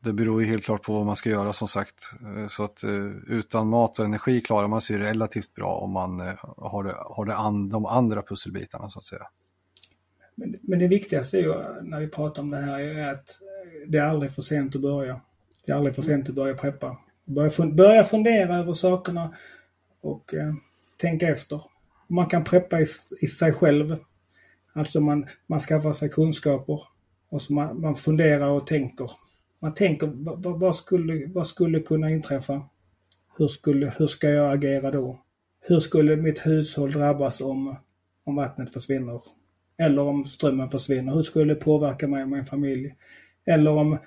det 0.00 0.12
beror 0.12 0.42
ju 0.42 0.48
helt 0.48 0.64
klart 0.64 0.82
på 0.82 0.92
vad 0.92 1.06
man 1.06 1.16
ska 1.16 1.30
göra 1.30 1.52
som 1.52 1.68
sagt. 1.68 2.10
Så 2.50 2.64
att 2.64 2.84
utan 3.26 3.68
mat 3.68 3.98
och 3.98 4.04
energi 4.04 4.40
klarar 4.40 4.68
man 4.68 4.80
sig 4.80 4.98
relativt 4.98 5.54
bra 5.54 5.74
om 5.74 5.90
man 5.90 6.20
har, 6.56 6.84
det, 6.84 6.94
har 6.98 7.24
det 7.24 7.36
an, 7.36 7.68
de 7.68 7.86
andra 7.86 8.22
pusselbitarna 8.22 8.90
så 8.90 8.98
att 8.98 9.04
säga. 9.04 9.26
Men, 10.38 10.56
men 10.62 10.78
det 10.78 10.88
viktigaste 10.88 11.38
är 11.38 11.42
ju 11.42 11.82
när 11.82 12.00
vi 12.00 12.08
pratar 12.08 12.42
om 12.42 12.50
det 12.50 12.56
här 12.56 12.80
är 12.80 13.12
att 13.12 13.38
det 13.86 13.98
är 13.98 14.04
aldrig 14.04 14.32
för 14.32 14.42
sent 14.42 14.76
att 14.76 14.82
börja. 14.82 15.20
Det 15.66 15.72
är 15.72 15.76
aldrig 15.76 15.94
för 15.94 16.02
sent 16.02 16.28
att 16.28 16.34
börja 16.34 16.54
preppa. 16.54 16.98
Börja, 17.24 17.50
fun 17.50 17.76
börja 17.76 18.04
fundera 18.04 18.56
över 18.56 18.72
sakerna 18.72 19.34
och 20.00 20.34
eh, 20.34 20.54
tänka 20.96 21.28
efter. 21.28 21.62
Man 22.06 22.26
kan 22.26 22.44
preppa 22.44 22.80
i, 22.80 22.86
i 23.20 23.26
sig 23.26 23.52
själv. 23.52 23.96
Alltså 24.72 25.00
man, 25.00 25.26
man 25.46 25.60
skaffar 25.60 25.92
sig 25.92 26.08
kunskaper 26.08 26.80
och 27.28 27.42
så 27.42 27.52
man, 27.52 27.80
man 27.80 27.96
funderar 27.96 28.48
och 28.48 28.66
tänker. 28.66 29.10
Man 29.58 29.74
tänker 29.74 30.06
vad, 30.14 30.60
vad, 30.60 30.76
skulle, 30.76 31.26
vad 31.26 31.46
skulle 31.46 31.80
kunna 31.80 32.10
inträffa? 32.10 32.62
Hur, 33.38 33.48
skulle, 33.48 33.94
hur 33.98 34.06
ska 34.06 34.28
jag 34.28 34.52
agera 34.52 34.90
då? 34.90 35.20
Hur 35.60 35.80
skulle 35.80 36.16
mitt 36.16 36.46
hushåll 36.46 36.92
drabbas 36.92 37.40
om, 37.40 37.76
om 38.24 38.36
vattnet 38.36 38.72
försvinner? 38.72 39.20
Eller 39.78 40.02
om 40.02 40.24
strömmen 40.24 40.70
försvinner. 40.70 41.14
Hur 41.14 41.22
skulle 41.22 41.54
det 41.54 41.60
påverka 41.60 42.08
mig 42.08 42.22
och 42.22 42.28
min 42.28 42.46
familj? 42.46 42.94
Eller 43.46 43.70
om 43.70 43.98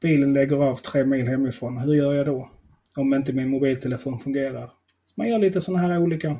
bilen 0.00 0.32
lägger 0.32 0.56
av 0.56 0.76
tre 0.76 1.04
mil 1.04 1.28
hemifrån. 1.28 1.78
Hur 1.78 1.94
gör 1.94 2.14
jag 2.14 2.26
då? 2.26 2.50
Om 2.96 3.14
inte 3.14 3.32
min 3.32 3.48
mobiltelefon 3.48 4.18
fungerar. 4.18 4.70
Man 5.14 5.28
gör 5.28 5.38
lite 5.38 5.60
sådana 5.60 5.88
här 5.88 5.98
olika 5.98 6.36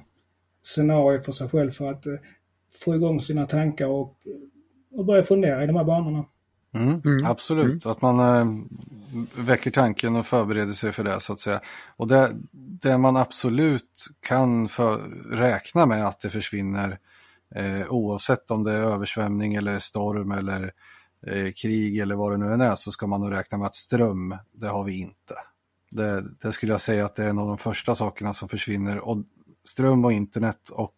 scenarier 0.63 1.21
för 1.21 1.33
sig 1.33 1.49
själv 1.49 1.71
för 1.71 1.91
att 1.91 2.07
eh, 2.07 2.15
få 2.85 2.95
igång 2.95 3.21
sina 3.21 3.47
tankar 3.47 3.87
och, 3.87 4.17
och 4.91 5.05
börja 5.05 5.23
fundera 5.23 5.65
i 5.65 5.67
de 5.67 5.77
här 5.77 5.85
banorna. 5.85 6.25
Mm, 6.75 7.03
mm. 7.05 7.25
Absolut, 7.25 7.85
mm. 7.85 7.93
att 7.93 8.03
man 8.03 8.21
äh, 8.21 8.47
väcker 9.45 9.71
tanken 9.71 10.17
och 10.17 10.27
förbereder 10.27 10.73
sig 10.73 10.93
för 10.93 11.05
det 11.05 11.21
så 11.21 11.33
att 11.33 11.41
säga. 11.41 11.61
Och 11.97 12.09
det, 12.09 12.37
det 12.53 12.99
man 12.99 13.17
absolut 13.17 14.07
kan 14.21 14.69
för, 14.69 14.99
räkna 15.31 15.87
med 15.87 16.07
att 16.07 16.21
det 16.21 16.31
försvinner 16.31 16.99
Eh, 17.55 17.87
oavsett 17.89 18.51
om 18.51 18.65
det 18.65 18.73
är 18.73 18.79
översvämning 18.79 19.55
eller 19.55 19.79
storm 19.79 20.33
eller 20.33 20.73
eh, 21.27 21.53
krig 21.53 21.99
eller 21.99 22.15
vad 22.15 22.33
det 22.33 22.37
nu 22.37 22.53
än 22.53 22.61
är 22.61 22.75
så 22.75 22.93
ska 22.93 23.07
man 23.07 23.21
nog 23.21 23.33
räkna 23.33 23.59
med 23.59 23.67
att 23.67 23.75
ström, 23.75 24.37
det 24.53 24.69
har 24.69 24.85
vi 24.85 24.99
inte. 24.99 25.35
Det, 25.91 26.25
det, 26.41 26.53
skulle 26.53 26.73
jag 26.73 26.81
säga 26.81 27.05
att 27.05 27.17
det 27.17 27.25
är 27.25 27.29
en 27.29 27.39
av 27.39 27.49
de 27.49 27.59
första 27.59 27.95
sakerna 27.95 28.35
som 28.35 28.49
försvinner. 28.49 28.99
Och 28.99 29.25
ström 29.65 30.05
och 30.05 30.13
internet 30.13 30.69
och 30.69 30.97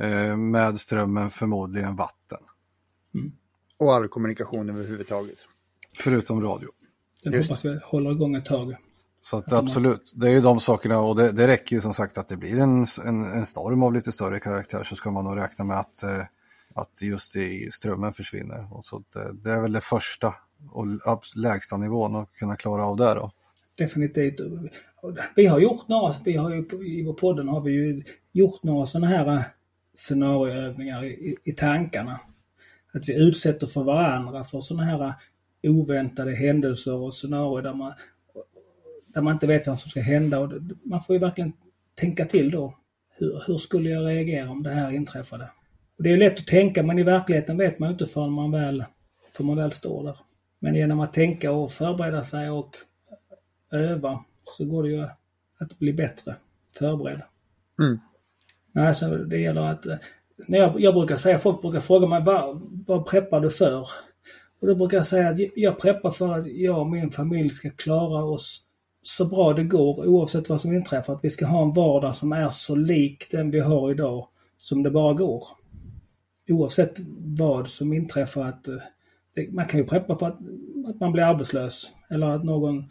eh, 0.00 0.36
med 0.36 0.80
strömmen 0.80 1.30
förmodligen 1.30 1.96
vatten. 1.96 2.40
Mm. 3.14 3.32
Och 3.76 3.94
all 3.94 4.08
kommunikation 4.08 4.70
överhuvudtaget. 4.70 5.38
Förutom 5.98 6.42
radio. 6.42 6.70
Den 7.24 7.42
hoppas 7.42 7.64
vi 7.64 7.78
håller 7.84 8.10
igång 8.10 8.34
ett 8.34 8.44
tag. 8.44 8.76
Så 9.24 9.36
att 9.36 9.52
absolut, 9.52 10.12
det 10.14 10.26
är 10.26 10.30
ju 10.30 10.40
de 10.40 10.60
sakerna 10.60 10.98
och 10.98 11.16
det, 11.16 11.32
det 11.32 11.46
räcker 11.46 11.76
ju 11.76 11.82
som 11.82 11.94
sagt 11.94 12.18
att 12.18 12.28
det 12.28 12.36
blir 12.36 12.58
en, 12.58 12.86
en, 13.04 13.24
en, 13.24 13.46
storm 13.46 13.82
av 13.82 13.92
lite 13.92 14.12
större 14.12 14.40
karaktär 14.40 14.82
så 14.82 14.96
ska 14.96 15.10
man 15.10 15.24
nog 15.24 15.36
räkna 15.36 15.64
med 15.64 15.78
att, 15.78 16.02
eh, 16.02 16.20
att 16.74 17.02
just 17.02 17.36
i 17.36 17.68
strömmen 17.72 18.12
försvinner. 18.12 18.76
Och 18.76 18.84
så 18.84 19.02
det, 19.14 19.32
det, 19.32 19.50
är 19.50 19.62
väl 19.62 19.72
det 19.72 19.80
första 19.80 20.34
och 20.70 20.86
lägsta 21.36 21.76
nivån 21.76 22.16
att 22.16 22.32
kunna 22.32 22.56
klara 22.56 22.86
av 22.86 22.96
det 22.96 23.14
då. 23.14 23.32
Definitivt. 23.74 24.40
Vi 25.36 25.46
har 25.46 25.58
gjort 25.58 25.88
några, 25.88 26.14
vi 26.24 26.36
har 26.36 26.50
ju, 26.50 26.86
i 26.86 27.04
vår 27.04 27.14
podden 27.14 27.48
har 27.48 27.60
vi 27.60 27.72
ju 27.72 28.04
gjort 28.32 28.62
några 28.62 28.86
sådana 28.86 29.06
här 29.06 29.36
eh, 29.36 29.42
scenarioövningar 29.94 31.04
i, 31.04 31.36
i 31.44 31.52
tankarna. 31.52 32.20
Att 32.92 33.08
vi 33.08 33.14
utsätter 33.28 33.66
för 33.66 33.82
varandra 33.82 34.44
för 34.44 34.60
sådana 34.60 34.84
här 34.84 35.14
eh, 35.62 35.70
oväntade 35.70 36.34
händelser 36.34 36.94
och 36.94 37.14
scenarier 37.14 37.62
där 37.62 37.74
man 37.74 37.92
där 39.14 39.22
man 39.22 39.32
inte 39.32 39.46
vet 39.46 39.66
vad 39.66 39.78
som 39.78 39.90
ska 39.90 40.00
hända. 40.00 40.40
Och 40.40 40.52
man 40.82 41.02
får 41.02 41.16
ju 41.16 41.20
verkligen 41.20 41.52
tänka 41.94 42.24
till 42.24 42.50
då. 42.50 42.78
Hur, 43.16 43.42
hur 43.46 43.56
skulle 43.56 43.90
jag 43.90 44.06
reagera 44.06 44.50
om 44.50 44.62
det 44.62 44.70
här 44.70 44.90
inträffade? 44.90 45.50
Och 45.96 46.02
det 46.02 46.12
är 46.12 46.16
lätt 46.16 46.38
att 46.38 46.46
tänka 46.46 46.82
men 46.82 46.98
i 46.98 47.02
verkligheten 47.02 47.56
vet 47.56 47.78
man 47.78 47.90
inte 47.90 48.06
förrän 48.06 48.32
man 48.32 48.50
väl, 48.50 48.84
förrän 49.32 49.46
man 49.46 49.56
väl 49.56 49.72
står 49.72 50.04
där. 50.04 50.16
Men 50.58 50.74
genom 50.74 51.00
att 51.00 51.12
tänka 51.12 51.52
och 51.52 51.72
förbereda 51.72 52.24
sig 52.24 52.50
och 52.50 52.76
öva 53.72 54.24
så 54.56 54.64
går 54.64 54.82
det 54.82 54.88
ju 54.88 55.06
att 55.58 55.78
bli 55.78 55.92
bättre 55.92 56.36
förberedd. 56.78 57.22
Mm. 57.78 58.00
Nej, 58.72 58.94
så 58.94 59.16
det 59.16 59.38
gäller 59.38 59.60
att... 59.60 59.86
När 60.48 60.58
jag, 60.58 60.80
jag 60.80 60.94
brukar 60.94 61.16
säga, 61.16 61.38
folk 61.38 61.62
brukar 61.62 61.80
fråga 61.80 62.06
mig 62.06 62.22
vad, 62.22 62.60
vad 62.86 63.06
preppar 63.06 63.40
du 63.40 63.50
för? 63.50 63.88
Och 64.60 64.66
då 64.66 64.74
brukar 64.74 64.96
jag 64.96 65.06
säga 65.06 65.28
att 65.28 65.38
jag 65.54 65.78
preppar 65.78 66.10
för 66.10 66.32
att 66.32 66.46
jag 66.46 66.78
och 66.78 66.90
min 66.90 67.10
familj 67.10 67.50
ska 67.50 67.70
klara 67.70 68.24
oss 68.24 68.63
så 69.06 69.24
bra 69.24 69.52
det 69.52 69.64
går 69.64 70.06
oavsett 70.06 70.48
vad 70.48 70.60
som 70.60 70.72
inträffar. 70.72 71.14
Att 71.14 71.24
vi 71.24 71.30
ska 71.30 71.46
ha 71.46 71.62
en 71.62 71.72
vardag 71.72 72.14
som 72.14 72.32
är 72.32 72.50
så 72.50 72.74
lik 72.74 73.30
den 73.30 73.50
vi 73.50 73.60
har 73.60 73.90
idag 73.90 74.28
som 74.58 74.82
det 74.82 74.90
bara 74.90 75.14
går. 75.14 75.44
Oavsett 76.48 76.98
vad 77.18 77.68
som 77.68 77.92
inträffar 77.92 78.44
att 78.44 78.68
eh, 78.68 78.76
det, 79.34 79.52
man 79.52 79.66
kan 79.66 79.80
ju 79.80 79.86
preppa 79.86 80.16
för 80.16 80.26
att, 80.26 80.38
att, 80.88 81.00
man 81.00 81.12
blir 81.12 81.22
arbetslös 81.22 81.92
eller 82.10 82.26
att 82.26 82.44
någon 82.44 82.84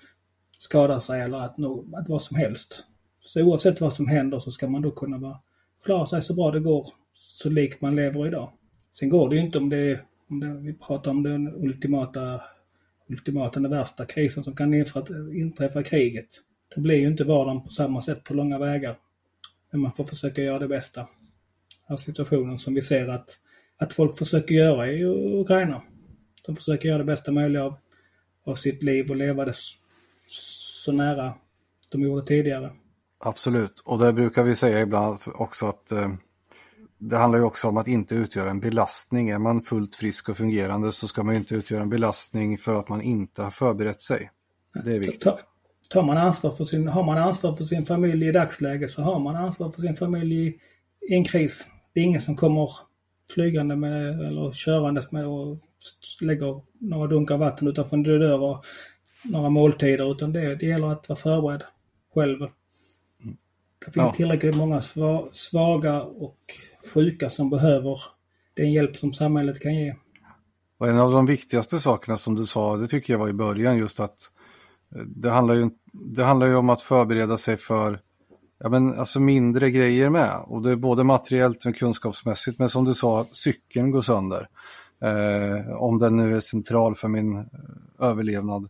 skadar 0.60 1.00
sig 1.00 1.22
eller 1.22 1.38
att, 1.38 1.58
no, 1.58 1.96
att 1.96 2.10
vad 2.10 2.22
som 2.22 2.38
helst. 2.38 2.84
Så 3.22 3.42
oavsett 3.42 3.82
vad 3.82 3.94
som 3.94 4.08
händer 4.08 4.40
så 4.40 4.52
ska 4.52 4.68
man 4.68 4.82
då 4.82 4.92
kunna 4.92 5.18
vara, 5.18 5.40
klara 5.86 6.06
sig 6.06 6.22
så 6.22 6.34
bra 6.34 6.52
det 6.52 6.60
går 6.60 6.88
så 7.14 7.50
likt 7.50 7.82
man 7.82 7.96
lever 7.96 8.28
idag. 8.28 8.52
Sen 8.92 9.10
går 9.10 9.30
det 9.30 9.36
ju 9.36 9.42
inte 9.42 9.58
om 9.58 9.70
det, 9.70 10.00
om 10.30 10.40
det 10.40 10.54
vi 10.54 10.74
pratar 10.74 11.12
om 11.12 11.24
den 11.24 11.56
ultimata 11.56 12.42
ultimata, 13.08 13.60
den 13.60 13.72
värsta 13.72 14.06
krisen 14.06 14.44
som 14.44 14.56
kan 14.56 14.74
inträffa 15.34 15.82
i 15.82 15.84
kriget. 15.84 16.30
Då 16.76 16.82
blir 16.82 16.96
ju 16.96 17.08
inte 17.08 17.24
vardagen 17.24 17.62
på 17.62 17.70
samma 17.70 18.02
sätt 18.02 18.24
på 18.24 18.34
långa 18.34 18.60
vägar. 18.60 18.98
Men 19.72 19.82
man 19.82 19.92
får 19.92 20.04
försöka 20.04 20.42
göra 20.42 20.60
det 20.60 20.68
bästa 20.68 21.08
av 21.88 21.98
situationen 21.98 22.58
som 22.58 22.74
vi 22.74 22.82
ser 22.82 23.08
att, 23.08 23.40
att 23.78 23.94
folk 23.94 24.18
försöker 24.18 24.56
göra 24.56 24.92
i 24.92 25.06
Ukraina. 25.42 25.82
De 26.46 26.56
försöker 26.56 26.90
göra 26.90 26.98
det 26.98 27.04
bästa 27.04 27.32
möjliga 27.32 27.64
av, 27.64 27.76
av 28.44 28.56
sitt 28.56 28.84
liv 28.84 29.10
och 29.10 29.16
leva 29.16 29.46
det 29.46 29.54
så 30.28 30.92
nära 30.92 31.34
de 31.92 32.02
gjorde 32.02 32.28
tidigare. 32.28 32.72
Absolut, 33.20 33.80
och 33.86 34.00
det 34.00 34.14
brukar 34.14 34.44
vi 34.44 34.56
säga 34.56 34.82
ibland 34.82 35.20
också 35.34 35.66
att 35.66 35.92
eh, 35.92 36.14
det 37.10 37.18
handlar 37.18 37.40
ju 37.40 37.46
också 37.46 37.68
om 37.68 37.78
att 37.78 37.88
inte 37.88 38.16
utgöra 38.16 38.50
en 38.50 38.60
belastning. 38.60 39.30
Är 39.30 39.40
man 39.40 39.62
fullt 39.62 39.96
frisk 39.96 40.30
och 40.30 40.38
fungerande 40.38 40.92
så 40.92 41.08
ska 41.08 41.24
man 41.24 41.36
inte 41.36 41.56
utgöra 41.56 41.82
en 41.82 41.90
belastning 41.90 42.58
för 42.58 42.80
att 42.80 42.90
man 42.90 43.02
inte 43.02 43.42
har 43.42 43.52
förberett 43.52 44.02
sig. 44.02 44.32
Det 44.84 44.96
är 44.96 45.00
viktigt. 45.00 45.46
Tar 45.90 46.04
man 46.04 46.18
ansvar 46.18 46.52
för 46.52 46.66
sin, 46.66 46.88
har 46.88 47.04
man 47.04 47.18
ansvar 47.18 47.54
för 47.54 47.64
sin 47.64 47.86
familj 47.86 48.28
i 48.28 48.32
dagsläget 48.32 48.92
så 48.92 49.02
har 49.02 49.20
man 49.20 49.36
ansvar 49.36 49.72
för 49.72 49.82
sin 49.82 49.96
familj 49.96 50.48
i, 50.48 50.60
i 51.10 51.14
en 51.14 51.24
kris. 51.24 51.68
Det 51.94 52.00
är 52.00 52.04
ingen 52.04 52.22
som 52.22 52.36
kommer 52.36 52.70
flygande 53.34 53.76
med 53.76 54.10
eller 54.10 54.52
körandes 54.52 55.12
med 55.12 55.28
och 55.28 55.58
lägger 56.22 56.62
några 56.80 57.08
dunkar 57.08 57.38
vatten 57.38 57.68
utanför 57.68 57.98
en 57.98 58.04
dörr 58.04 58.40
och 58.40 58.66
några 59.24 59.50
måltider 59.50 60.12
utan 60.12 60.34
det, 60.34 60.56
det 60.56 60.66
gäller 60.66 60.92
att 60.92 61.10
vara 61.10 61.20
förberedd 61.20 61.64
själv. 62.14 62.42
Mm. 62.42 63.38
Det 63.86 63.92
finns 63.92 64.10
ja. 64.10 64.14
tillräckligt 64.14 64.56
många 64.56 64.82
svaga 65.32 66.02
och 66.04 66.40
sjuka 66.94 67.30
som 67.30 67.50
behöver 67.50 68.00
den 68.54 68.72
hjälp 68.72 68.98
som 68.98 69.14
samhället 69.14 69.60
kan 69.60 69.76
ge. 69.76 69.96
Och 70.78 70.88
en 70.88 71.00
av 71.00 71.12
de 71.12 71.26
viktigaste 71.26 71.80
sakerna 71.80 72.18
som 72.18 72.36
du 72.36 72.46
sa, 72.46 72.78
det 72.78 72.88
tycker 72.88 73.14
jag 73.14 73.20
var 73.20 73.30
i 73.30 73.34
början 73.34 73.78
just 73.78 74.00
att 74.00 74.18
eh, 74.96 75.02
det 75.02 75.30
handlar 75.30 75.56
ju, 75.56 75.70
det 75.94 76.24
handlar 76.24 76.48
ju 76.48 76.56
om 76.56 76.70
att 76.70 76.82
förbereda 76.82 77.38
sig 77.38 77.58
för 77.58 78.00
ja, 78.64 78.70
men 78.70 79.00
alltså 79.00 79.20
mindre 79.20 79.72
grejer 79.72 80.10
med. 80.10 80.44
Och 80.46 80.62
det 80.62 80.72
är 80.72 80.76
både 80.76 81.04
materiellt 81.04 81.66
och 81.66 81.76
kunskapsmässigt. 81.76 82.60
Men 82.60 82.70
som 82.70 82.86
du 82.86 82.94
sa, 82.94 83.26
cykeln 83.32 83.92
går 83.92 84.02
sönder. 84.02 84.48
Eh, 85.02 85.74
om 85.74 86.00
den 86.00 86.16
nu 86.16 86.36
är 86.36 86.40
central 86.40 86.96
för 86.96 87.08
min 87.08 87.38
eh, 87.38 87.46
överlevnad. 88.00 88.70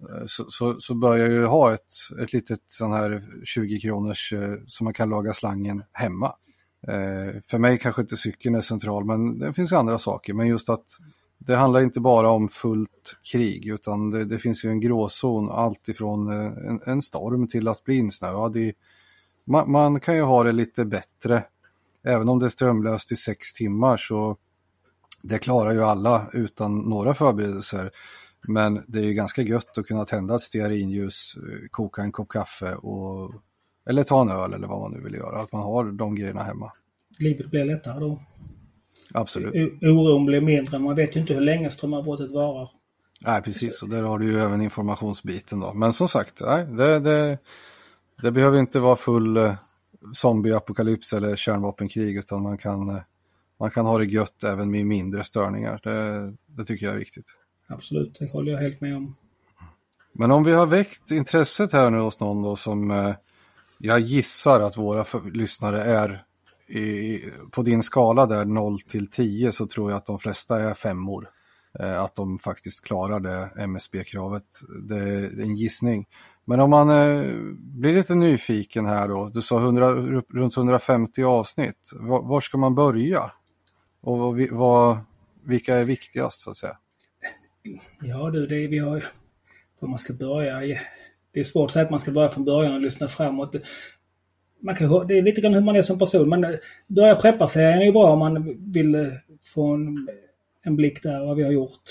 Eh, 0.00 0.26
så, 0.26 0.44
så, 0.48 0.80
så, 0.80 0.94
bör 0.94 1.16
jag 1.16 1.28
ju 1.28 1.44
ha 1.44 1.74
ett, 1.74 1.92
ett 2.22 2.32
litet 2.32 2.60
sån 2.66 2.92
här 2.92 3.28
20 3.44 3.80
kronors 3.80 4.32
eh, 4.32 4.54
som 4.66 4.84
man 4.84 4.94
kan 4.94 5.10
laga 5.10 5.32
slangen 5.32 5.82
hemma. 5.92 6.34
Eh, 6.88 7.40
för 7.46 7.58
mig 7.58 7.78
kanske 7.78 8.02
inte 8.02 8.16
cykeln 8.16 8.54
är 8.54 8.60
central, 8.60 9.04
men 9.04 9.38
det 9.38 9.52
finns 9.52 9.72
andra 9.72 9.98
saker. 9.98 10.34
Men 10.34 10.46
just 10.46 10.68
att 10.68 10.84
det 11.38 11.56
handlar 11.56 11.80
inte 11.80 12.00
bara 12.00 12.30
om 12.30 12.48
fullt 12.48 13.16
krig, 13.32 13.66
utan 13.66 14.10
det, 14.10 14.24
det 14.24 14.38
finns 14.38 14.64
ju 14.64 14.70
en 14.70 14.80
gråzon, 14.80 15.50
allt 15.50 15.88
ifrån 15.88 16.28
eh, 16.28 16.68
en, 16.68 16.80
en, 16.86 17.02
storm 17.02 17.48
till 17.48 17.68
att 17.68 17.84
bli 17.84 17.96
insnöad. 17.96 18.56
I, 18.56 18.74
man, 19.44 19.70
man, 19.70 20.00
kan 20.00 20.16
ju 20.16 20.22
ha 20.22 20.44
det 20.44 20.52
lite 20.52 20.84
bättre, 20.84 21.44
även 22.02 22.28
om 22.28 22.38
det 22.38 22.46
är 22.46 22.50
strömlöst 22.50 23.12
i 23.12 23.16
sex 23.16 23.54
timmar 23.54 23.96
så 23.96 24.36
det 25.22 25.38
klarar 25.38 25.72
ju 25.72 25.84
alla 25.84 26.30
utan 26.32 26.78
några 26.78 27.14
förberedelser. 27.14 27.90
Men 28.48 28.84
det 28.86 28.98
är 28.98 29.04
ju 29.04 29.14
ganska 29.14 29.42
gött 29.42 29.78
att 29.78 29.86
kunna 29.86 30.04
tända 30.04 30.34
ett 30.34 30.42
stearinljus, 30.42 31.36
eh, 31.36 31.68
koka 31.70 32.02
en 32.02 32.12
kopp 32.12 32.28
kaffe 32.28 32.74
och 32.74 33.34
eller 33.90 34.02
ta 34.02 34.20
en 34.20 34.28
öl 34.28 34.54
eller 34.54 34.66
vad 34.66 34.80
man 34.80 34.92
nu 34.92 35.00
vill 35.00 35.14
göra. 35.14 35.40
Att 35.40 35.52
man 35.52 35.62
har 35.62 35.84
de 35.84 36.14
grejerna 36.14 36.42
hemma. 36.42 36.72
Livet 37.18 37.50
blir 37.50 37.64
lättare 37.64 38.00
då. 38.00 38.22
Absolut. 39.14 39.54
Oron 39.82 40.26
blir 40.26 40.40
mindre. 40.40 40.78
Man 40.78 40.96
vet 40.96 41.16
ju 41.16 41.20
inte 41.20 41.34
hur 41.34 41.40
länge 41.40 41.70
strömavbrottet 41.70 42.32
varar. 42.32 42.70
Nej, 43.20 43.42
precis. 43.42 43.82
Och 43.82 43.88
där 43.88 44.02
har 44.02 44.18
du 44.18 44.26
ju 44.26 44.40
även 44.40 44.62
informationsbiten 44.62 45.60
då. 45.60 45.72
Men 45.72 45.92
som 45.92 46.08
sagt, 46.08 46.40
nej, 46.40 46.66
det, 46.66 47.00
det, 47.00 47.38
det 48.22 48.32
behöver 48.32 48.58
inte 48.58 48.80
vara 48.80 48.96
full 48.96 49.36
eh, 49.36 49.54
zombieapokalyps 50.12 51.12
eller 51.12 51.36
kärnvapenkrig 51.36 52.16
utan 52.16 52.42
man 52.42 52.58
kan, 52.58 52.88
eh, 52.88 53.02
man 53.58 53.70
kan 53.70 53.86
ha 53.86 53.98
det 53.98 54.04
gött 54.04 54.44
även 54.44 54.70
med 54.70 54.86
mindre 54.86 55.24
störningar. 55.24 55.80
Det, 55.82 56.32
det 56.46 56.64
tycker 56.64 56.86
jag 56.86 56.94
är 56.94 56.98
viktigt. 56.98 57.26
Absolut, 57.66 58.16
det 58.18 58.32
håller 58.32 58.52
jag 58.52 58.58
helt 58.58 58.80
med 58.80 58.96
om. 58.96 59.16
Men 60.12 60.30
om 60.30 60.44
vi 60.44 60.52
har 60.52 60.66
väckt 60.66 61.10
intresset 61.10 61.72
här 61.72 61.90
nu 61.90 61.98
hos 61.98 62.20
någon 62.20 62.42
då 62.42 62.56
som 62.56 62.90
eh, 62.90 63.14
jag 63.82 64.00
gissar 64.00 64.60
att 64.60 64.76
våra 64.76 65.04
lyssnare 65.32 65.82
är 65.82 66.24
i, 66.68 67.22
på 67.50 67.62
din 67.62 67.82
skala 67.82 68.26
där 68.26 68.44
0 68.44 68.80
till 68.80 69.10
10 69.10 69.52
så 69.52 69.66
tror 69.66 69.90
jag 69.90 69.96
att 69.96 70.06
de 70.06 70.18
flesta 70.18 70.60
är 70.60 70.74
femmor. 70.74 71.30
Eh, 71.78 72.02
att 72.02 72.14
de 72.14 72.38
faktiskt 72.38 72.84
klarar 72.84 73.20
det 73.20 73.50
MSB-kravet. 73.56 74.44
Det 74.88 74.98
är 74.98 75.40
en 75.40 75.56
gissning. 75.56 76.06
Men 76.44 76.60
om 76.60 76.70
man 76.70 76.90
eh, 76.90 77.24
blir 77.58 77.94
lite 77.94 78.14
nyfiken 78.14 78.86
här 78.86 79.08
då. 79.08 79.28
Du 79.28 79.42
sa 79.42 79.58
100, 79.60 79.90
runt 80.28 80.56
150 80.56 81.22
avsnitt. 81.22 81.90
Var, 81.92 82.22
var 82.22 82.40
ska 82.40 82.58
man 82.58 82.74
börja? 82.74 83.32
Och 84.00 84.18
vad, 84.18 84.50
vad, 84.50 84.98
vilka 85.44 85.76
är 85.76 85.84
viktigast 85.84 86.40
så 86.40 86.50
att 86.50 86.56
säga? 86.56 86.76
Ja 88.00 88.30
du, 88.30 88.46
det 88.46 88.64
är, 88.64 88.68
vi 88.68 88.78
har 88.78 89.04
om 89.80 89.90
man 89.90 89.98
ska 89.98 90.12
börja. 90.12 90.78
Det 91.32 91.40
är 91.40 91.44
svårt 91.44 91.66
att 91.66 91.72
säga 91.72 91.84
att 91.84 91.90
man 91.90 92.00
ska 92.00 92.10
börja 92.10 92.28
från 92.28 92.44
början 92.44 92.74
och 92.74 92.80
lyssna 92.80 93.08
framåt. 93.08 93.54
Man 94.60 94.74
kan, 94.74 95.06
det 95.06 95.18
är 95.18 95.22
lite 95.22 95.40
grann 95.40 95.54
hur 95.54 95.60
man 95.60 95.76
är 95.76 95.82
som 95.82 95.98
person. 95.98 96.28
Men 96.28 96.44
eh, 96.44 96.50
börja 96.86 97.14
preppa-serien 97.14 97.78
är 97.80 97.84
ju 97.84 97.92
bra 97.92 98.12
om 98.12 98.18
man 98.18 98.56
vill 98.72 98.94
eh, 98.94 99.06
få 99.54 99.74
en, 99.74 100.08
en 100.62 100.76
blick 100.76 101.02
där 101.02 101.26
vad 101.26 101.36
vi 101.36 101.42
har 101.42 101.52
gjort. 101.52 101.82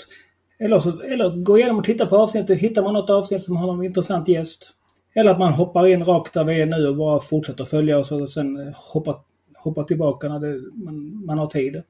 Eller, 0.58 0.78
så, 0.78 1.00
eller 1.00 1.42
gå 1.42 1.58
igenom 1.58 1.78
och 1.78 1.84
titta 1.84 2.06
på 2.06 2.16
avsnittet. 2.16 2.58
Hittar 2.58 2.82
man 2.82 2.94
något 2.94 3.10
avsnitt 3.10 3.44
som 3.44 3.56
har 3.56 3.74
en 3.74 3.84
intressant 3.84 4.28
gäst. 4.28 4.74
Eller 5.14 5.30
att 5.30 5.38
man 5.38 5.52
hoppar 5.52 5.86
in 5.86 6.04
rakt 6.04 6.34
där 6.34 6.44
vi 6.44 6.62
är 6.62 6.66
nu 6.66 6.88
och 6.88 6.96
bara 6.96 7.20
fortsätter 7.20 7.64
följa 7.64 7.98
oss 7.98 8.12
och 8.12 8.30
sen 8.30 8.56
eh, 8.56 8.74
hoppar, 8.92 9.16
hoppar 9.54 9.84
tillbaka 9.84 10.28
när 10.28 10.40
det, 10.40 10.60
man, 10.74 11.26
man 11.26 11.38
har 11.38 11.46
tid. 11.46 11.82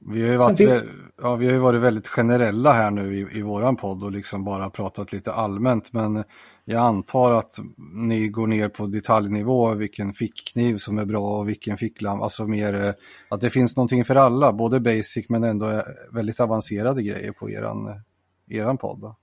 Vi 0.00 0.22
har, 0.22 0.28
ju 0.28 0.36
varit, 0.36 0.84
ja, 1.22 1.36
vi 1.36 1.50
har 1.50 1.58
varit 1.58 1.80
väldigt 1.80 2.08
generella 2.08 2.72
här 2.72 2.90
nu 2.90 3.14
i, 3.14 3.38
i 3.38 3.42
våran 3.42 3.76
podd 3.76 4.04
och 4.04 4.12
liksom 4.12 4.44
bara 4.44 4.70
pratat 4.70 5.12
lite 5.12 5.32
allmänt 5.32 5.92
men 5.92 6.24
jag 6.70 6.82
antar 6.82 7.32
att 7.32 7.58
ni 7.94 8.28
går 8.28 8.46
ner 8.46 8.68
på 8.68 8.86
detaljnivå 8.86 9.74
vilken 9.74 10.12
fickkniv 10.12 10.76
som 10.76 10.98
är 10.98 11.04
bra 11.04 11.38
och 11.38 11.48
vilken 11.48 11.76
ficklampa, 11.76 12.24
alltså 12.24 12.46
mer 12.46 12.84
eh, 12.84 12.92
att 13.28 13.40
det 13.40 13.50
finns 13.50 13.76
någonting 13.76 14.04
för 14.04 14.14
alla, 14.14 14.52
både 14.52 14.80
basic 14.80 15.28
men 15.28 15.44
ändå 15.44 15.70
eh, 15.70 15.82
väldigt 16.12 16.40
avancerade 16.40 17.02
grejer 17.02 17.32
på 17.32 17.50
eran, 17.50 17.86
eh, 17.86 18.58
eran 18.58 18.78
podd. 18.78 19.14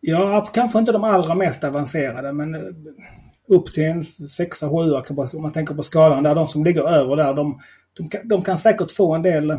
Ja, 0.00 0.48
kanske 0.54 0.78
inte 0.78 0.92
de 0.92 1.04
allra 1.04 1.34
mest 1.34 1.64
avancerade 1.64 2.32
men 2.32 2.56
upp 3.48 3.72
till 3.74 3.84
en 3.84 4.04
sexa, 4.04 4.68
sjua 4.68 5.04
om 5.34 5.42
man 5.42 5.52
tänker 5.52 5.74
på 5.74 5.82
skalan 5.82 6.22
där, 6.22 6.34
de 6.34 6.48
som 6.48 6.64
ligger 6.64 6.88
över 6.88 7.16
där, 7.16 7.34
de, 7.34 7.60
de, 7.96 8.08
kan, 8.08 8.28
de 8.28 8.42
kan 8.42 8.58
säkert 8.58 8.90
få 8.90 9.14
en 9.14 9.22
del 9.22 9.58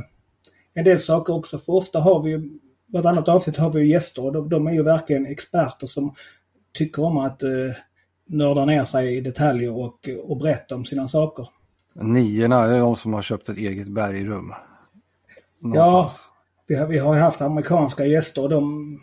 en 0.73 0.83
del 0.83 0.99
saker 0.99 1.33
också. 1.33 1.57
För 1.57 1.73
ofta 1.73 1.99
har 1.99 2.23
vi 2.23 2.29
ju, 2.29 2.59
vartannat 2.87 3.27
avsnitt 3.27 3.57
har 3.57 3.69
vi 3.69 3.81
ju 3.81 3.87
gäster 3.87 4.25
och 4.25 4.33
de, 4.33 4.49
de 4.49 4.67
är 4.67 4.71
ju 4.71 4.83
verkligen 4.83 5.25
experter 5.25 5.87
som 5.87 6.15
tycker 6.75 7.03
om 7.03 7.17
att 7.17 7.43
eh, 7.43 7.49
nörda 8.25 8.65
ner 8.65 8.83
sig 8.83 9.17
i 9.17 9.21
detaljer 9.21 9.71
och, 9.71 10.09
och 10.23 10.37
berätta 10.37 10.75
om 10.75 10.85
sina 10.85 11.07
saker. 11.07 11.47
Niorna 11.93 12.61
är 12.65 12.79
de 12.79 12.95
som 12.95 13.13
har 13.13 13.21
köpt 13.21 13.49
ett 13.49 13.57
eget 13.57 13.87
bergrum. 13.87 14.53
Någonstans. 15.59 16.25
Ja, 16.27 16.35
vi 16.67 16.75
har, 16.75 16.87
vi 16.87 16.97
har 16.97 17.15
haft 17.15 17.41
amerikanska 17.41 18.05
gäster 18.05 18.49
de, 18.49 18.99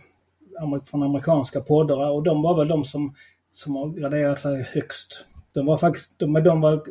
från 0.85 1.03
amerikanska 1.03 1.61
poddar 1.61 2.11
och 2.11 2.23
de 2.23 2.43
var 2.43 2.57
väl 2.57 2.69
de 2.69 2.85
som, 2.85 3.15
som 3.53 3.77
har 3.77 3.89
graderat 3.89 4.39
sig 4.39 4.63
högst. 4.73 5.25
De 5.53 5.67
var 5.67 5.79
faktiskt, 5.79 6.19
de, 6.19 6.33
de 6.33 6.61
var 6.61 6.83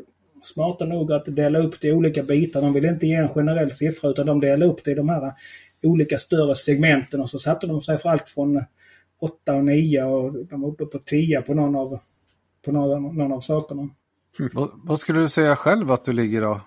smarta 0.43 0.85
nog 0.85 1.11
att 1.11 1.35
dela 1.35 1.59
upp 1.59 1.81
det 1.81 1.87
i 1.87 1.93
olika 1.93 2.23
bitar. 2.23 2.61
De 2.61 2.73
ville 2.73 2.89
inte 2.89 3.07
ge 3.07 3.15
en 3.15 3.29
generell 3.29 3.71
siffra 3.71 4.09
utan 4.09 4.25
de 4.25 4.39
delade 4.39 4.71
upp 4.71 4.83
det 4.83 4.91
i 4.91 4.95
de 4.95 5.09
här 5.09 5.33
olika 5.83 6.17
större 6.17 6.55
segmenten 6.55 7.21
och 7.21 7.29
så 7.29 7.39
satte 7.39 7.67
de 7.67 7.81
sig 7.81 7.97
för 7.97 8.09
allt 8.09 8.29
från 8.29 8.63
8 9.21 9.55
och 9.55 9.65
9 9.65 10.03
och 10.03 10.45
de 10.45 10.61
var 10.61 10.69
uppe 10.69 10.85
på 10.85 10.99
10 10.99 11.41
på 11.41 11.53
någon 11.53 11.75
av, 11.75 11.99
på 12.65 12.71
någon, 12.71 13.17
någon 13.17 13.31
av 13.31 13.39
sakerna. 13.39 13.81
Mm. 14.39 14.51
Vad, 14.53 14.69
vad, 14.83 14.99
skulle 14.99 15.19
du 15.19 15.29
säga 15.29 15.55
själv 15.55 15.91
att 15.91 16.05
du 16.05 16.13
ligger 16.13 16.41
då? 16.41 16.61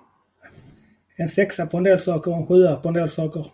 En 1.17 1.29
sexa 1.29 1.67
på 1.67 1.77
en 1.77 1.85
del 1.85 2.01
saker 2.01 2.31
och 2.31 2.37
en 2.37 2.47
sjua 2.47 2.77
på 2.77 2.89
en 2.89 2.95
del 2.95 3.11
saker. 3.11 3.47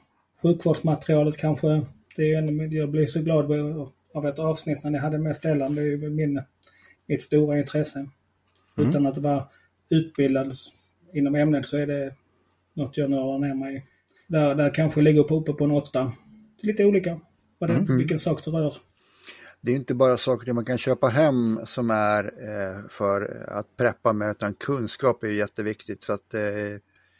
Sjukvårdsmaterialet 0.42 1.36
kanske. 1.36 1.86
Det 2.16 2.32
är 2.32 2.38
en, 2.38 2.72
jag 2.72 2.90
blir 2.90 3.06
så 3.06 3.20
glad 3.20 3.52
av 4.14 4.26
ett 4.26 4.38
avsnitt 4.38 4.84
när 4.84 4.90
ni 4.90 4.98
hade 4.98 5.18
med 5.18 5.36
Stellan. 5.36 5.74
Det 5.74 5.82
är 5.82 6.10
min, 6.10 6.42
mitt 7.06 7.22
stora 7.22 7.58
intresse. 7.58 7.98
Mm. 8.78 8.90
Utan 8.90 9.06
att 9.06 9.18
vara 9.18 9.44
utbildad 9.88 10.52
inom 11.12 11.34
ämnet 11.34 11.66
så 11.66 11.76
är 11.76 11.86
det 11.86 12.14
något 12.74 12.96
jag 12.96 13.10
nördar 13.10 13.38
ner 13.38 13.54
mig 13.54 13.86
Där, 14.26 14.54
där 14.54 14.74
kanske 14.74 15.00
ligger 15.00 15.22
på 15.22 15.36
uppe 15.36 15.52
på 15.52 15.64
en 15.64 15.70
åtta. 15.70 16.12
Lite 16.62 16.84
olika 16.84 17.20
vad 17.58 17.70
det, 17.70 17.76
mm. 17.76 17.96
vilken 17.96 18.18
sak 18.18 18.44
det 18.44 18.50
rör. 18.50 18.74
Det 19.60 19.72
är 19.72 19.76
inte 19.76 19.94
bara 19.94 20.16
saker 20.16 20.52
man 20.52 20.64
kan 20.64 20.78
köpa 20.78 21.08
hem 21.08 21.60
som 21.66 21.90
är 21.90 22.24
eh, 22.24 22.88
för 22.88 23.46
att 23.48 23.76
preppa 23.76 24.12
med 24.12 24.30
utan 24.30 24.54
kunskap 24.54 25.22
är 25.22 25.28
jätteviktigt. 25.28 26.04
Så 26.04 26.12
att, 26.12 26.34
eh, 26.34 26.42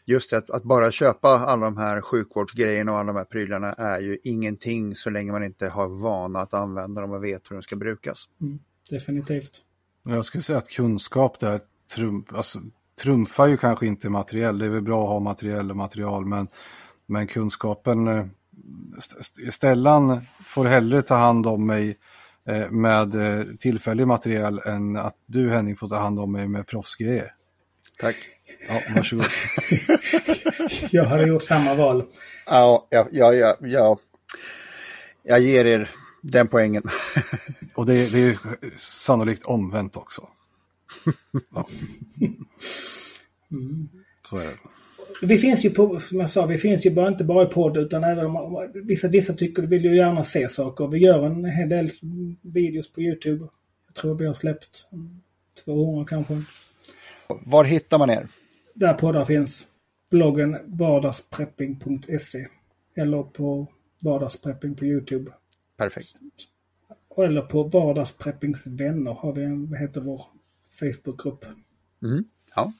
just 0.04 0.30
det, 0.30 0.36
att, 0.36 0.50
att, 0.50 0.62
bara 0.62 0.90
köpa 0.90 1.28
alla 1.28 1.64
de 1.64 1.76
här 1.76 2.00
sjukvårdsgrejerna 2.00 2.92
och 2.92 2.98
alla 2.98 3.12
de 3.12 3.18
här 3.18 3.24
prylarna 3.24 3.72
är 3.72 4.00
ju 4.00 4.18
ingenting 4.22 4.96
så 4.96 5.10
länge 5.10 5.32
man 5.32 5.44
inte 5.44 5.68
har 5.68 5.88
vana 5.88 6.40
att 6.40 6.54
använda 6.54 7.00
dem 7.00 7.12
och 7.12 7.24
vet 7.24 7.50
hur 7.50 7.56
de 7.56 7.62
ska 7.62 7.76
brukas. 7.76 8.28
Mm, 8.40 8.58
definitivt. 8.90 9.62
Jag 10.04 10.24
skulle 10.24 10.42
säga 10.42 10.58
att 10.58 10.68
kunskap 10.68 11.40
där 11.40 11.60
trumf, 11.94 12.32
alltså, 12.32 12.58
trumfar 13.02 13.46
ju 13.46 13.56
kanske 13.56 13.86
inte 13.86 14.10
materiell. 14.10 14.58
Det 14.58 14.66
är 14.66 14.70
väl 14.70 14.82
bra 14.82 15.02
att 15.02 15.08
ha 15.08 15.20
materiell 15.20 15.70
och 15.70 15.76
material 15.76 16.26
men, 16.26 16.48
men 17.06 17.26
kunskapen 17.26 18.08
eh, 18.08 18.26
Stellan 19.50 20.20
får 20.44 20.64
hellre 20.64 21.02
ta 21.02 21.14
hand 21.14 21.46
om 21.46 21.66
mig 21.66 21.98
med 22.70 23.14
eh, 23.14 23.44
tillfällig 23.58 24.06
material 24.06 24.58
än 24.58 24.96
att 24.96 25.16
du 25.26 25.50
Henning 25.50 25.76
får 25.76 25.88
ta 25.88 25.98
hand 25.98 26.20
om 26.20 26.32
mig 26.32 26.48
med 26.48 26.66
proffsgrejer. 26.66 27.34
Tack. 27.98 28.16
Ja, 28.68 28.82
varsågod. 28.94 29.26
jag 30.90 31.04
hade 31.04 31.26
gjort 31.26 31.42
samma 31.42 31.74
val. 31.74 32.04
Ja, 32.46 32.86
ja, 32.90 33.06
ja, 33.12 33.56
ja, 33.60 33.98
jag 35.22 35.40
ger 35.40 35.64
er 35.64 35.90
den 36.22 36.48
poängen. 36.48 36.82
Och 37.74 37.86
det, 37.86 38.12
det 38.12 38.22
är 38.28 38.38
sannolikt 38.78 39.44
omvänt 39.44 39.96
också. 39.96 40.28
Ja. 41.54 41.68
Mm. 43.52 43.88
Så 44.28 44.36
är 44.36 44.46
det. 44.46 44.58
Vi 45.22 45.38
finns 45.38 45.64
ju 45.64 45.70
på, 45.70 46.00
som 46.00 46.20
jag 46.20 46.30
sa, 46.30 46.46
vi 46.46 46.58
finns 46.58 46.86
ju 46.86 46.90
bara 46.90 47.08
inte 47.08 47.24
bara 47.24 47.44
i 47.44 47.46
podd 47.46 47.76
utan 47.76 48.04
även 48.04 48.26
om 48.26 48.70
vissa, 48.74 49.08
vissa 49.08 49.32
tycker 49.32 49.62
vill 49.62 49.84
ju 49.84 49.96
gärna 49.96 50.24
se 50.24 50.48
saker. 50.48 50.86
Vi 50.86 50.98
gör 50.98 51.26
en 51.26 51.44
hel 51.44 51.68
del 51.68 51.90
videos 52.42 52.92
på 52.92 53.00
Youtube. 53.00 53.48
Jag 53.86 53.94
tror 53.94 54.14
vi 54.14 54.26
har 54.26 54.34
släppt 54.34 54.88
200 55.64 56.04
kanske. 56.08 56.42
Var 57.28 57.64
hittar 57.64 57.98
man 57.98 58.10
er? 58.10 58.28
Där 58.74 58.94
poddar 58.94 59.24
finns. 59.24 59.66
Bloggen 60.10 60.56
vardagsprepping.se 60.66 62.46
eller 62.94 63.22
på 63.22 63.66
vardagsprepping 64.02 64.74
på 64.74 64.84
Youtube. 64.84 65.32
Perfekt. 65.76 66.14
Eller 67.16 67.42
på 67.42 67.62
vardagspreppings 67.62 68.66
vänner 68.66 69.12
har 69.12 69.32
vi 69.32 69.44
en, 69.44 69.74
heter 69.74 70.00
vår 70.00 70.20
Facebookgrupp. 70.80 71.44
Mm. 72.02 72.24
Ja, 72.54 72.72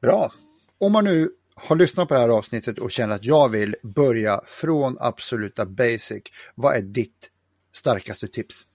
Bra. 0.00 0.32
Om 0.78 0.92
man 0.92 1.04
nu 1.04 1.30
har 1.54 1.76
lyssnat 1.76 2.08
på 2.08 2.14
det 2.14 2.20
här 2.20 2.28
avsnittet 2.28 2.78
och 2.78 2.90
känner 2.90 3.14
att 3.14 3.24
jag 3.24 3.48
vill 3.48 3.76
börja 3.82 4.40
från 4.46 4.96
absoluta 5.00 5.66
basic, 5.66 6.22
vad 6.54 6.76
är 6.76 6.82
ditt 6.82 7.30
starkaste 7.72 8.28
tips? 8.28 8.66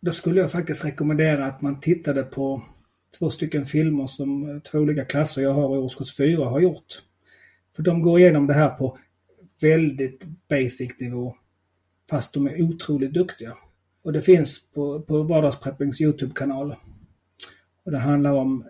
Då 0.00 0.12
skulle 0.12 0.40
jag 0.40 0.52
faktiskt 0.52 0.84
rekommendera 0.84 1.46
att 1.46 1.62
man 1.62 1.80
tittade 1.80 2.22
på 2.22 2.62
två 3.18 3.30
stycken 3.30 3.66
filmer 3.66 4.06
som 4.06 4.50
eh, 4.50 4.58
två 4.62 4.78
olika 4.78 5.04
klasser 5.04 5.42
jag 5.42 5.52
har 5.52 5.76
i 5.76 5.78
årskurs 5.78 6.16
4 6.16 6.44
har 6.44 6.60
gjort. 6.60 7.02
För 7.76 7.82
de 7.82 8.02
går 8.02 8.20
igenom 8.20 8.46
det 8.46 8.54
här 8.54 8.68
på 8.68 8.98
väldigt 9.60 10.24
basic 10.48 11.00
nivå. 11.00 11.36
Fast 12.10 12.32
de 12.32 12.46
är 12.46 12.62
otroligt 12.62 13.12
duktiga. 13.12 13.56
Och 14.02 14.12
det 14.12 14.22
finns 14.22 14.70
på, 14.74 15.00
på 15.00 15.22
Vardagspreppings 15.22 16.00
Youtube-kanal. 16.00 16.76
Och 17.84 17.92
det 17.92 17.98
handlar 17.98 18.32
om, 18.32 18.64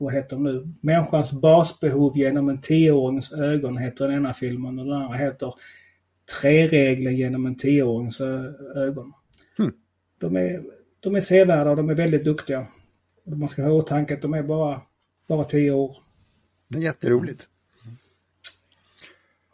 vad 0.00 0.14
heter 0.14 0.36
det 0.36 0.42
nu, 0.42 0.68
Människans 0.80 1.32
basbehov 1.32 2.16
genom 2.16 2.48
en 2.48 2.60
tioårings 2.60 3.32
ögon 3.32 3.78
heter 3.78 4.08
den 4.08 4.16
ena 4.16 4.32
filmen 4.32 4.78
och 4.78 4.84
den 4.84 4.94
andra 4.94 5.16
heter 5.16 5.52
Tre-regeln 6.40 7.16
genom 7.16 7.46
en 7.46 7.54
tioårings 7.54 8.20
ögon. 8.74 9.12
Hmm. 9.56 9.72
De, 10.18 10.36
är, 10.36 10.62
de 11.00 11.16
är 11.16 11.20
sevärda 11.20 11.70
och 11.70 11.76
de 11.76 11.90
är 11.90 11.94
väldigt 11.94 12.24
duktiga. 12.24 12.66
Och 13.24 13.38
man 13.38 13.48
ska 13.48 13.62
ha 13.62 13.68
i 13.68 13.72
åtanke 13.72 14.14
att 14.14 14.22
de 14.22 14.34
är 14.34 14.42
bara, 14.42 14.80
bara 15.26 15.44
tio 15.44 15.70
år. 15.70 15.96
Det 16.68 16.78
är 16.78 16.82
jätteroligt. 16.82 17.48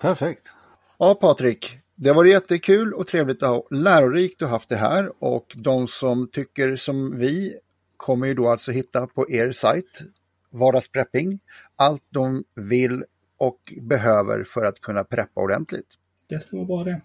Perfekt. 0.00 0.52
Ja, 0.98 1.14
Patrik. 1.14 1.78
Det 1.94 2.12
var 2.12 2.24
jättekul 2.24 2.94
och 2.94 3.06
trevligt 3.06 3.42
att 3.42 3.48
ha 3.48 3.66
lärorikt 3.70 4.42
att 4.42 4.50
haft 4.50 4.68
det 4.68 4.76
här 4.76 5.12
och 5.24 5.56
de 5.56 5.86
som 5.86 6.28
tycker 6.28 6.76
som 6.76 7.18
vi 7.18 7.58
kommer 7.96 8.26
ju 8.26 8.34
då 8.34 8.48
alltså 8.48 8.72
hitta 8.72 9.06
på 9.06 9.30
er 9.30 9.52
sajt 9.52 10.02
Vardagsprepping 10.50 11.40
allt 11.76 12.08
de 12.10 12.44
vill 12.54 13.04
och 13.38 13.72
behöver 13.82 14.44
för 14.44 14.64
att 14.64 14.80
kunna 14.80 15.04
preppa 15.04 15.40
ordentligt. 15.40 15.86
Det 16.28 16.40
stämmer 16.40 16.64
bra 16.64 16.84
det. 16.84 17.00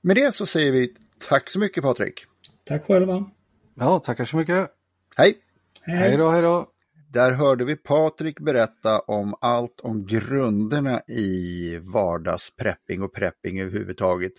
Med 0.00 0.16
det 0.16 0.34
så 0.34 0.46
säger 0.46 0.72
vi 0.72 0.94
tack 1.28 1.50
så 1.50 1.58
mycket 1.58 1.82
Patrik. 1.82 2.26
Tack 2.64 2.84
själva. 2.86 3.30
Ja, 3.74 3.98
tackar 3.98 4.24
så 4.24 4.36
mycket. 4.36 4.70
Hej! 5.16 5.38
Hej, 5.82 5.96
Hej 5.96 6.16
då, 6.16 6.30
hej 6.30 6.42
då. 6.42 6.70
Där 7.12 7.32
hörde 7.32 7.64
vi 7.64 7.76
Patrik 7.76 8.40
berätta 8.40 9.00
om 9.00 9.34
allt 9.40 9.80
om 9.80 10.06
grunderna 10.06 11.00
i 11.08 11.76
vardagsprepping 11.76 13.02
och 13.02 13.14
prepping 13.14 13.60
överhuvudtaget. 13.60 14.32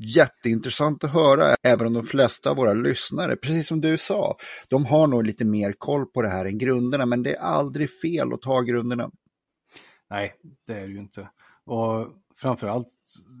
Jätteintressant 0.00 1.04
att 1.04 1.10
höra, 1.12 1.54
även 1.62 1.86
om 1.86 1.92
de 1.92 2.04
flesta 2.04 2.50
av 2.50 2.56
våra 2.56 2.74
lyssnare, 2.74 3.36
precis 3.36 3.66
som 3.68 3.80
du 3.80 3.98
sa, 3.98 4.36
de 4.68 4.84
har 4.86 5.06
nog 5.06 5.24
lite 5.24 5.44
mer 5.44 5.72
koll 5.78 6.06
på 6.06 6.22
det 6.22 6.28
här 6.28 6.44
än 6.44 6.58
grunderna, 6.58 7.06
men 7.06 7.22
det 7.22 7.34
är 7.34 7.40
aldrig 7.40 7.90
fel 8.00 8.32
att 8.32 8.42
ta 8.42 8.60
grunderna. 8.60 9.10
Nej, 10.10 10.34
det 10.66 10.72
är 10.72 10.80
det 10.80 10.92
ju 10.92 10.98
inte. 10.98 11.28
Och 11.64 12.08
framförallt 12.36 12.88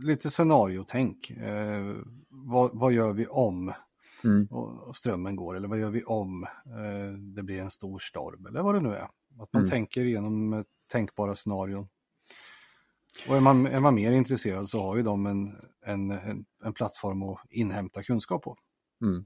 lite 0.02 0.30
scenariotänk. 0.30 1.30
Eh, 1.30 1.94
vad, 2.28 2.70
vad 2.74 2.92
gör 2.92 3.12
vi 3.12 3.26
om 3.26 3.72
Mm. 4.24 4.46
och 4.50 4.96
strömmen 4.96 5.36
går? 5.36 5.56
Eller 5.56 5.68
vad 5.68 5.78
gör 5.78 5.90
vi 5.90 6.04
om 6.04 6.42
eh, 6.66 7.12
det 7.34 7.42
blir 7.42 7.60
en 7.60 7.70
stor 7.70 7.98
storm? 7.98 8.46
Eller 8.46 8.62
vad 8.62 8.74
det 8.74 8.80
nu 8.80 8.88
är. 8.94 9.08
Att 9.40 9.52
man 9.52 9.62
Mm. 9.62 9.70
tänker 9.70 10.00
igenom 10.00 10.52
eh, 10.52 10.62
tänkbara 10.92 11.34
scenarion. 11.34 11.88
Och 13.28 13.36
är 13.36 13.40
man, 13.40 13.66
är 13.66 13.80
man 13.80 13.94
mer 13.94 14.12
intresserad 14.12 14.68
så 14.68 14.82
har 14.82 14.96
ju 14.96 15.02
de 15.02 15.26
en, 15.26 15.56
en, 15.86 16.10
en, 16.10 16.44
en 16.64 16.72
plattform 16.72 17.22
att 17.22 17.40
inhämta 17.50 18.02
kunskap 18.02 18.42
på. 18.42 18.56
Mm. 19.04 19.24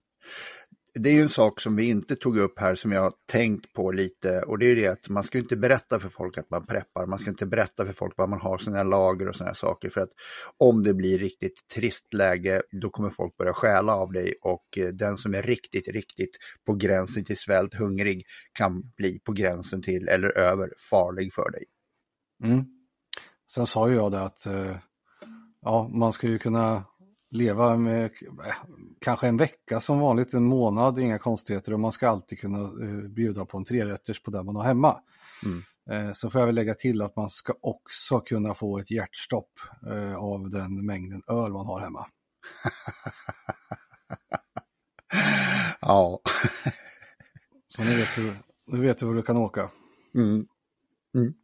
Det 0.98 1.10
är 1.10 1.14
ju 1.14 1.22
en 1.22 1.28
sak 1.28 1.60
som 1.60 1.76
vi 1.76 1.88
inte 1.88 2.16
tog 2.16 2.38
upp 2.38 2.58
här 2.58 2.74
som 2.74 2.92
jag 2.92 3.00
har 3.00 3.12
tänkt 3.26 3.72
på 3.72 3.92
lite 3.92 4.42
och 4.42 4.58
det 4.58 4.66
är 4.66 4.76
det 4.76 4.86
att 4.86 5.08
man 5.08 5.24
ska 5.24 5.38
inte 5.38 5.56
berätta 5.56 5.98
för 5.98 6.08
folk 6.08 6.38
att 6.38 6.50
man 6.50 6.66
preppar. 6.66 7.06
Man 7.06 7.18
ska 7.18 7.30
inte 7.30 7.46
berätta 7.46 7.84
för 7.84 7.92
folk 7.92 8.14
vad 8.16 8.28
man 8.28 8.40
har 8.40 8.58
sina 8.58 8.82
lager 8.82 9.28
och 9.28 9.36
sådana 9.36 9.54
saker 9.54 9.90
för 9.90 10.00
att 10.00 10.10
om 10.56 10.82
det 10.82 10.94
blir 10.94 11.18
riktigt 11.18 11.68
trist 11.74 12.14
läge 12.14 12.62
då 12.82 12.90
kommer 12.90 13.10
folk 13.10 13.36
börja 13.36 13.52
stjäla 13.52 13.94
av 13.96 14.12
dig 14.12 14.34
och 14.42 14.78
eh, 14.78 14.88
den 14.88 15.16
som 15.16 15.34
är 15.34 15.42
riktigt, 15.42 15.88
riktigt 15.88 16.36
på 16.66 16.74
gränsen 16.74 17.24
till 17.24 17.38
svält 17.38 17.74
hungrig 17.74 18.26
kan 18.52 18.92
bli 18.96 19.18
på 19.18 19.32
gränsen 19.32 19.82
till 19.82 20.08
eller 20.08 20.38
över 20.38 20.72
farlig 20.90 21.32
för 21.32 21.50
dig. 21.50 21.64
Mm. 22.44 22.75
Sen 23.46 23.66
sa 23.66 23.88
ju 23.88 23.94
jag 23.94 24.12
det 24.12 24.22
att 24.22 24.46
eh, 24.46 24.76
ja, 25.60 25.88
man 25.92 26.12
ska 26.12 26.28
ju 26.28 26.38
kunna 26.38 26.84
leva 27.30 27.76
med 27.76 28.04
eh, 28.04 28.10
kanske 29.00 29.28
en 29.28 29.36
vecka 29.36 29.80
som 29.80 29.98
vanligt, 29.98 30.34
en 30.34 30.44
månad, 30.44 30.98
inga 30.98 31.18
konstigheter 31.18 31.72
och 31.72 31.80
man 31.80 31.92
ska 31.92 32.08
alltid 32.08 32.38
kunna 32.38 32.60
eh, 32.60 33.08
bjuda 33.08 33.44
på 33.44 33.58
en 33.58 33.64
trerätters 33.64 34.22
på 34.22 34.30
det 34.30 34.42
man 34.42 34.56
har 34.56 34.64
hemma. 34.64 35.00
Mm. 35.44 35.62
Så 36.14 36.30
får 36.30 36.40
jag 36.40 36.46
väl 36.46 36.54
lägga 36.54 36.74
till 36.74 37.02
att 37.02 37.16
man 37.16 37.28
ska 37.28 37.54
också 37.60 38.20
kunna 38.20 38.54
få 38.54 38.78
ett 38.78 38.90
hjärtstopp 38.90 39.50
av 40.16 40.50
den 40.50 40.86
mängden 40.86 41.22
öl 41.28 41.52
man 41.52 41.66
har 41.66 41.80
hemma. 41.80 42.06
Ja. 45.80 46.20
Så 47.68 47.84
nu 47.84 47.96
vet 47.96 48.16
du, 48.16 48.34
nu 48.66 48.80
vet 48.80 48.98
du 48.98 49.06
hur 49.06 49.14
du 49.14 49.22
kan 49.22 49.36
åka. 49.36 49.70
Mm. 50.14 50.46
Mm. 51.14 51.34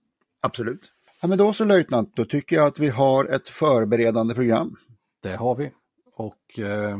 Absolut. 0.40 0.92
Ja, 1.22 1.28
men 1.28 1.38
då 1.38 1.52
så 1.52 1.64
löjtnant, 1.64 2.16
då 2.16 2.24
tycker 2.24 2.56
jag 2.56 2.66
att 2.66 2.78
vi 2.78 2.88
har 2.88 3.24
ett 3.24 3.48
förberedande 3.48 4.34
program. 4.34 4.76
Det 5.22 5.36
har 5.36 5.54
vi. 5.54 5.70
Och 6.14 6.58
eh, 6.58 6.98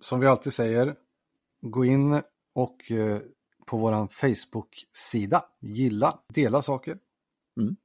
som 0.00 0.20
vi 0.20 0.26
alltid 0.26 0.52
säger, 0.52 0.94
gå 1.62 1.84
in 1.84 2.22
och 2.54 2.90
eh, 2.90 3.18
på 3.66 3.76
våran 3.76 4.08
Facebook-sida, 4.08 5.44
gilla, 5.60 6.18
dela 6.34 6.62
saker. 6.62 6.98
Mm. 7.60 7.76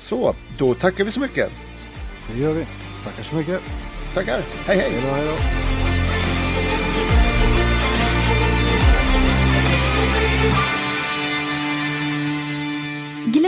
Så, 0.00 0.34
då 0.58 0.74
tackar 0.74 1.04
vi 1.04 1.10
så 1.10 1.20
mycket. 1.20 1.50
det 2.32 2.38
gör 2.38 2.52
vi. 2.52 2.66
Tackar 3.04 3.22
så 3.22 3.34
mycket. 3.34 3.60
Tackar. 4.14 4.40
Hej 4.40 4.78
hej. 4.78 4.90
Hej 4.90 5.02
då, 5.02 5.08
hej 5.08 5.26
då. 5.26 5.65